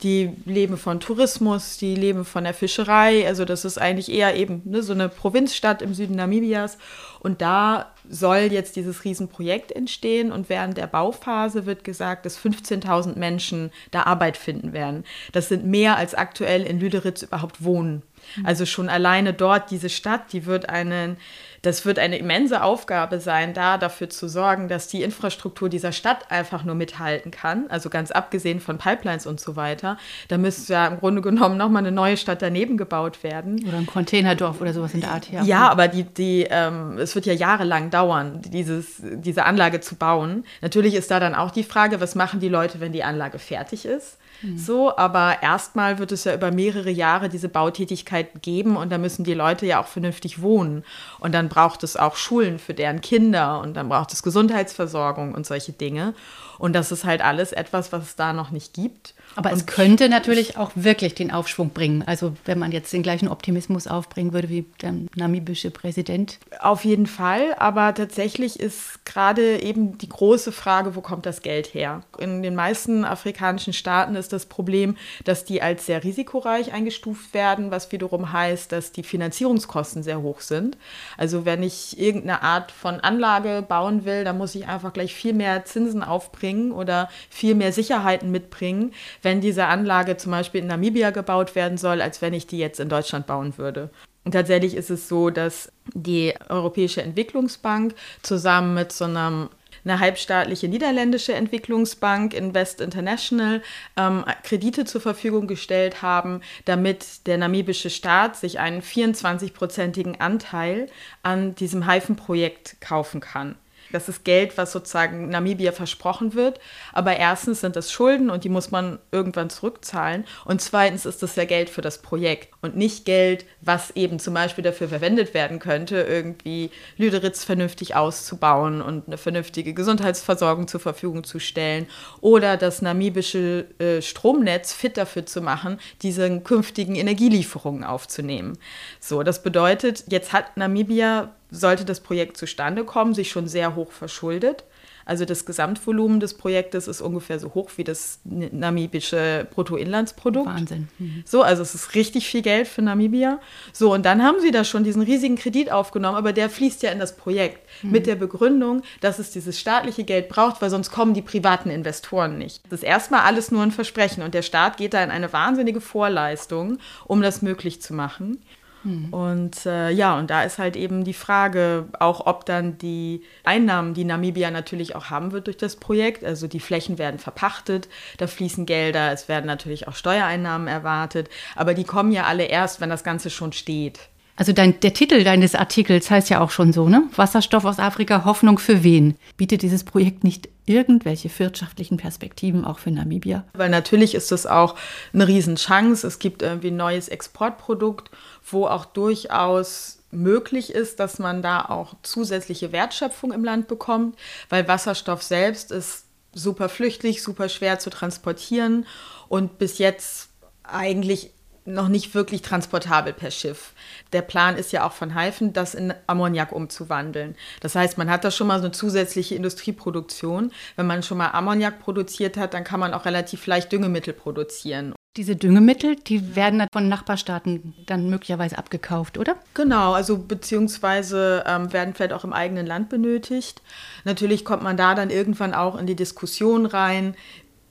die 0.03 0.31
leben 0.45 0.77
von 0.77 1.01
Tourismus, 1.01 1.79
die 1.79 1.95
leben 1.95 2.25
von 2.25 2.45
der 2.45 2.55
Fischerei. 2.55 3.27
Also 3.27 3.45
das 3.45 3.65
ist 3.65 3.79
eigentlich 3.79 4.11
eher 4.11 4.37
eben 4.37 4.63
ne, 4.65 4.83
so 4.83 4.93
eine 4.93 5.09
Provinzstadt 5.09 5.83
im 5.83 5.95
Süden 5.95 6.17
Namibias. 6.17 6.79
Und 7.21 7.43
da 7.43 7.93
soll 8.09 8.49
jetzt 8.51 8.77
dieses 8.77 9.05
Riesenprojekt 9.05 9.73
entstehen 9.73 10.33
und 10.33 10.49
während 10.49 10.77
der 10.77 10.87
Bauphase 10.87 11.67
wird 11.67 11.85
gesagt, 11.85 12.25
dass 12.25 12.39
15.000 12.39 13.19
Menschen 13.19 13.71
da 13.91 14.05
Arbeit 14.05 14.37
finden 14.37 14.73
werden. 14.73 15.05
Das 15.33 15.49
sind 15.49 15.67
mehr 15.67 15.97
als 15.97 16.15
aktuell 16.15 16.63
in 16.63 16.81
Lüderitz 16.81 17.23
überhaupt 17.23 17.63
wohnen. 17.63 18.03
Also 18.45 18.67
schon 18.67 18.89
alleine 18.89 19.33
dort 19.33 19.71
diese 19.71 19.89
Stadt, 19.89 20.33
die 20.33 20.47
wird 20.47 20.69
einen, 20.69 21.17
das 21.63 21.85
wird 21.85 21.99
eine 21.99 22.17
immense 22.19 22.63
Aufgabe 22.63 23.21
sein, 23.21 23.55
da 23.55 23.77
dafür 23.77 24.09
zu 24.09 24.29
sorgen, 24.29 24.69
dass 24.69 24.89
die 24.89 25.03
Infrastruktur 25.03 25.69
dieser 25.69 25.93
Stadt 25.93 26.31
einfach 26.31 26.65
nur 26.65 26.75
mithalten 26.75 27.31
kann. 27.31 27.67
Also 27.69 27.91
ganz 27.91 28.11
abgesehen 28.11 28.61
von 28.61 28.79
Pipelines 28.79 29.27
und 29.27 29.41
so 29.41 29.57
weiter. 29.57 29.99
Da 30.29 30.39
müsste 30.39 30.73
ja 30.73 30.87
im 30.87 30.99
Grunde 30.99 31.23
genommen 31.23 31.57
nochmal 31.57 31.83
eine 31.83 31.93
neue 31.93 32.17
Stadt 32.17 32.41
daneben 32.43 32.77
gebaut 32.77 33.23
werden. 33.23 33.65
Oder 33.67 33.79
ein 33.79 33.87
Containerdorf 33.87 34.61
oder 34.61 34.73
sowas 34.73 34.95
in 34.95 35.01
der 35.01 35.11
Art 35.11 35.27
hier. 35.27 35.43
Ja, 35.43 35.69
aber 35.69 35.89
die, 35.89 36.05
die, 36.05 36.47
ähm, 36.49 36.99
es 36.99 37.15
wird 37.15 37.27
ja 37.27 37.33
jahrelang 37.33 37.91
dauern, 37.91 38.41
dieses, 38.43 39.03
diese 39.03 39.45
Anlage 39.45 39.81
zu 39.81 39.97
bauen. 39.97 40.45
Natürlich 40.63 40.95
ist 40.95 41.11
da 41.11 41.21
dann 41.21 41.35
auch 41.35 41.51
die 41.51 41.65
Frage, 41.65 42.01
was 42.01 42.15
machen 42.15 42.41
die 42.41 42.49
Leute, 42.49 42.81
wenn 42.81 42.93
die 42.93 43.05
Anlage 43.05 43.39
fertig 43.39 43.85
ist? 43.85 44.17
Mhm. 44.43 44.59
So, 44.59 44.97
aber 44.97 45.43
erstmal 45.43 45.99
wird 45.99 46.13
es 46.13 46.25
ja 46.25 46.35
über 46.35 46.51
mehrere 46.51 46.91
Jahre 46.91 47.29
diese 47.29 47.49
Bautätigkeit 47.49 48.43
geben 48.43 48.77
und 48.77 48.91
da 48.91 48.99
müssen 48.99 49.25
die 49.25 49.35
Leute 49.35 49.67
ja 49.67 49.81
auch 49.81 49.87
vernünftig 49.87 50.41
wohnen. 50.43 50.85
Und 51.19 51.33
dann 51.33 51.49
braucht 51.49 51.83
es 51.83 51.97
auch 51.97 52.17
Schulen 52.17 52.59
für 52.59 52.75
deren 52.75 53.01
Kinder 53.01 53.61
und 53.61 53.75
dann 53.75 53.89
braucht 53.89 54.13
es 54.13 54.23
Gesundheitsversorgung 54.23 55.35
und 55.35 55.47
solche 55.47 55.73
Dinge. 55.73 56.15
Und 56.59 56.75
das 56.75 56.93
ist 56.93 57.05
halt 57.05 57.23
alles 57.23 57.53
etwas, 57.53 57.93
was 57.93 58.05
es 58.05 58.17
da 58.17 58.33
noch 58.33 58.51
nicht 58.51 58.75
gibt. 58.75 59.15
Aber 59.37 59.53
es 59.53 59.67
könnte 59.67 60.09
natürlich 60.09 60.57
auch 60.57 60.73
wirklich 60.75 61.15
den 61.15 61.31
Aufschwung 61.31 61.71
bringen. 61.71 62.03
Also 62.07 62.35
wenn 62.45 62.59
man 62.59 62.73
jetzt 62.73 62.93
den 62.93 63.03
gleichen 63.03 63.29
Optimismus 63.29 63.87
aufbringen 63.87 64.33
würde 64.33 64.49
wie 64.49 64.67
der 64.83 64.95
namibische 65.15 65.71
Präsident. 65.71 66.39
Auf 66.59 66.85
jeden 66.85 67.07
Fall. 67.07 67.55
Aber 67.59 67.95
tatsächlich 67.95 68.59
ist 68.59 69.05
gerade 69.05 69.63
eben 69.63 69.99
die 69.99 70.09
große 70.09 70.53
Frage, 70.53 70.97
wo 70.97 71.01
kommt 71.01 71.27
das 71.27 71.43
Geld 71.43 71.75
her? 71.75 72.03
In 72.19 72.43
den 72.43 72.55
meisten 72.55 73.05
afrikanischen 73.05 73.73
Staaten 73.73 74.17
ist 74.17 74.33
das 74.33 74.47
Problem, 74.47 74.97
dass 75.25 75.45
die 75.45 75.63
als 75.63 75.87
sehr 75.87 76.03
risikoreich 76.03 76.73
eingestuft 76.73 77.33
werden, 77.33 77.71
was 77.71 77.93
wiederum 77.93 78.33
heißt, 78.33 78.73
dass 78.73 78.93
die 78.93 79.03
Finanzierungskosten 79.03 80.03
sehr 80.03 80.23
hoch 80.23 80.41
sind. 80.41 80.77
Also 81.17 81.45
wenn 81.45 81.63
ich 81.63 81.99
irgendeine 81.99 82.43
Art 82.43 82.73
von 82.73 83.01
Anlage 83.01 83.65
bauen 83.67 84.05
will, 84.05 84.25
dann 84.25 84.39
muss 84.39 84.55
ich 84.55 84.67
einfach 84.67 84.93
gleich 84.93 85.15
viel 85.15 85.33
mehr 85.33 85.65
Zinsen 85.65 86.03
aufbringen 86.03 86.73
oder 86.73 87.09
viel 87.29 87.55
mehr 87.55 87.73
Sicherheiten 87.73 88.31
mitbringen 88.31 88.93
wenn 89.23 89.41
diese 89.41 89.67
Anlage 89.67 90.17
zum 90.17 90.33
Beispiel 90.33 90.63
in 90.63 90.67
Namibia 90.67 91.11
gebaut 91.11 91.55
werden 91.55 91.79
soll, 91.79 92.01
als 92.01 92.23
wenn 92.23 92.35
ich 92.35 92.47
die 92.47 92.59
jetzt 92.59 92.81
in 92.81 92.89
Deutschland 92.89 93.27
bauen 93.27 93.59
würde. 93.59 93.91
Und 94.25 94.33
tatsächlich 94.33 94.75
ist 94.75 94.91
es 94.91 95.09
so, 95.09 95.31
dass 95.31 95.73
die 95.95 96.35
Europäische 96.49 97.03
Entwicklungsbank 97.03 97.95
zusammen 98.23 98.75
mit 98.75 98.93
so 98.93 99.05
einem 99.05 99.49
eine 99.85 99.99
halbstaatliche 99.99 100.69
niederländische 100.69 101.33
Entwicklungsbank 101.33 102.35
Invest 102.35 102.81
International 102.81 103.63
ähm, 103.97 104.25
Kredite 104.43 104.85
zur 104.85 105.01
Verfügung 105.01 105.47
gestellt 105.47 106.03
haben, 106.03 106.43
damit 106.65 107.27
der 107.27 107.39
namibische 107.39 107.91
Staat 107.91 108.37
sich 108.37 108.59
einen 108.59 108.83
24-prozentigen 108.83 110.21
Anteil 110.21 110.89
an 111.23 111.55
diesem 111.55 111.87
Haifenprojekt 111.87 112.81
kaufen 112.81 113.21
kann. 113.21 113.57
Das 113.93 114.09
ist 114.09 114.25
Geld, 114.25 114.57
was 114.57 114.73
sozusagen 114.73 115.29
Namibia 115.29 115.73
versprochen 115.73 116.35
wird. 116.35 116.61
Aber 116.93 117.17
erstens 117.17 117.61
sind 117.61 117.77
das 117.77 117.93
Schulden 117.93 118.31
und 118.31 118.45
die 118.45 118.49
muss 118.49 118.71
man 118.71 118.99
irgendwann 119.13 119.51
zurückzahlen. 119.51 120.25
Und 120.45 120.61
zweitens 120.61 121.07
ist 121.07 121.23
das 121.23 121.37
ja 121.37 121.45
Geld 121.45 121.71
für 121.71 121.83
das 121.83 121.99
Projekt 121.99 122.53
und 122.63 122.77
nicht 122.77 123.05
Geld, 123.05 123.45
was 123.61 123.91
eben 123.93 124.19
zum 124.19 124.35
Beispiel 124.35 124.65
dafür 124.65 124.89
verwendet 124.89 125.35
werden 125.35 125.59
könnte, 125.59 126.01
irgendwie 126.03 126.71
Lüderitz 126.97 127.45
vernünftig 127.45 127.97
auszubauen 127.97 128.83
und 128.83 129.07
eine 129.07 129.19
vernünftige 129.19 129.75
Gesundheitsversorgung 129.75 130.69
zur 130.69 130.81
Verfügung 130.81 131.25
zu 131.25 131.39
stellen 131.39 131.87
oder 132.21 132.57
das 132.57 132.83
namibische 132.83 133.67
äh, 133.79 134.03
Stromnetz 134.03 134.73
fit 134.73 134.97
dafür 134.97 135.27
zu 135.27 135.41
machen, 135.41 135.79
diese 136.03 136.41
künftigen 136.41 136.97
Energielieferungen 136.97 137.85
aufzunehmen. 137.85 138.59
So, 139.01 139.23
das 139.23 139.43
bedeutet, 139.43 140.05
jetzt 140.09 140.33
hat 140.33 140.57
Namibia 140.57 141.31
sollte 141.51 141.85
das 141.85 142.01
Projekt 142.01 142.37
zustande 142.37 142.85
kommen, 142.85 143.15
sich 143.15 143.31
schon 143.31 143.49
sehr 143.49 143.75
hoch 143.77 143.93
verschuldet. 143.93 144.65
Also 145.11 145.25
das 145.25 145.45
Gesamtvolumen 145.45 146.21
des 146.21 146.35
Projektes 146.35 146.87
ist 146.87 147.01
ungefähr 147.01 147.41
so 147.41 147.53
hoch 147.55 147.71
wie 147.77 147.83
das 147.83 148.21
namibische 148.25 149.45
Bruttoinlandsprodukt. 149.53 150.47
Wahnsinn. 150.47 150.89
Mhm. 151.01 151.25
So, 151.27 151.43
also 151.43 151.63
es 151.63 151.75
ist 151.75 151.97
richtig 151.97 152.29
viel 152.29 152.43
Geld 152.43 152.69
für 152.69 152.81
Namibia. 152.81 153.41
So, 153.73 153.93
und 153.93 154.07
dann 154.07 154.23
haben 154.23 154.39
sie 154.41 154.53
da 154.53 154.63
schon 154.63 154.85
diesen 154.85 155.03
riesigen 155.03 155.35
Kredit 155.35 155.73
aufgenommen, 155.73 156.17
aber 156.17 156.33
der 156.33 156.49
fließt 156.49 156.85
ja 156.85 156.93
in 156.93 157.01
das 157.01 157.17
Projekt 157.17 157.67
mhm. 157.83 157.91
mit 157.91 158.07
der 158.07 158.15
Begründung, 158.15 158.83
dass 159.01 159.19
es 159.19 159.33
dieses 159.33 159.59
staatliche 159.59 160.05
Geld 160.05 160.29
braucht, 160.29 160.63
weil 160.63 160.71
sonst 160.71 160.93
kommen 160.93 161.13
die 161.13 161.23
privaten 161.23 161.71
Investoren 161.71 162.39
nicht. 162.39 162.63
Das 162.71 162.81
ist 162.81 162.87
erstmal 162.87 163.23
alles 163.23 163.51
nur 163.51 163.65
ein 163.65 163.73
Versprechen 163.73 164.23
und 164.23 164.33
der 164.33 164.43
Staat 164.43 164.77
geht 164.77 164.95
da 164.95 165.03
in 165.03 165.11
eine 165.11 165.33
wahnsinnige 165.33 165.81
Vorleistung, 165.81 166.79
um 167.05 167.21
das 167.21 167.43
möglich 167.43 167.83
zu 167.83 167.95
machen. 167.95 168.39
Mhm. 168.85 169.13
Und 169.13 169.67
äh, 169.67 169.91
ja, 169.91 170.19
und 170.19 170.31
da 170.31 170.43
ist 170.43 170.59
halt 170.59 170.77
eben 170.77 171.05
die 171.05 171.15
Frage, 171.15 171.87
auch 171.99 172.27
ob 172.27 172.47
dann 172.47 172.79
die 172.79 173.23
Einnahmen, 173.45 173.95
die 173.95 174.05
Namibia 174.05 174.51
natürlich 174.51 174.97
auch 174.97 175.07
haben 175.11 175.33
wird 175.33 175.47
durch 175.47 175.57
das 175.57 175.77
Projekt, 175.77 176.25
also 176.25 176.47
die 176.47 176.61
Flächen 176.61 176.99
werden 176.99 177.19
verpachtet, 177.19 177.89
da 178.19 178.27
fließen 178.27 178.67
Gelder, 178.67 179.13
es 179.13 179.29
werden 179.29 179.47
natürlich 179.47 179.89
auch 179.89 179.95
Steuereinnahmen 179.95 180.69
erwartet, 180.69 181.29
aber 181.57 181.75
die 181.75 181.85
kommen 181.85 182.13
ja 182.13 182.25
alle 182.25 182.45
erst, 182.45 182.81
wenn 182.81 182.91
das 182.91 183.05
Ganze 183.05 183.31
schon 183.31 183.53
steht. 183.53 184.01
Also 184.41 184.55
dein, 184.55 184.81
der 184.81 184.95
Titel 184.95 185.23
deines 185.23 185.55
Artikels 185.55 186.11
heißt 186.11 186.31
ja 186.31 186.41
auch 186.41 186.51
schon 186.51 186.73
so, 186.73 186.89
ne? 186.89 187.03
Wasserstoff 187.15 187.67
aus 187.67 187.79
Afrika, 187.79 188.25
Hoffnung 188.25 188.59
für 188.59 188.83
wen? 188.83 189.17
Bietet 189.37 189.61
dieses 189.61 189.85
Projekt 189.85 190.25
nicht 190.25 190.49
irgendwelche 190.65 191.29
wirtschaftlichen 191.39 191.99
Perspektiven 191.99 192.65
auch 192.65 192.79
für 192.79 192.91
Namibia? 192.91 193.45
Weil 193.53 193.69
natürlich 193.69 194.15
ist 194.15 194.33
das 194.33 194.47
auch 194.47 194.77
eine 195.13 195.29
Riesenchance. 195.29 196.07
Es 196.07 196.19
gibt 196.19 196.41
irgendwie 196.41 196.69
ein 196.69 196.77
neues 196.77 197.09
Exportprodukt, 197.09 198.11
wo 198.51 198.67
auch 198.67 198.87
durchaus 198.87 199.99
möglich 200.11 200.73
ist, 200.73 201.01
dass 201.01 201.19
man 201.19 201.43
da 201.43 201.67
auch 201.67 201.97
zusätzliche 202.03 202.73
Wertschöpfung 202.73 203.33
im 203.33 203.45
Land 203.45 203.69
bekommt, 203.69 204.17
weil 204.49 204.67
Wasserstoff 204.67 205.23
selbst 205.23 205.71
ist 205.71 206.07
super 206.33 206.71
flüchtig, 206.71 207.23
super 207.23 207.51
schwer 207.51 207.79
zu 207.79 207.91
transportieren 207.91 208.87
und 209.29 209.59
bis 209.59 209.77
jetzt 209.77 210.31
eigentlich 210.63 211.31
noch 211.65 211.89
nicht 211.89 212.15
wirklich 212.15 212.43
transportabel 212.43 213.13
per 213.13 213.31
Schiff. 213.31 213.73
Der 214.13 214.23
Plan 214.23 214.57
ist 214.57 214.73
ja 214.73 214.87
auch 214.87 214.93
von 214.93 215.15
Haifen, 215.15 215.53
das 215.53 215.75
in 215.75 215.93
Ammoniak 216.07 216.53
umzuwandeln. 216.53 217.37
Das 217.61 217.75
heißt, 217.75 217.99
man 217.99 218.11
hat 218.11 218.25
da 218.25 218.31
schon 218.31 218.47
mal 218.47 218.59
so 218.59 218.65
eine 218.65 218.73
zusätzliche 218.73 219.35
Industrieproduktion. 219.35 220.53
Wenn 220.77 220.87
man 220.87 221.03
schon 221.03 221.19
mal 221.19 221.29
Ammoniak 221.29 221.81
produziert 221.81 222.37
hat, 222.37 222.55
dann 222.55 222.65
kann 222.65 222.81
man 222.81 222.95
auch 222.95 223.05
relativ 223.05 223.47
leicht 223.47 223.73
Düngemittel 223.73 224.15
produzieren. 224.15 224.95
Diese 225.17 225.35
Düngemittel, 225.35 225.97
die 225.97 226.37
werden 226.37 226.65
von 226.73 226.89
Nachbarstaaten 226.89 227.75
dann 227.87 228.09
möglicherweise 228.11 228.57
abgekauft, 228.57 229.19
oder? 229.19 229.35
Genau, 229.55 229.93
also 229.93 230.17
beziehungsweise 230.19 231.43
ähm, 231.49 231.73
werden 231.73 231.95
vielleicht 231.95 232.13
auch 232.13 232.23
im 232.23 232.33
eigenen 232.33 232.65
Land 232.65 232.91
benötigt. 232.91 233.61
Natürlich 234.05 234.45
kommt 234.45 234.63
man 234.63 234.77
da 234.77 234.95
dann 234.95 235.11
irgendwann 235.11 235.53
auch 235.53 235.77
in 235.77 235.87
die 235.87 235.97
Diskussion 235.97 236.65
rein, 236.65 237.17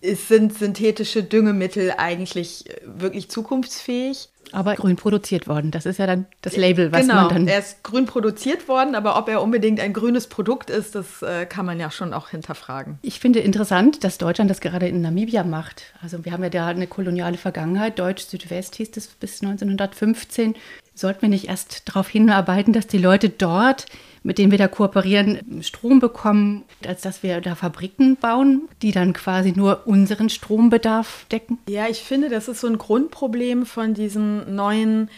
sind 0.01 0.57
synthetische 0.57 1.23
Düngemittel 1.23 1.93
eigentlich 1.97 2.69
äh, 2.69 2.81
wirklich 2.85 3.29
zukunftsfähig. 3.29 4.29
Aber 4.51 4.73
grün 4.75 4.95
produziert 4.95 5.47
worden, 5.47 5.69
das 5.69 5.85
ist 5.85 5.99
ja 5.99 6.07
dann 6.07 6.25
das 6.41 6.57
Label, 6.57 6.91
was 6.91 7.01
genau, 7.01 7.15
man 7.15 7.29
dann. 7.29 7.47
Er 7.47 7.59
ist 7.59 7.83
grün 7.83 8.07
produziert 8.07 8.67
worden, 8.67 8.95
aber 8.95 9.15
ob 9.17 9.29
er 9.29 9.43
unbedingt 9.43 9.79
ein 9.79 9.93
grünes 9.93 10.25
Produkt 10.25 10.71
ist, 10.71 10.95
das 10.95 11.21
äh, 11.21 11.45
kann 11.45 11.67
man 11.67 11.79
ja 11.79 11.91
schon 11.91 12.13
auch 12.13 12.29
hinterfragen. 12.29 12.97
Ich 13.03 13.19
finde 13.19 13.39
interessant, 13.39 14.03
dass 14.03 14.17
Deutschland 14.17 14.49
das 14.49 14.59
gerade 14.59 14.87
in 14.87 15.01
Namibia 15.01 15.43
macht. 15.43 15.93
Also 16.01 16.25
wir 16.25 16.31
haben 16.31 16.41
ja 16.41 16.49
da 16.49 16.67
eine 16.67 16.87
koloniale 16.87 17.37
Vergangenheit. 17.37 17.99
Deutsch-Südwest 17.99 18.75
hieß 18.75 18.89
es 18.95 19.07
bis 19.07 19.43
1915. 19.43 20.55
Sollten 20.99 21.23
wir 21.23 21.29
nicht 21.29 21.47
erst 21.47 21.87
darauf 21.87 22.09
hinarbeiten, 22.09 22.73
dass 22.73 22.87
die 22.87 22.97
Leute 22.97 23.29
dort 23.29 23.85
mit 24.23 24.37
denen 24.37 24.51
wir 24.51 24.57
da 24.57 24.67
kooperieren, 24.67 25.63
Strom 25.63 25.99
bekommen, 25.99 26.63
als 26.85 27.01
dass 27.01 27.23
wir 27.23 27.41
da 27.41 27.55
Fabriken 27.55 28.17
bauen, 28.17 28.67
die 28.81 28.91
dann 28.91 29.13
quasi 29.13 29.53
nur 29.55 29.87
unseren 29.87 30.29
Strombedarf 30.29 31.25
decken? 31.31 31.57
Ja, 31.67 31.87
ich 31.87 31.99
finde, 31.99 32.29
das 32.29 32.47
ist 32.47 32.61
so 32.61 32.67
ein 32.67 32.77
Grundproblem 32.77 33.65
von 33.65 33.93
diesen 33.93 34.55
neuen 34.55 35.09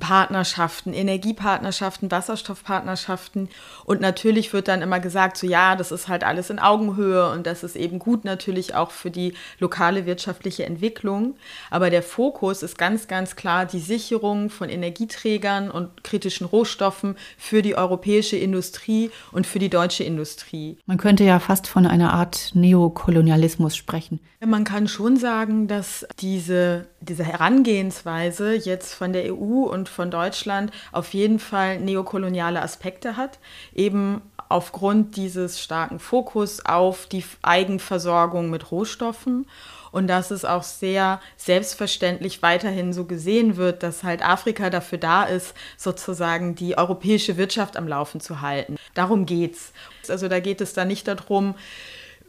Partnerschaften, 0.00 0.92
Energiepartnerschaften, 0.92 2.10
Wasserstoffpartnerschaften. 2.10 3.48
Und 3.84 4.00
natürlich 4.00 4.52
wird 4.52 4.66
dann 4.66 4.82
immer 4.82 4.98
gesagt, 4.98 5.36
so 5.36 5.46
ja, 5.46 5.76
das 5.76 5.92
ist 5.92 6.08
halt 6.08 6.24
alles 6.24 6.50
in 6.50 6.58
Augenhöhe 6.58 7.30
und 7.30 7.46
das 7.46 7.62
ist 7.62 7.76
eben 7.76 8.00
gut 8.00 8.24
natürlich 8.24 8.74
auch 8.74 8.90
für 8.90 9.12
die 9.12 9.34
lokale 9.60 10.06
wirtschaftliche 10.06 10.64
Entwicklung. 10.64 11.36
Aber 11.70 11.90
der 11.90 12.02
Fokus 12.02 12.64
ist 12.64 12.78
ganz, 12.78 13.06
ganz 13.06 13.36
klar 13.36 13.66
die 13.66 13.78
Sicherung 13.78 14.50
von 14.50 14.68
Energieträgern 14.68 15.70
und 15.70 16.02
kritischen 16.02 16.46
Rohstoffen 16.46 17.16
für 17.38 17.62
die 17.62 17.76
europäische 17.76 18.36
Industrie 18.36 19.10
und 19.30 19.46
für 19.46 19.60
die 19.60 19.68
deutsche 19.68 20.02
Industrie. 20.02 20.78
Man 20.86 20.98
könnte 20.98 21.24
ja 21.24 21.38
fast 21.38 21.66
von 21.66 21.86
einer 21.86 22.12
Art 22.12 22.50
Neokolonialismus 22.54 23.76
sprechen. 23.76 24.20
Man 24.44 24.64
kann 24.64 24.88
schon 24.88 25.18
sagen, 25.18 25.68
dass 25.68 26.06
diese, 26.18 26.86
diese 27.00 27.24
Herangehensweise 27.24 28.54
jetzt 28.54 28.94
von 28.94 29.12
der 29.12 29.34
EU 29.34 29.64
und 29.64 29.88
von 29.88 30.10
Deutschland 30.10 30.70
auf 30.92 31.14
jeden 31.14 31.38
Fall 31.38 31.80
neokoloniale 31.80 32.60
Aspekte 32.60 33.16
hat, 33.16 33.38
eben 33.74 34.20
aufgrund 34.48 35.16
dieses 35.16 35.60
starken 35.60 35.98
Fokus 35.98 36.64
auf 36.66 37.06
die 37.06 37.24
Eigenversorgung 37.42 38.50
mit 38.50 38.70
Rohstoffen 38.70 39.46
und 39.92 40.06
dass 40.08 40.30
es 40.30 40.44
auch 40.44 40.62
sehr 40.62 41.20
selbstverständlich 41.36 42.42
weiterhin 42.42 42.92
so 42.92 43.04
gesehen 43.04 43.56
wird, 43.56 43.82
dass 43.82 44.04
halt 44.04 44.24
Afrika 44.24 44.70
dafür 44.70 44.98
da 44.98 45.24
ist, 45.24 45.54
sozusagen 45.76 46.54
die 46.54 46.76
europäische 46.76 47.36
Wirtschaft 47.36 47.76
am 47.76 47.88
Laufen 47.88 48.20
zu 48.20 48.40
halten. 48.40 48.76
Darum 48.94 49.26
geht's. 49.26 49.72
Also 50.08 50.28
da 50.28 50.40
geht 50.40 50.60
es 50.60 50.72
dann 50.74 50.88
nicht 50.88 51.08
darum, 51.08 51.54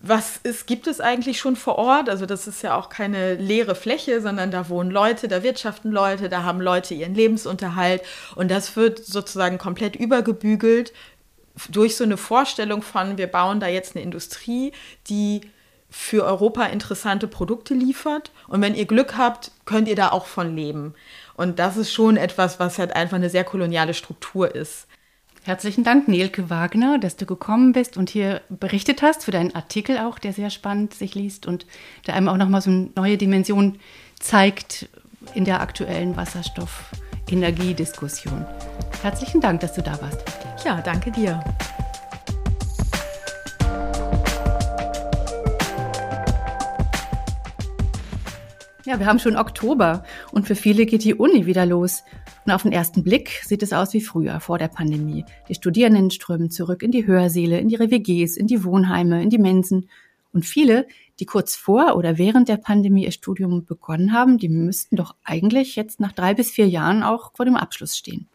was 0.03 0.37
ist, 0.37 0.65
gibt 0.65 0.87
es 0.87 0.99
eigentlich 0.99 1.39
schon 1.39 1.55
vor 1.55 1.77
Ort? 1.77 2.09
Also 2.09 2.25
das 2.25 2.47
ist 2.47 2.63
ja 2.63 2.75
auch 2.75 2.89
keine 2.89 3.35
leere 3.35 3.75
Fläche, 3.75 4.19
sondern 4.19 4.49
da 4.49 4.67
wohnen 4.67 4.89
Leute, 4.89 5.27
da 5.27 5.43
wirtschaften 5.43 5.91
Leute, 5.91 6.27
da 6.27 6.43
haben 6.43 6.59
Leute 6.59 6.95
ihren 6.95 7.13
Lebensunterhalt 7.13 8.01
und 8.35 8.49
das 8.49 8.75
wird 8.75 9.05
sozusagen 9.05 9.59
komplett 9.59 9.95
übergebügelt 9.95 10.91
durch 11.69 11.95
so 11.95 12.03
eine 12.03 12.17
Vorstellung 12.17 12.81
von, 12.81 13.17
wir 13.17 13.27
bauen 13.27 13.59
da 13.59 13.67
jetzt 13.67 13.95
eine 13.95 14.03
Industrie, 14.03 14.71
die 15.07 15.41
für 15.89 16.23
Europa 16.23 16.65
interessante 16.65 17.27
Produkte 17.27 17.73
liefert 17.73 18.31
und 18.47 18.61
wenn 18.61 18.75
ihr 18.75 18.85
Glück 18.85 19.17
habt, 19.17 19.51
könnt 19.65 19.87
ihr 19.87 19.95
da 19.95 20.11
auch 20.11 20.25
von 20.25 20.55
leben. 20.55 20.95
Und 21.35 21.59
das 21.59 21.77
ist 21.77 21.91
schon 21.91 22.17
etwas, 22.17 22.59
was 22.59 22.79
halt 22.79 22.95
einfach 22.95 23.17
eine 23.17 23.29
sehr 23.29 23.43
koloniale 23.43 23.93
Struktur 23.93 24.55
ist. 24.55 24.87
Herzlichen 25.43 25.83
Dank, 25.83 26.07
Nelke 26.07 26.51
Wagner, 26.51 26.99
dass 26.99 27.15
du 27.15 27.25
gekommen 27.25 27.71
bist 27.71 27.97
und 27.97 28.11
hier 28.11 28.41
berichtet 28.49 29.01
hast 29.01 29.25
für 29.25 29.31
deinen 29.31 29.55
Artikel 29.55 29.97
auch, 29.97 30.19
der 30.19 30.33
sehr 30.33 30.51
spannend 30.51 30.93
sich 30.93 31.15
liest 31.15 31.47
und 31.47 31.65
der 32.05 32.13
einem 32.13 32.27
auch 32.27 32.37
nochmal 32.37 32.61
so 32.61 32.69
eine 32.69 32.91
neue 32.95 33.17
Dimension 33.17 33.79
zeigt 34.19 34.87
in 35.33 35.43
der 35.43 35.61
aktuellen 35.61 36.15
Wasserstoff-Energiediskussion. 36.15 38.45
Herzlichen 39.01 39.41
Dank, 39.41 39.61
dass 39.61 39.73
du 39.73 39.81
da 39.81 39.99
warst. 39.99 40.19
Ja, 40.63 40.79
danke 40.79 41.09
dir. 41.09 41.43
Ja, 48.85 48.99
wir 48.99 49.07
haben 49.07 49.19
schon 49.19 49.37
Oktober 49.37 50.03
und 50.31 50.45
für 50.45 50.55
viele 50.55 50.85
geht 50.85 51.03
die 51.03 51.15
Uni 51.15 51.47
wieder 51.47 51.65
los. 51.65 52.03
Und 52.45 52.51
auf 52.51 52.63
den 52.63 52.71
ersten 52.71 53.03
Blick 53.03 53.41
sieht 53.45 53.61
es 53.61 53.73
aus 53.73 53.93
wie 53.93 54.01
früher, 54.01 54.39
vor 54.39 54.57
der 54.57 54.67
Pandemie. 54.67 55.25
Die 55.47 55.55
Studierenden 55.55 56.09
strömen 56.09 56.49
zurück 56.49 56.81
in 56.81 56.91
die 56.91 57.05
Hörsäle, 57.05 57.59
in 57.59 57.69
ihre 57.69 57.91
WGs, 57.91 58.35
in 58.35 58.47
die 58.47 58.63
Wohnheime, 58.63 59.21
in 59.21 59.29
die 59.29 59.37
Mensen. 59.37 59.89
Und 60.33 60.45
viele, 60.45 60.87
die 61.19 61.25
kurz 61.25 61.55
vor 61.55 61.95
oder 61.95 62.17
während 62.17 62.49
der 62.49 62.57
Pandemie 62.57 63.05
ihr 63.05 63.11
Studium 63.11 63.65
begonnen 63.65 64.13
haben, 64.13 64.37
die 64.37 64.49
müssten 64.49 64.95
doch 64.95 65.15
eigentlich 65.23 65.75
jetzt 65.75 65.99
nach 65.99 66.13
drei 66.13 66.33
bis 66.33 66.49
vier 66.49 66.67
Jahren 66.67 67.03
auch 67.03 67.31
vor 67.35 67.45
dem 67.45 67.55
Abschluss 67.55 67.97
stehen. 67.97 68.27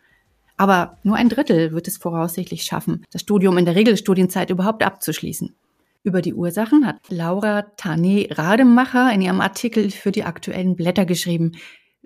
Aber 0.57 0.99
nur 1.03 1.17
ein 1.17 1.29
Drittel 1.29 1.73
wird 1.73 1.89
es 1.89 1.97
voraussichtlich 1.97 2.63
schaffen, 2.63 3.05
das 3.11 3.23
Studium 3.23 3.59
in 3.59 3.65
der 3.65 3.75
Regelstudienzeit 3.75 4.51
überhaupt 4.51 4.83
abzuschließen. 4.83 5.55
Über 6.03 6.23
die 6.23 6.35
Ursachen 6.35 6.87
hat 6.87 7.01
Laura 7.09 7.63
Tane 7.77 8.29
Rademacher 8.31 9.13
in 9.13 9.23
ihrem 9.23 9.41
Artikel 9.41 9.91
für 9.91 10.13
die 10.13 10.23
aktuellen 10.23 10.77
Blätter 10.77 11.05
geschrieben. 11.05 11.53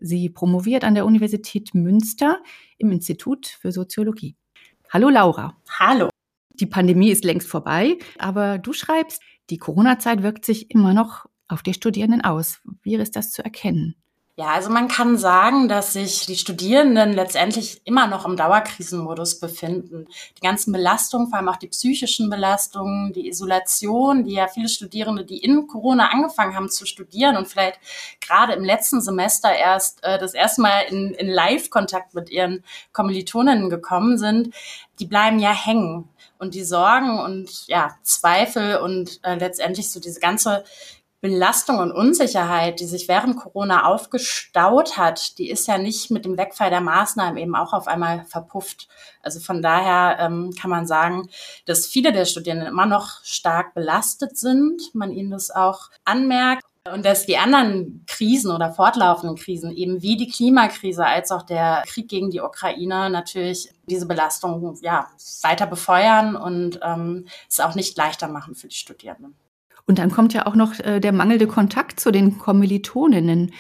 Sie 0.01 0.31
promoviert 0.31 0.85
an 0.85 0.95
der 0.95 1.07
Universität 1.07 1.75
Münster 1.75 2.43
im 2.79 2.91
Institut 2.91 3.47
für 3.47 3.71
Soziologie. 3.71 4.37
Hallo 4.91 5.09
Laura. 5.09 5.57
Hallo. 5.79 6.09
Die 6.55 6.67
Pandemie 6.67 7.11
ist 7.11 7.25
längst 7.25 7.49
vorbei, 7.49 7.99
aber 8.19 8.59
du 8.59 8.73
schreibst, 8.73 9.23
die 9.51 9.59
Corona-Zeit 9.59 10.23
wirkt 10.23 10.45
sich 10.45 10.71
immer 10.71 10.95
noch 10.95 11.27
auf 11.49 11.63
die 11.63 11.75
Studierenden 11.75 12.23
aus. 12.23 12.61
Wie 12.83 12.97
ist 12.97 13.17
das 13.17 13.31
zu 13.31 13.45
erkennen? 13.45 13.95
Ja, 14.37 14.47
also 14.47 14.71
man 14.71 14.89
kann 14.89 15.19
sagen, 15.19 15.69
dass 15.69 15.93
sich 15.93 16.25
die 16.25 16.37
Studierenden 16.37 17.13
letztendlich 17.13 17.83
immer 17.85 18.07
noch 18.07 18.25
im 18.25 18.37
Dauerkrisenmodus 18.37 19.39
befinden. 19.39 20.07
Die 20.39 20.41
ganzen 20.41 20.73
Belastungen, 20.73 21.29
vor 21.29 21.39
allem 21.39 21.49
auch 21.49 21.57
die 21.57 21.69
psychischen 21.69 22.31
Belastungen, 22.31 23.13
die 23.13 23.29
Isolation, 23.29 24.25
die 24.25 24.33
ja 24.33 24.47
viele 24.47 24.69
Studierende, 24.69 25.27
die 25.27 25.39
in 25.39 25.67
Corona 25.67 26.09
angefangen 26.11 26.55
haben 26.55 26.71
zu 26.71 26.87
studieren 26.87 27.37
und 27.37 27.49
vielleicht 27.49 27.81
gerade 28.21 28.55
im 28.55 28.65
letzten 28.65 29.03
Semester 29.03 29.55
erst 29.55 30.03
äh, 30.05 30.19
das 30.19 30.33
erste 30.33 30.63
Mal 30.63 30.83
in, 30.89 31.11
in 31.11 31.29
Live-Kontakt 31.29 32.15
mit 32.15 32.31
ihren 32.31 32.65
Kommilitoninnen 32.93 33.69
gekommen 33.69 34.17
sind, 34.17 34.55
die 35.01 35.07
bleiben 35.07 35.39
ja 35.39 35.53
hängen. 35.53 36.09
Und 36.39 36.55
die 36.55 36.65
Sorgen 36.65 37.19
und 37.19 37.67
ja, 37.67 37.99
Zweifel 38.03 38.79
und 38.79 39.21
äh, 39.23 39.35
letztendlich 39.35 39.91
so 39.91 40.01
diese 40.01 40.21
ganze 40.21 40.65
Belastung 41.21 41.79
und 41.79 41.93
Unsicherheit, 41.93 42.81
die 42.81 42.87
sich 42.87 43.07
während 43.07 43.37
Corona 43.37 43.85
aufgestaut 43.85 44.97
hat, 44.97 45.39
die 45.39 45.51
ist 45.51 45.69
ja 45.69 45.77
nicht 45.77 46.11
mit 46.11 46.25
dem 46.25 46.39
Wegfall 46.39 46.71
der 46.71 46.81
Maßnahmen 46.81 47.37
eben 47.37 47.55
auch 47.55 47.75
auf 47.75 47.89
einmal 47.89 48.25
verpufft. 48.25 48.89
Also 49.23 49.39
von 49.39 49.61
daher 49.61 50.19
ähm, 50.19 50.53
kann 50.59 50.71
man 50.71 50.87
sagen, 50.87 51.29
dass 51.67 51.87
viele 51.87 52.13
der 52.13 52.25
Studierenden 52.25 52.69
immer 52.69 52.87
noch 52.87 53.23
stark 53.23 53.75
belastet 53.75 54.39
sind, 54.39 54.95
man 54.95 55.13
ihnen 55.13 55.31
das 55.31 55.51
auch 55.51 55.91
anmerkt 56.05 56.65
und 56.91 57.05
dass 57.05 57.27
die 57.27 57.37
anderen 57.37 58.05
Krisen 58.07 58.51
oder 58.51 58.73
fortlaufenden 58.73 59.37
Krisen, 59.37 59.71
eben 59.71 60.01
wie 60.01 60.17
die 60.17 60.29
Klimakrise 60.29 61.05
als 61.05 61.31
auch 61.31 61.43
der 61.43 61.83
Krieg 61.87 62.09
gegen 62.09 62.31
die 62.31 62.41
Ukraine, 62.41 63.11
natürlich 63.11 63.71
diese 63.87 64.07
Belastung 64.07 64.79
ja, 64.81 65.09
weiter 65.43 65.67
befeuern 65.67 66.37
und 66.37 66.81
ähm, 66.83 67.27
es 67.49 67.61
auch 67.61 67.75
nicht 67.75 67.97
leichter 67.99 68.29
machen 68.29 68.55
für 68.55 68.69
die 68.69 68.77
Studierenden. 68.77 69.37
Und 69.91 69.99
dann 69.99 70.13
kommt 70.13 70.35
ja 70.35 70.47
auch 70.47 70.55
noch 70.55 70.79
äh, 70.79 71.01
der 71.01 71.11
mangelnde 71.11 71.49
Kontakt 71.49 71.99
zu 71.99 72.13
den 72.13 72.39
Kommilitoninnen. 72.39 73.51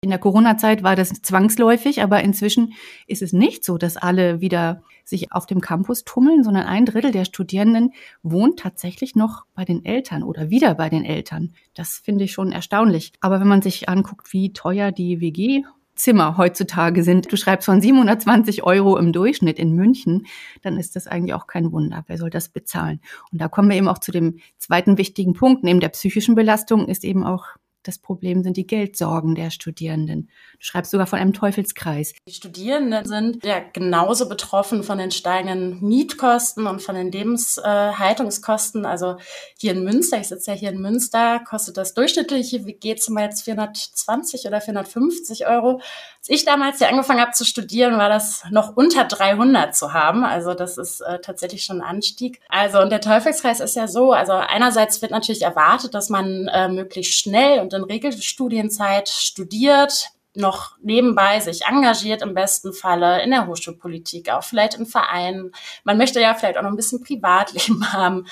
In 0.00 0.08
der 0.08 0.18
Corona-Zeit 0.18 0.82
war 0.82 0.96
das 0.96 1.10
zwangsläufig, 1.20 2.00
aber 2.00 2.22
inzwischen 2.22 2.72
ist 3.06 3.20
es 3.20 3.34
nicht 3.34 3.66
so, 3.66 3.76
dass 3.76 3.98
alle 3.98 4.40
wieder 4.40 4.82
sich 5.04 5.32
auf 5.32 5.44
dem 5.44 5.60
Campus 5.60 6.04
tummeln, 6.04 6.42
sondern 6.42 6.64
ein 6.64 6.86
Drittel 6.86 7.10
der 7.10 7.26
Studierenden 7.26 7.92
wohnt 8.22 8.60
tatsächlich 8.60 9.14
noch 9.14 9.44
bei 9.54 9.66
den 9.66 9.84
Eltern 9.84 10.22
oder 10.22 10.48
wieder 10.48 10.74
bei 10.74 10.88
den 10.88 11.04
Eltern. 11.04 11.52
Das 11.74 11.98
finde 12.02 12.24
ich 12.24 12.32
schon 12.32 12.50
erstaunlich. 12.50 13.12
Aber 13.20 13.38
wenn 13.38 13.48
man 13.48 13.60
sich 13.60 13.86
anguckt, 13.86 14.32
wie 14.32 14.54
teuer 14.54 14.90
die 14.90 15.20
WG 15.20 15.64
Zimmer 15.94 16.36
heutzutage 16.36 17.02
sind. 17.02 17.30
Du 17.32 17.36
schreibst 17.36 17.66
von 17.66 17.80
720 17.80 18.62
Euro 18.64 18.96
im 18.96 19.12
Durchschnitt 19.12 19.58
in 19.58 19.74
München, 19.74 20.26
dann 20.62 20.78
ist 20.78 20.96
das 20.96 21.06
eigentlich 21.06 21.34
auch 21.34 21.46
kein 21.46 21.72
Wunder. 21.72 22.04
Wer 22.06 22.18
soll 22.18 22.30
das 22.30 22.48
bezahlen? 22.48 23.00
Und 23.32 23.40
da 23.40 23.48
kommen 23.48 23.68
wir 23.68 23.76
eben 23.76 23.88
auch 23.88 23.98
zu 23.98 24.12
dem 24.12 24.38
zweiten 24.58 24.98
wichtigen 24.98 25.34
Punkt. 25.34 25.64
Neben 25.64 25.80
der 25.80 25.90
psychischen 25.90 26.34
Belastung 26.34 26.88
ist 26.88 27.04
eben 27.04 27.24
auch 27.24 27.46
das 27.84 27.98
Problem 27.98 28.42
sind 28.42 28.56
die 28.56 28.66
Geldsorgen 28.66 29.34
der 29.34 29.50
Studierenden. 29.50 30.30
Du 30.54 30.64
schreibst 30.64 30.90
sogar 30.90 31.06
von 31.06 31.18
einem 31.18 31.32
Teufelskreis. 31.32 32.14
Die 32.26 32.32
Studierenden 32.32 33.04
sind 33.04 33.44
ja 33.44 33.60
genauso 33.72 34.28
betroffen 34.28 34.82
von 34.82 34.98
den 34.98 35.10
steigenden 35.10 35.86
Mietkosten 35.86 36.66
und 36.66 36.82
von 36.82 36.94
den 36.94 37.12
Lebenshaltungskosten. 37.12 38.86
also 38.86 39.16
hier 39.58 39.72
in 39.72 39.84
Münster, 39.84 40.18
ich 40.18 40.28
sitze 40.28 40.52
ja 40.52 40.56
hier 40.56 40.70
in 40.70 40.80
Münster, 40.80 41.40
kostet 41.40 41.76
das 41.76 41.94
durchschnittliche 41.94 42.66
WG-Zimmer 42.66 43.22
jetzt 43.22 43.42
420 43.42 44.46
oder 44.46 44.60
450 44.60 45.46
Euro. 45.46 45.80
Als 46.26 46.40
ich 46.40 46.46
damals 46.46 46.78
hier 46.78 46.88
angefangen 46.88 47.20
habe 47.20 47.32
zu 47.32 47.44
studieren, 47.44 47.98
war 47.98 48.08
das 48.08 48.44
noch 48.50 48.78
unter 48.78 49.04
300 49.04 49.76
zu 49.76 49.92
haben. 49.92 50.24
Also 50.24 50.54
das 50.54 50.78
ist 50.78 51.02
äh, 51.02 51.18
tatsächlich 51.20 51.64
schon 51.64 51.82
ein 51.82 51.86
Anstieg. 51.86 52.40
Also 52.48 52.80
und 52.80 52.88
der 52.88 53.02
Teufelskreis 53.02 53.60
ist 53.60 53.76
ja 53.76 53.88
so, 53.88 54.12
also 54.12 54.32
einerseits 54.32 55.02
wird 55.02 55.12
natürlich 55.12 55.42
erwartet, 55.42 55.92
dass 55.92 56.08
man 56.08 56.48
äh, 56.48 56.68
möglichst 56.68 57.12
schnell 57.12 57.60
und 57.60 57.74
in 57.74 57.84
Regelstudienzeit 57.84 59.10
studiert, 59.10 60.12
noch 60.36 60.76
nebenbei 60.82 61.38
sich 61.40 61.64
engagiert 61.64 62.22
im 62.22 62.34
besten 62.34 62.72
Falle 62.72 63.22
in 63.22 63.30
der 63.30 63.46
Hochschulpolitik, 63.46 64.30
auch 64.30 64.42
vielleicht 64.42 64.74
in 64.74 64.84
Vereinen. 64.86 65.52
Man 65.84 65.96
möchte 65.96 66.20
ja 66.20 66.34
vielleicht 66.34 66.58
auch 66.58 66.62
noch 66.62 66.70
ein 66.70 66.76
bisschen 66.76 67.02
Privatleben 67.02 67.92
haben 67.92 68.26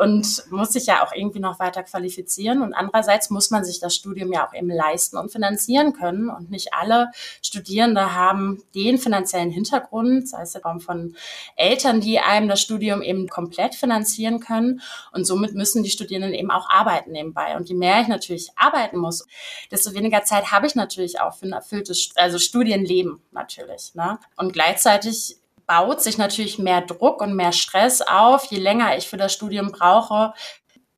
und 0.00 0.44
muss 0.50 0.72
sich 0.72 0.86
ja 0.86 1.04
auch 1.04 1.12
irgendwie 1.14 1.38
noch 1.38 1.60
weiter 1.60 1.84
qualifizieren. 1.84 2.62
Und 2.62 2.74
andererseits 2.74 3.30
muss 3.30 3.50
man 3.50 3.64
sich 3.64 3.78
das 3.78 3.94
Studium 3.94 4.32
ja 4.32 4.46
auch 4.46 4.54
eben 4.54 4.68
leisten 4.68 5.16
und 5.16 5.30
finanzieren 5.30 5.92
können. 5.92 6.28
Und 6.28 6.50
nicht 6.50 6.74
alle 6.74 7.10
Studierende 7.40 8.14
haben 8.14 8.62
den 8.74 8.98
finanziellen 8.98 9.50
Hintergrund, 9.50 10.28
sei 10.28 10.42
es 10.42 10.54
in 10.54 10.62
Form 10.62 10.80
von 10.80 11.16
Eltern, 11.56 12.00
die 12.00 12.18
einem 12.18 12.48
das 12.48 12.60
Studium 12.60 13.00
eben 13.00 13.28
komplett 13.28 13.76
finanzieren 13.76 14.40
können. 14.40 14.80
Und 15.12 15.24
somit 15.24 15.54
müssen 15.54 15.84
die 15.84 15.90
Studierenden 15.90 16.34
eben 16.34 16.50
auch 16.50 16.68
arbeiten 16.68 17.12
nebenbei. 17.12 17.56
Und 17.56 17.68
je 17.68 17.76
mehr 17.76 18.00
ich 18.00 18.08
natürlich 18.08 18.50
arbeiten 18.56 18.98
muss, 18.98 19.26
desto 19.70 19.94
weniger 19.94 20.24
Zeit 20.24 20.50
habe 20.50 20.66
ich 20.66 20.74
natürlich 20.74 21.20
auch 21.20 21.34
für 21.34 21.43
ein 21.44 21.52
erfülltes, 21.52 22.10
also 22.16 22.38
Studienleben 22.38 23.20
natürlich. 23.32 23.94
Ne? 23.94 24.18
Und 24.36 24.52
gleichzeitig 24.52 25.36
baut 25.66 26.02
sich 26.02 26.18
natürlich 26.18 26.58
mehr 26.58 26.82
Druck 26.82 27.20
und 27.22 27.34
mehr 27.34 27.52
Stress 27.52 28.02
auf, 28.02 28.44
je 28.46 28.58
länger 28.58 28.96
ich 28.96 29.08
für 29.08 29.16
das 29.16 29.32
Studium 29.32 29.72
brauche, 29.72 30.34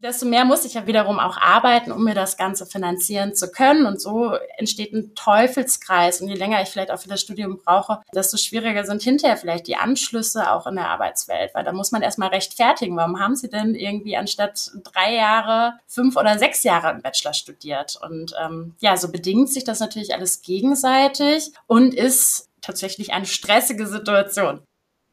desto 0.03 0.27
mehr 0.27 0.45
muss 0.45 0.65
ich 0.65 0.75
ja 0.75 0.87
wiederum 0.87 1.19
auch 1.19 1.37
arbeiten, 1.37 1.93
um 1.93 2.05
mir 2.05 2.15
das 2.15 2.37
Ganze 2.37 2.67
finanzieren 2.67 3.35
zu 3.35 3.51
können. 3.51 3.87
Und 3.87 4.01
so 4.01 4.35
entsteht 4.57 4.93
ein 4.93 5.15
Teufelskreis. 5.15 6.21
Und 6.21 6.29
je 6.29 6.35
länger 6.35 6.63
ich 6.63 6.69
vielleicht 6.69 6.91
auch 6.91 7.01
für 7.01 7.09
das 7.09 7.21
Studium 7.21 7.59
brauche, 7.59 8.03
desto 8.15 8.37
schwieriger 8.37 8.85
sind 8.85 9.03
hinterher 9.03 9.37
vielleicht 9.37 9.67
die 9.67 9.77
Anschlüsse 9.77 10.51
auch 10.51 10.67
in 10.67 10.77
der 10.77 10.89
Arbeitswelt. 10.89 11.55
Weil 11.55 11.65
da 11.65 11.73
muss 11.73 11.93
man 11.93 12.03
erstmal 12.03 12.29
rechtfertigen. 12.29 12.97
Warum 12.97 13.19
haben 13.21 13.37
Sie 13.37 13.49
denn 13.49 13.75
irgendwie 13.75 14.17
anstatt 14.17 14.71
drei 14.85 15.15
Jahre 15.15 15.75
fünf 15.87 16.17
oder 16.17 16.39
sechs 16.39 16.63
Jahre 16.63 16.91
im 16.91 17.03
Bachelor 17.03 17.35
studiert? 17.35 17.99
Und 18.03 18.35
ähm, 18.41 18.75
ja, 18.81 18.97
so 18.97 19.11
bedingt 19.11 19.51
sich 19.51 19.65
das 19.65 19.81
natürlich 19.81 20.15
alles 20.15 20.43
gegenseitig 20.43 21.53
und 21.67 21.95
ist 21.95 22.49
tatsächlich 22.61 23.13
eine 23.13 23.27
stressige 23.27 23.87
Situation. 23.87 24.61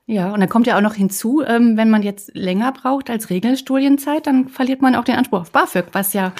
Ja, 0.06 0.34
und 0.34 0.41
dann 0.41 0.49
kommt 0.49 0.68
ja 0.68 0.78
auch 0.78 0.82
noch 0.82 0.95
hinzu, 0.95 1.41
ähm, 1.45 1.78
wenn 1.78 1.89
man 1.89 2.04
jetzt 2.04 2.32
länger 2.34 2.74
braucht 2.74 3.10
als 3.10 3.30
Regelstudienzeit, 3.30 4.28
dann 4.28 4.49
verliert 4.49 4.82
man 4.82 4.95
auch 4.95 5.06
den 5.06 5.16
Anspruch 5.16 5.41
auf 5.41 5.51
BAföG, 5.51 5.86
was 5.93 6.12
ja 6.12 6.34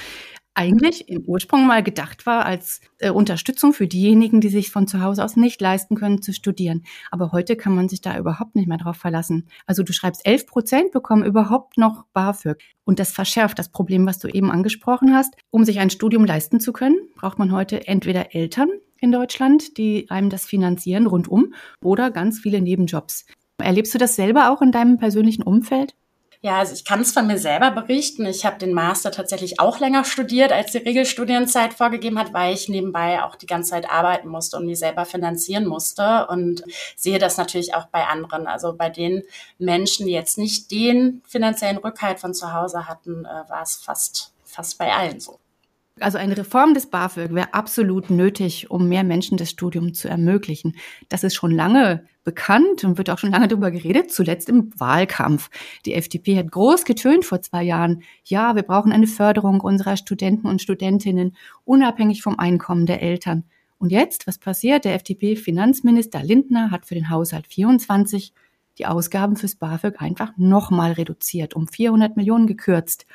eigentlich 0.54 1.10
im 1.10 1.24
Ursprung 1.26 1.66
mal 1.66 1.82
gedacht 1.82 2.26
war 2.26 2.46
als 2.46 2.82
äh, 3.00 3.10
Unterstützung 3.10 3.74
für 3.74 3.88
diejenigen, 3.88 4.42
die 4.42 4.50
sich 4.50 4.70
von 4.70 4.88
zu 4.88 5.02
Hause 5.02 5.24
aus 5.24 5.36
nicht 5.36 5.62
leisten 5.62 5.96
können 5.96 6.22
zu 6.22 6.34
studieren. 6.34 6.84
Aber 7.10 7.32
heute 7.32 7.56
kann 7.56 7.74
man 7.74 7.90
sich 7.90 8.02
da 8.02 8.18
überhaupt 8.18 8.56
nicht 8.56 8.68
mehr 8.68 8.78
drauf 8.78 8.98
verlassen. 8.98 9.48
Also 9.66 9.84
du 9.84 9.94
schreibst, 9.94 10.26
11 10.26 10.46
Prozent 10.46 10.92
bekommen 10.92 11.24
überhaupt 11.24 11.78
noch 11.78 12.06
BAföG. 12.14 12.62
Und 12.84 13.00
das 13.00 13.12
verschärft 13.12 13.58
das 13.58 13.70
Problem, 13.70 14.06
was 14.06 14.20
du 14.20 14.28
eben 14.28 14.52
angesprochen 14.52 15.16
hast. 15.16 15.36
Um 15.50 15.64
sich 15.64 15.80
ein 15.80 15.90
Studium 15.90 16.26
leisten 16.26 16.60
zu 16.60 16.74
können, 16.74 16.98
braucht 17.16 17.40
man 17.40 17.52
heute 17.52 17.88
entweder 17.88 18.36
Eltern 18.36 18.70
in 19.00 19.12
Deutschland, 19.12 19.78
die 19.78 20.10
einem 20.10 20.30
das 20.30 20.46
finanzieren 20.46 21.08
rundum, 21.08 21.54
oder 21.82 22.12
ganz 22.12 22.40
viele 22.40 22.62
Nebenjobs. 22.62 23.26
Erlebst 23.58 23.94
du 23.94 23.98
das 23.98 24.16
selber 24.16 24.52
auch 24.52 24.62
in 24.62 24.72
deinem 24.72 24.98
persönlichen 24.98 25.44
Umfeld? 25.44 25.96
Ja, 26.46 26.60
also 26.60 26.74
ich 26.74 26.84
kann 26.84 27.00
es 27.00 27.14
von 27.14 27.26
mir 27.26 27.38
selber 27.38 27.72
berichten. 27.72 28.26
Ich 28.26 28.46
habe 28.46 28.58
den 28.58 28.74
Master 28.74 29.12
tatsächlich 29.12 29.62
auch 29.62 29.80
länger 29.80 30.04
studiert, 30.04 30.52
als 30.52 30.74
die 30.74 30.80
Regelstudienzeit 30.80 31.74
vorgegeben 31.74 32.20
hat, 32.20 32.34
weil 32.34 32.54
ich 32.54 32.68
nebenbei 32.68 33.24
auch 33.24 33.38
die 33.38 33.46
ganze 33.46 33.72
Zeit 33.72 33.90
arbeiten 33.90 34.28
musste 34.28 34.58
und 34.58 34.66
mich 34.66 34.78
selber 34.78 35.06
finanzieren 35.06 35.66
musste 35.66 36.28
und 36.28 36.66
sehe 36.98 37.18
das 37.18 37.38
natürlich 37.38 37.76
auch 37.76 37.86
bei 37.86 38.08
anderen. 38.08 38.46
Also 38.46 38.76
bei 38.76 38.90
den 38.90 39.24
Menschen, 39.58 40.06
die 40.06 40.12
jetzt 40.12 40.38
nicht 40.38 40.70
den 40.70 41.22
finanziellen 41.26 41.78
Rückhalt 41.78 42.20
von 42.20 42.34
zu 42.34 42.54
Hause 42.54 42.90
hatten, 42.90 43.24
äh, 43.24 43.50
war 43.50 43.62
es 43.62 43.78
fast, 43.78 44.34
fast 44.44 44.78
bei 44.78 44.92
allen 44.92 45.22
so. 45.22 45.40
Also 46.02 46.18
eine 46.18 46.38
Reform 46.38 46.74
des 46.74 46.88
BAföG 46.88 47.34
wäre 47.34 47.54
absolut 47.54 48.10
nötig, 48.10 48.70
um 48.70 48.90
mehr 48.90 49.06
Menschen 49.06 49.38
das 49.38 49.50
Studium 49.50 49.94
zu 49.94 50.10
ermöglichen. 50.10 50.76
Das 51.08 51.24
ist 51.24 51.36
schon 51.36 51.52
lange 51.52 52.06
bekannt 52.24 52.84
und 52.84 52.98
wird 52.98 53.10
auch 53.10 53.18
schon 53.18 53.32
lange 53.32 53.48
darüber 53.48 53.72
geredet, 53.72 54.12
zuletzt 54.12 54.50
im 54.50 54.72
Wahlkampf. 54.80 55.50
Die 55.86 55.94
FDP 55.94 56.38
hat 56.38 56.52
groß 56.52 56.86
getönt 56.86 57.26
vor 57.26 57.42
zwei 57.42 57.64
Jahren. 57.64 58.04
Ja, 58.24 58.56
wir 58.56 58.64
brauchen 58.64 58.92
eine 58.92 59.08
Förderung 59.08 59.62
unserer 59.62 59.98
Studenten 59.98 60.48
und 60.48 60.62
Studentinnen, 60.62 61.36
unabhängig 61.66 62.22
vom 62.22 62.40
Einkommen 62.40 62.86
der 62.86 63.02
Eltern. 63.02 63.44
Und 63.78 63.92
jetzt, 63.92 64.28
was 64.28 64.38
passiert? 64.38 64.86
Der 64.86 64.96
FDP-Finanzminister 64.96 66.24
Lindner 66.24 66.72
hat 66.72 66.86
für 66.86 66.96
den 66.96 67.10
Haushalt 67.10 67.48
24 67.48 68.34
die 68.78 68.86
Ausgaben 68.86 69.36
fürs 69.36 69.56
BAföG 69.56 70.02
einfach 70.02 70.32
nochmal 70.38 70.94
reduziert, 70.94 71.54
um 71.54 71.68
400 71.68 72.16
Millionen 72.16 72.48
gekürzt. 72.48 73.06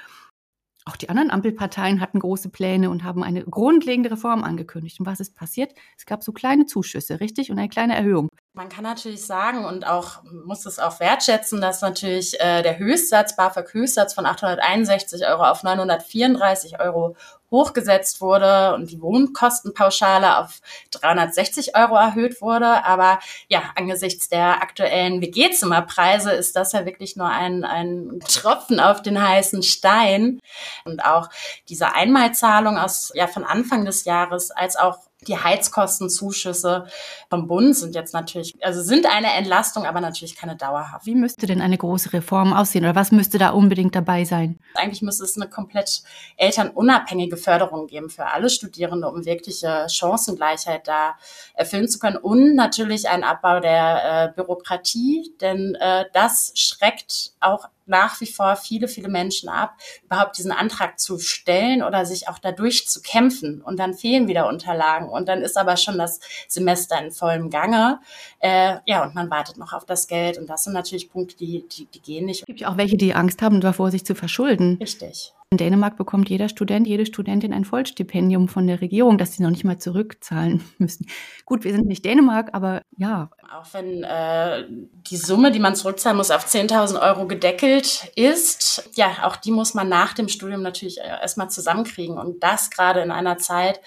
Auch 0.84 0.96
die 0.96 1.10
anderen 1.10 1.30
Ampelparteien 1.30 2.00
hatten 2.00 2.18
große 2.18 2.48
Pläne 2.48 2.88
und 2.88 3.04
haben 3.04 3.22
eine 3.22 3.44
grundlegende 3.44 4.10
Reform 4.10 4.42
angekündigt. 4.42 4.98
Und 5.00 5.06
was 5.06 5.20
ist 5.20 5.34
passiert? 5.34 5.74
Es 5.98 6.06
gab 6.06 6.22
so 6.22 6.32
kleine 6.32 6.64
Zuschüsse, 6.64 7.20
richtig? 7.20 7.50
Und 7.50 7.58
eine 7.58 7.68
kleine 7.68 7.94
Erhöhung. 7.94 8.28
Man 8.58 8.70
kann 8.70 8.82
natürlich 8.82 9.24
sagen 9.24 9.64
und 9.64 9.86
auch 9.86 10.20
muss 10.24 10.66
es 10.66 10.80
auch 10.80 10.98
wertschätzen, 10.98 11.60
dass 11.60 11.80
natürlich 11.80 12.40
äh, 12.40 12.62
der 12.62 12.76
Höchstsatz, 12.76 13.36
BAföG-Höchstsatz 13.36 14.14
von 14.14 14.26
861 14.26 15.24
Euro 15.28 15.44
auf 15.44 15.62
934 15.62 16.80
Euro 16.80 17.14
hochgesetzt 17.52 18.20
wurde 18.20 18.74
und 18.74 18.90
die 18.90 19.00
Wohnkostenpauschale 19.00 20.38
auf 20.38 20.60
360 20.90 21.76
Euro 21.76 21.94
erhöht 21.94 22.42
wurde. 22.42 22.84
Aber 22.84 23.20
ja, 23.46 23.62
angesichts 23.76 24.28
der 24.28 24.60
aktuellen 24.60 25.20
WG-Zimmerpreise 25.20 26.32
ist 26.32 26.56
das 26.56 26.72
ja 26.72 26.84
wirklich 26.84 27.14
nur 27.14 27.28
ein, 27.28 27.62
ein 27.62 28.18
Tropfen 28.26 28.80
auf 28.80 29.02
den 29.02 29.22
heißen 29.22 29.62
Stein. 29.62 30.40
Und 30.84 31.04
auch 31.04 31.30
diese 31.68 31.94
Einmalzahlung 31.94 32.76
aus, 32.76 33.12
ja, 33.14 33.28
von 33.28 33.44
Anfang 33.44 33.84
des 33.84 34.04
Jahres 34.04 34.50
als 34.50 34.74
auch 34.74 34.98
die 35.26 35.36
Heizkostenzuschüsse 35.36 36.86
vom 37.28 37.48
Bund 37.48 37.76
sind 37.76 37.94
jetzt 37.94 38.14
natürlich, 38.14 38.54
also 38.62 38.82
sind 38.82 39.06
eine 39.06 39.32
Entlastung, 39.34 39.84
aber 39.84 40.00
natürlich 40.00 40.36
keine 40.36 40.56
dauerhaft. 40.56 41.06
Wie 41.06 41.16
müsste 41.16 41.46
denn 41.46 41.60
eine 41.60 41.76
große 41.76 42.12
Reform 42.12 42.52
aussehen 42.52 42.84
oder 42.84 42.94
was 42.94 43.10
müsste 43.10 43.38
da 43.38 43.50
unbedingt 43.50 43.96
dabei 43.96 44.24
sein? 44.24 44.60
Eigentlich 44.74 45.02
müsste 45.02 45.24
es 45.24 45.36
eine 45.36 45.50
komplett 45.50 46.02
elternunabhängige 46.36 47.36
Förderung 47.36 47.88
geben 47.88 48.10
für 48.10 48.26
alle 48.26 48.48
Studierende, 48.48 49.08
um 49.08 49.24
wirkliche 49.24 49.86
Chancengleichheit 49.88 50.86
da 50.86 51.16
erfüllen 51.54 51.88
zu 51.88 51.98
können 51.98 52.16
und 52.16 52.54
natürlich 52.54 53.08
ein 53.08 53.24
Abbau 53.24 53.58
der 53.58 54.28
äh, 54.28 54.32
Bürokratie, 54.34 55.34
denn 55.40 55.74
äh, 55.80 56.04
das 56.12 56.52
schreckt 56.54 57.32
auch 57.40 57.68
nach 57.88 58.20
wie 58.20 58.26
vor 58.26 58.56
viele, 58.56 58.88
viele 58.88 59.08
Menschen 59.08 59.48
ab, 59.48 59.74
überhaupt 60.04 60.38
diesen 60.38 60.52
Antrag 60.52 60.98
zu 60.98 61.18
stellen 61.18 61.82
oder 61.82 62.06
sich 62.06 62.28
auch 62.28 62.38
dadurch 62.38 62.88
zu 62.88 63.00
kämpfen. 63.02 63.62
Und 63.62 63.78
dann 63.78 63.94
fehlen 63.94 64.28
wieder 64.28 64.48
Unterlagen. 64.48 65.08
Und 65.08 65.28
dann 65.28 65.42
ist 65.42 65.56
aber 65.56 65.76
schon 65.76 65.98
das 65.98 66.20
Semester 66.48 67.00
in 67.02 67.10
vollem 67.10 67.50
Gange. 67.50 68.00
Äh, 68.40 68.76
ja, 68.86 69.02
und 69.02 69.14
man 69.14 69.30
wartet 69.30 69.56
noch 69.56 69.72
auf 69.72 69.84
das 69.84 70.06
Geld. 70.06 70.38
Und 70.38 70.48
das 70.48 70.64
sind 70.64 70.72
natürlich 70.72 71.10
Punkte, 71.10 71.36
die, 71.36 71.66
die, 71.68 71.86
die 71.86 72.02
gehen 72.02 72.26
nicht. 72.26 72.40
Es 72.40 72.46
gibt 72.46 72.60
ja 72.60 72.68
auch 72.68 72.76
welche, 72.76 72.96
die 72.96 73.14
Angst 73.14 73.42
haben 73.42 73.60
davor, 73.60 73.90
sich 73.90 74.04
zu 74.04 74.14
verschulden. 74.14 74.78
Richtig. 74.80 75.34
In 75.50 75.56
Dänemark 75.56 75.96
bekommt 75.96 76.28
jeder 76.28 76.50
Student, 76.50 76.86
jede 76.86 77.06
Studentin 77.06 77.54
ein 77.54 77.64
Vollstipendium 77.64 78.48
von 78.48 78.66
der 78.66 78.82
Regierung, 78.82 79.16
das 79.16 79.32
sie 79.32 79.42
noch 79.42 79.48
nicht 79.48 79.64
mal 79.64 79.78
zurückzahlen 79.78 80.62
müssen. 80.78 81.06
Gut, 81.46 81.64
wir 81.64 81.72
sind 81.72 81.86
nicht 81.86 82.04
Dänemark, 82.04 82.50
aber 82.52 82.82
ja. 82.98 83.30
Auch 83.50 83.64
wenn 83.72 84.04
äh, 84.04 84.66
die 84.68 85.16
Summe, 85.16 85.50
die 85.50 85.58
man 85.58 85.74
zurückzahlen 85.74 86.18
muss, 86.18 86.30
auf 86.30 86.46
10.000 86.46 87.00
Euro 87.00 87.26
gedeckelt 87.26 88.12
ist, 88.14 88.90
ja, 88.94 89.08
auch 89.22 89.36
die 89.36 89.50
muss 89.50 89.72
man 89.72 89.88
nach 89.88 90.12
dem 90.12 90.28
Studium 90.28 90.60
natürlich 90.60 90.98
erstmal 90.98 91.48
zusammenkriegen. 91.48 92.18
Und 92.18 92.42
das 92.42 92.68
gerade 92.68 93.00
in 93.00 93.10
einer 93.10 93.38
Zeit, 93.38 93.80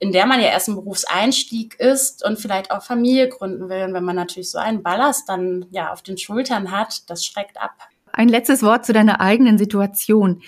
in 0.00 0.10
der 0.10 0.26
man 0.26 0.40
ja 0.40 0.48
erst 0.48 0.66
im 0.66 0.74
Berufseinstieg 0.74 1.78
ist 1.78 2.24
und 2.24 2.40
vielleicht 2.40 2.72
auch 2.72 2.82
Familie 2.82 3.28
gründen 3.28 3.68
will. 3.68 3.84
Und 3.84 3.94
wenn 3.94 4.04
man 4.04 4.16
natürlich 4.16 4.50
so 4.50 4.58
einen 4.58 4.82
Ballast 4.82 5.28
dann 5.28 5.66
ja 5.70 5.92
auf 5.92 6.02
den 6.02 6.18
Schultern 6.18 6.72
hat, 6.72 7.08
das 7.08 7.24
schreckt 7.24 7.56
ab. 7.60 7.74
Ein 8.12 8.28
letztes 8.28 8.64
Wort 8.64 8.84
zu 8.84 8.92
deiner 8.92 9.20
eigenen 9.20 9.58
Situation. 9.58 10.42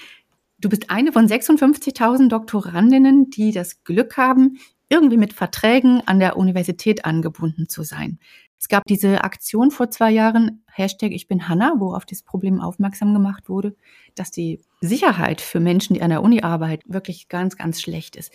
Du 0.61 0.69
bist 0.69 0.91
eine 0.91 1.11
von 1.11 1.27
56.000 1.27 2.29
Doktorandinnen, 2.29 3.31
die 3.31 3.51
das 3.51 3.83
Glück 3.83 4.19
haben, 4.19 4.59
irgendwie 4.91 5.17
mit 5.17 5.33
Verträgen 5.33 6.03
an 6.07 6.21
der 6.21 6.37
Universität 6.37 7.07
angebunden 7.07 7.69
zu 7.69 7.83
sein. 7.83 8.19
Es 8.59 8.69
gab 8.69 8.85
diese 8.85 9.25
Aktion 9.25 9.71
vor 9.71 9.91
zwei 9.91 10.11
Jahren, 10.11 10.63
Hashtag 10.67 11.13
Ich 11.13 11.29
bin 11.29 11.49
Hanna, 11.49 11.77
wo 11.79 11.95
auf 11.95 12.05
das 12.05 12.23
Problem 12.23 12.61
aufmerksam 12.61 13.15
gemacht 13.15 13.49
wurde, 13.49 13.75
dass 14.15 14.31
die 14.31 14.61
Sicherheit 14.83 15.41
für 15.41 15.61
Menschen, 15.61 15.95
die 15.95 16.03
an 16.03 16.11
der 16.11 16.23
Uni 16.23 16.43
arbeiten, 16.43 16.93
wirklich 16.93 17.29
ganz, 17.29 17.57
ganz 17.57 17.81
schlecht 17.81 18.17
ist. 18.17 18.31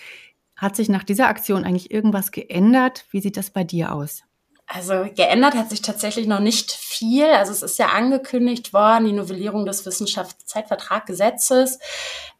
Hat 0.55 0.75
sich 0.75 0.89
nach 0.89 1.03
dieser 1.03 1.27
Aktion 1.27 1.63
eigentlich 1.63 1.91
irgendwas 1.91 2.31
geändert? 2.31 3.05
Wie 3.11 3.21
sieht 3.21 3.37
das 3.37 3.51
bei 3.51 3.63
dir 3.63 3.93
aus? 3.93 4.23
Also 4.67 5.05
geändert 5.13 5.53
hat 5.53 5.69
sich 5.69 5.81
tatsächlich 5.83 6.25
noch 6.25 6.39
nicht 6.39 6.71
viel. 6.71 7.25
Also 7.25 7.51
es 7.51 7.61
ist 7.61 7.77
ja 7.77 7.89
angekündigt 7.89 8.73
worden, 8.73 9.05
die 9.05 9.11
Novellierung 9.13 9.65
des 9.65 9.85
Wissenschaftszeitvertraggesetzes. 9.85 11.79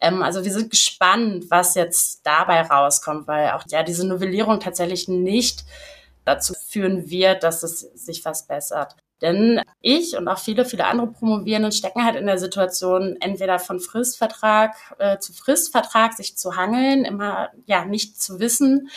Ähm, 0.02 0.24
also 0.24 0.44
wir 0.44 0.52
sind 0.52 0.72
gespannt, 0.72 1.46
was 1.50 1.76
jetzt 1.76 2.26
dabei 2.26 2.62
rauskommt, 2.62 3.28
weil 3.28 3.52
auch 3.52 3.64
ja 3.70 3.84
diese 3.84 4.08
Novellierung 4.08 4.60
tatsächlich 4.60 5.08
nicht 5.08 5.66
dazu 6.24 6.56
führen 6.56 7.10
wird, 7.10 7.44
dass 7.44 7.62
es 7.62 7.82
sich 7.82 8.26
was 8.26 8.48
bessert. 8.48 8.96
Denn 9.22 9.62
ich 9.82 10.18
und 10.18 10.28
auch 10.28 10.40
viele, 10.40 10.66
viele 10.66 10.86
andere 10.86 11.08
Promovierenden 11.08 11.72
stecken 11.72 12.04
halt 12.04 12.18
in 12.18 12.26
der 12.26 12.38
Situation, 12.38 13.16
entweder 13.22 13.60
von 13.60 13.80
Fristvertrag 13.80 14.76
äh, 15.00 15.20
zu 15.20 15.32
Fristvertrag 15.32 16.14
sich 16.14 16.38
zu 16.38 16.58
hangeln, 16.58 17.06
immer 17.06 17.50
ja 17.66 17.86
nicht 17.86 18.22
zu 18.22 18.40
wissen, 18.40 18.90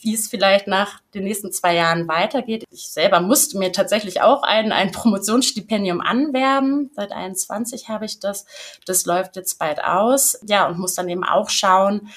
wie 0.00 0.14
es 0.14 0.28
vielleicht 0.28 0.68
nach 0.68 1.00
den 1.12 1.24
nächsten 1.24 1.50
zwei 1.50 1.74
Jahren 1.74 2.06
weitergeht. 2.06 2.64
Ich 2.70 2.88
selber 2.90 3.20
musste 3.20 3.58
mir 3.58 3.72
tatsächlich 3.72 4.20
auch 4.20 4.42
ein, 4.42 4.70
ein 4.70 4.92
Promotionsstipendium 4.92 6.00
anwerben. 6.00 6.90
Seit 6.94 7.10
21 7.12 7.88
habe 7.88 8.04
ich 8.04 8.20
das. 8.20 8.46
Das 8.86 9.06
läuft 9.06 9.34
jetzt 9.34 9.58
bald 9.58 9.82
aus. 9.82 10.38
Ja, 10.46 10.68
und 10.68 10.78
muss 10.78 10.94
dann 10.94 11.08
eben 11.08 11.24
auch 11.24 11.50
schauen, 11.50 12.08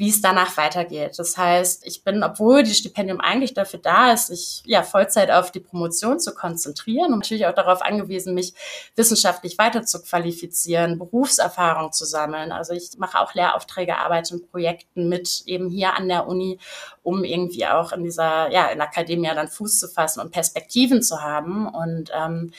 wie 0.00 0.08
es 0.08 0.22
danach 0.22 0.56
weitergeht. 0.56 1.18
Das 1.18 1.36
heißt, 1.36 1.86
ich 1.86 2.04
bin, 2.04 2.22
obwohl 2.22 2.62
die 2.62 2.72
Stipendium 2.72 3.20
eigentlich 3.20 3.52
dafür 3.52 3.80
da 3.80 4.14
ist, 4.14 4.28
sich 4.28 4.62
ja 4.64 4.82
Vollzeit 4.82 5.30
auf 5.30 5.52
die 5.52 5.60
Promotion 5.60 6.18
zu 6.18 6.32
konzentrieren 6.32 7.12
und 7.12 7.18
natürlich 7.18 7.44
auch 7.44 7.54
darauf 7.54 7.82
angewiesen, 7.82 8.32
mich 8.32 8.54
wissenschaftlich 8.96 9.58
weiter 9.58 9.82
zu 9.82 10.00
qualifizieren, 10.00 10.98
Berufserfahrung 10.98 11.92
zu 11.92 12.06
sammeln. 12.06 12.50
Also 12.50 12.72
ich 12.72 12.92
mache 12.96 13.20
auch 13.20 13.34
Lehraufträge, 13.34 13.98
arbeite 13.98 14.36
in 14.36 14.46
Projekten 14.46 15.10
mit 15.10 15.42
eben 15.44 15.68
hier 15.68 15.92
an 15.92 16.08
der 16.08 16.26
Uni, 16.26 16.58
um 17.02 17.22
irgendwie 17.22 17.66
auch 17.66 17.92
in 17.92 18.02
dieser, 18.02 18.50
ja, 18.50 18.68
in 18.68 18.80
Akademie 18.80 19.28
dann 19.34 19.48
Fuß 19.48 19.80
zu 19.80 19.86
fassen 19.86 20.20
und 20.20 20.30
Perspektiven 20.30 21.02
zu 21.02 21.20
haben. 21.20 21.68
Und 21.68 22.10
ähm, 22.14 22.52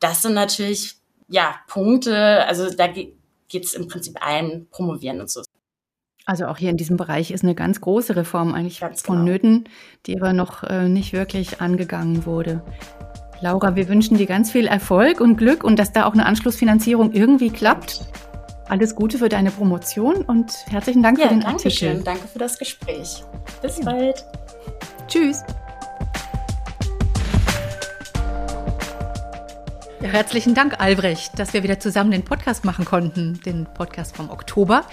das 0.00 0.22
sind 0.22 0.32
natürlich 0.32 0.96
ja 1.28 1.54
Punkte, 1.66 2.46
also 2.46 2.70
da 2.70 2.86
geht 2.86 3.14
es 3.52 3.74
im 3.74 3.88
Prinzip 3.88 4.16
allen 4.26 4.70
Promovierenden 4.70 5.28
so. 5.28 5.42
Also 6.28 6.46
auch 6.46 6.58
hier 6.58 6.68
in 6.68 6.76
diesem 6.76 6.98
Bereich 6.98 7.30
ist 7.30 7.42
eine 7.42 7.54
ganz 7.54 7.80
große 7.80 8.14
Reform 8.14 8.52
eigentlich 8.52 8.80
ganz 8.80 9.00
vonnöten, 9.00 9.64
genau. 9.64 9.76
die 10.04 10.20
aber 10.20 10.34
noch 10.34 10.62
äh, 10.62 10.86
nicht 10.86 11.14
wirklich 11.14 11.62
angegangen 11.62 12.26
wurde. 12.26 12.60
Laura, 13.40 13.76
wir 13.76 13.88
wünschen 13.88 14.18
dir 14.18 14.26
ganz 14.26 14.50
viel 14.50 14.66
Erfolg 14.66 15.22
und 15.22 15.38
Glück 15.38 15.64
und 15.64 15.78
dass 15.78 15.92
da 15.92 16.04
auch 16.04 16.12
eine 16.12 16.26
Anschlussfinanzierung 16.26 17.12
irgendwie 17.12 17.48
klappt. 17.48 18.04
Alles 18.68 18.94
Gute 18.94 19.16
für 19.16 19.30
deine 19.30 19.50
Promotion 19.50 20.16
und 20.16 20.52
herzlichen 20.68 21.02
Dank 21.02 21.18
ja, 21.18 21.28
für 21.28 21.30
den 21.30 21.40
danke 21.40 21.64
Artikel. 21.64 21.94
Schön. 21.94 22.04
Danke 22.04 22.28
für 22.28 22.38
das 22.38 22.58
Gespräch. 22.58 23.24
Bis 23.62 23.78
ja. 23.78 23.84
bald. 23.86 24.22
Tschüss. 25.06 25.42
Herzlichen 30.00 30.54
Dank, 30.54 30.80
Albrecht, 30.80 31.38
dass 31.38 31.52
wir 31.52 31.62
wieder 31.62 31.80
zusammen 31.80 32.10
den 32.10 32.24
Podcast 32.24 32.64
machen 32.64 32.84
konnten, 32.84 33.40
den 33.44 33.66
Podcast 33.74 34.16
vom 34.16 34.30
Oktober. 34.30 34.84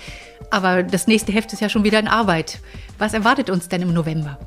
Aber 0.49 0.83
das 0.83 1.07
nächste 1.07 1.31
Heft 1.31 1.53
ist 1.53 1.61
ja 1.61 1.69
schon 1.69 1.83
wieder 1.83 1.99
in 1.99 2.07
Arbeit. 2.07 2.59
Was 2.97 3.13
erwartet 3.13 3.49
uns 3.49 3.69
denn 3.69 3.81
im 3.81 3.93
November? 3.93 4.39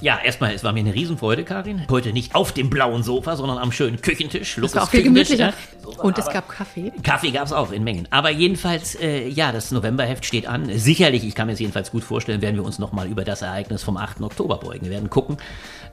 Ja, 0.00 0.18
erstmal, 0.22 0.52
es 0.52 0.62
war 0.64 0.72
mir 0.72 0.80
eine 0.80 0.92
Riesenfreude, 0.92 1.44
Karin. 1.44 1.86
Heute 1.88 2.12
nicht 2.12 2.34
auf 2.34 2.52
dem 2.52 2.68
blauen 2.68 3.02
Sofa, 3.02 3.36
sondern 3.36 3.58
am 3.58 3.72
schönen 3.72 4.02
Küchentisch. 4.02 4.58
Das 4.60 4.74
war 4.74 4.82
auch 4.82 4.90
viel 4.90 5.02
gemütlicher. 5.04 5.54
Und 5.98 6.18
es 6.18 6.28
gab 6.28 6.48
Kaffee. 6.48 6.92
Kaffee 7.02 7.30
gab 7.30 7.46
es 7.46 7.52
auch 7.52 7.72
in 7.72 7.84
Mengen. 7.84 8.08
Aber 8.10 8.28
jedenfalls, 8.30 8.96
äh, 8.96 9.28
ja, 9.28 9.52
das 9.52 9.70
Novemberheft 9.70 10.26
steht 10.26 10.46
an. 10.46 10.68
Sicherlich, 10.78 11.24
ich 11.24 11.34
kann 11.34 11.46
mir 11.46 11.54
es 11.54 11.60
jedenfalls 11.60 11.90
gut 11.90 12.04
vorstellen, 12.04 12.42
werden 12.42 12.56
wir 12.56 12.64
uns 12.64 12.78
nochmal 12.78 13.08
über 13.08 13.24
das 13.24 13.42
Ereignis 13.42 13.82
vom 13.82 13.96
8. 13.96 14.20
Oktober 14.20 14.58
beugen. 14.58 14.84
Wir 14.84 14.90
werden 14.90 15.08
gucken, 15.08 15.38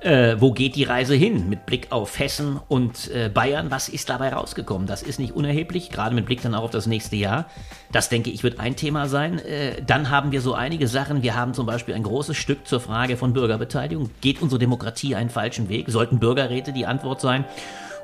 äh, 0.02 0.36
wo 0.40 0.52
geht 0.52 0.76
die 0.76 0.84
Reise 0.84 1.14
hin 1.14 1.48
mit 1.48 1.66
Blick 1.66 1.92
auf 1.92 2.18
Hessen 2.20 2.60
und 2.68 3.10
äh, 3.12 3.30
Bayern. 3.30 3.70
Was 3.70 3.88
ist 3.88 4.10
dabei 4.10 4.34
rausgekommen? 4.34 4.88
Das 4.88 5.04
ist 5.04 5.20
nicht 5.20 5.34
unerheblich, 5.34 5.90
gerade 5.90 6.16
mit 6.16 6.26
Blick 6.26 6.42
dann 6.42 6.56
auch 6.56 6.64
auf 6.64 6.72
das 6.72 6.88
nächste 6.88 7.16
Jahr. 7.16 7.46
Das, 7.92 8.10
denke 8.10 8.32
ich, 8.32 8.44
wird 8.44 8.60
ein 8.60 8.76
Thema 8.76 9.08
sein. 9.08 9.40
Äh, 9.40 9.82
dann 9.86 10.10
haben 10.10 10.32
wir 10.32 10.42
so 10.42 10.54
einige 10.54 10.88
Sachen. 10.88 11.22
Wir 11.22 11.36
haben 11.36 11.54
zum 11.54 11.66
Beispiel 11.66 11.94
ein 11.94 12.04
großes 12.04 12.36
Stück 12.36 12.68
zur 12.68 12.80
Frage 12.80 13.16
von 13.16 13.34
Bürgerbeteiligung. 13.34 14.10
Geht 14.22 14.42
unsere 14.42 14.60
Demokratie 14.60 15.16
einen 15.16 15.30
falschen 15.30 15.70
Weg? 15.70 15.90
Sollten 15.90 16.20
Bürgerräte 16.20 16.74
die 16.74 16.86
Antwort 16.86 17.22
sein? 17.22 17.46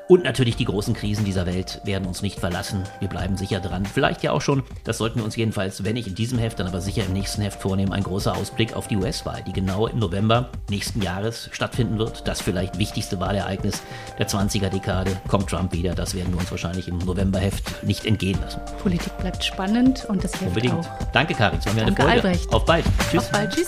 Und 0.08 0.24
natürlich 0.24 0.56
die 0.56 0.64
großen 0.64 0.94
Krisen 0.94 1.26
dieser 1.26 1.44
Welt 1.44 1.82
werden 1.84 2.08
uns 2.08 2.22
nicht 2.22 2.40
verlassen. 2.40 2.82
Wir 2.98 3.08
bleiben 3.08 3.36
sicher 3.36 3.60
dran. 3.60 3.84
Vielleicht 3.84 4.22
ja 4.22 4.32
auch 4.32 4.40
schon, 4.40 4.62
das 4.84 4.96
sollten 4.96 5.18
wir 5.18 5.24
uns 5.24 5.36
jedenfalls, 5.36 5.84
wenn 5.84 5.94
nicht 5.94 6.08
in 6.08 6.14
diesem 6.14 6.38
Heft, 6.38 6.58
dann 6.58 6.66
aber 6.66 6.80
sicher 6.80 7.04
im 7.04 7.12
nächsten 7.12 7.42
Heft 7.42 7.60
vornehmen, 7.60 7.92
ein 7.92 8.02
großer 8.02 8.34
Ausblick 8.34 8.74
auf 8.74 8.88
die 8.88 8.96
US-Wahl, 8.96 9.44
die 9.46 9.52
genau 9.52 9.86
im 9.86 9.98
November 9.98 10.48
nächsten 10.70 11.02
Jahres 11.02 11.50
stattfinden 11.52 11.98
wird. 11.98 12.26
Das 12.26 12.40
vielleicht 12.40 12.78
wichtigste 12.78 13.20
Wahlereignis 13.20 13.82
der 14.18 14.28
20er-Dekade. 14.28 15.14
Kommt 15.28 15.50
Trump 15.50 15.72
wieder, 15.72 15.94
das 15.94 16.14
werden 16.14 16.32
wir 16.32 16.40
uns 16.40 16.50
wahrscheinlich 16.50 16.88
im 16.88 16.96
Novemberheft 16.98 17.82
nicht 17.84 18.06
entgehen 18.06 18.40
lassen. 18.40 18.62
Politik 18.82 19.16
bleibt 19.18 19.44
spannend 19.44 20.06
und 20.08 20.24
das 20.24 20.32
Heft 20.34 20.46
Unbedingt. 20.46 20.74
auch. 20.74 20.88
Danke, 21.12 21.34
Karin. 21.34 21.58
Es 21.58 21.66
war 21.66 21.74
mir 21.74 21.82
eine 21.82 21.94
Freude. 21.94 22.10
Albrecht. 22.10 22.50
Auf 22.50 22.64
bald. 22.64 22.86
Tschüss. 23.10 23.24
Auf 23.24 23.32
bald. 23.32 23.54
Tschüss. 23.54 23.66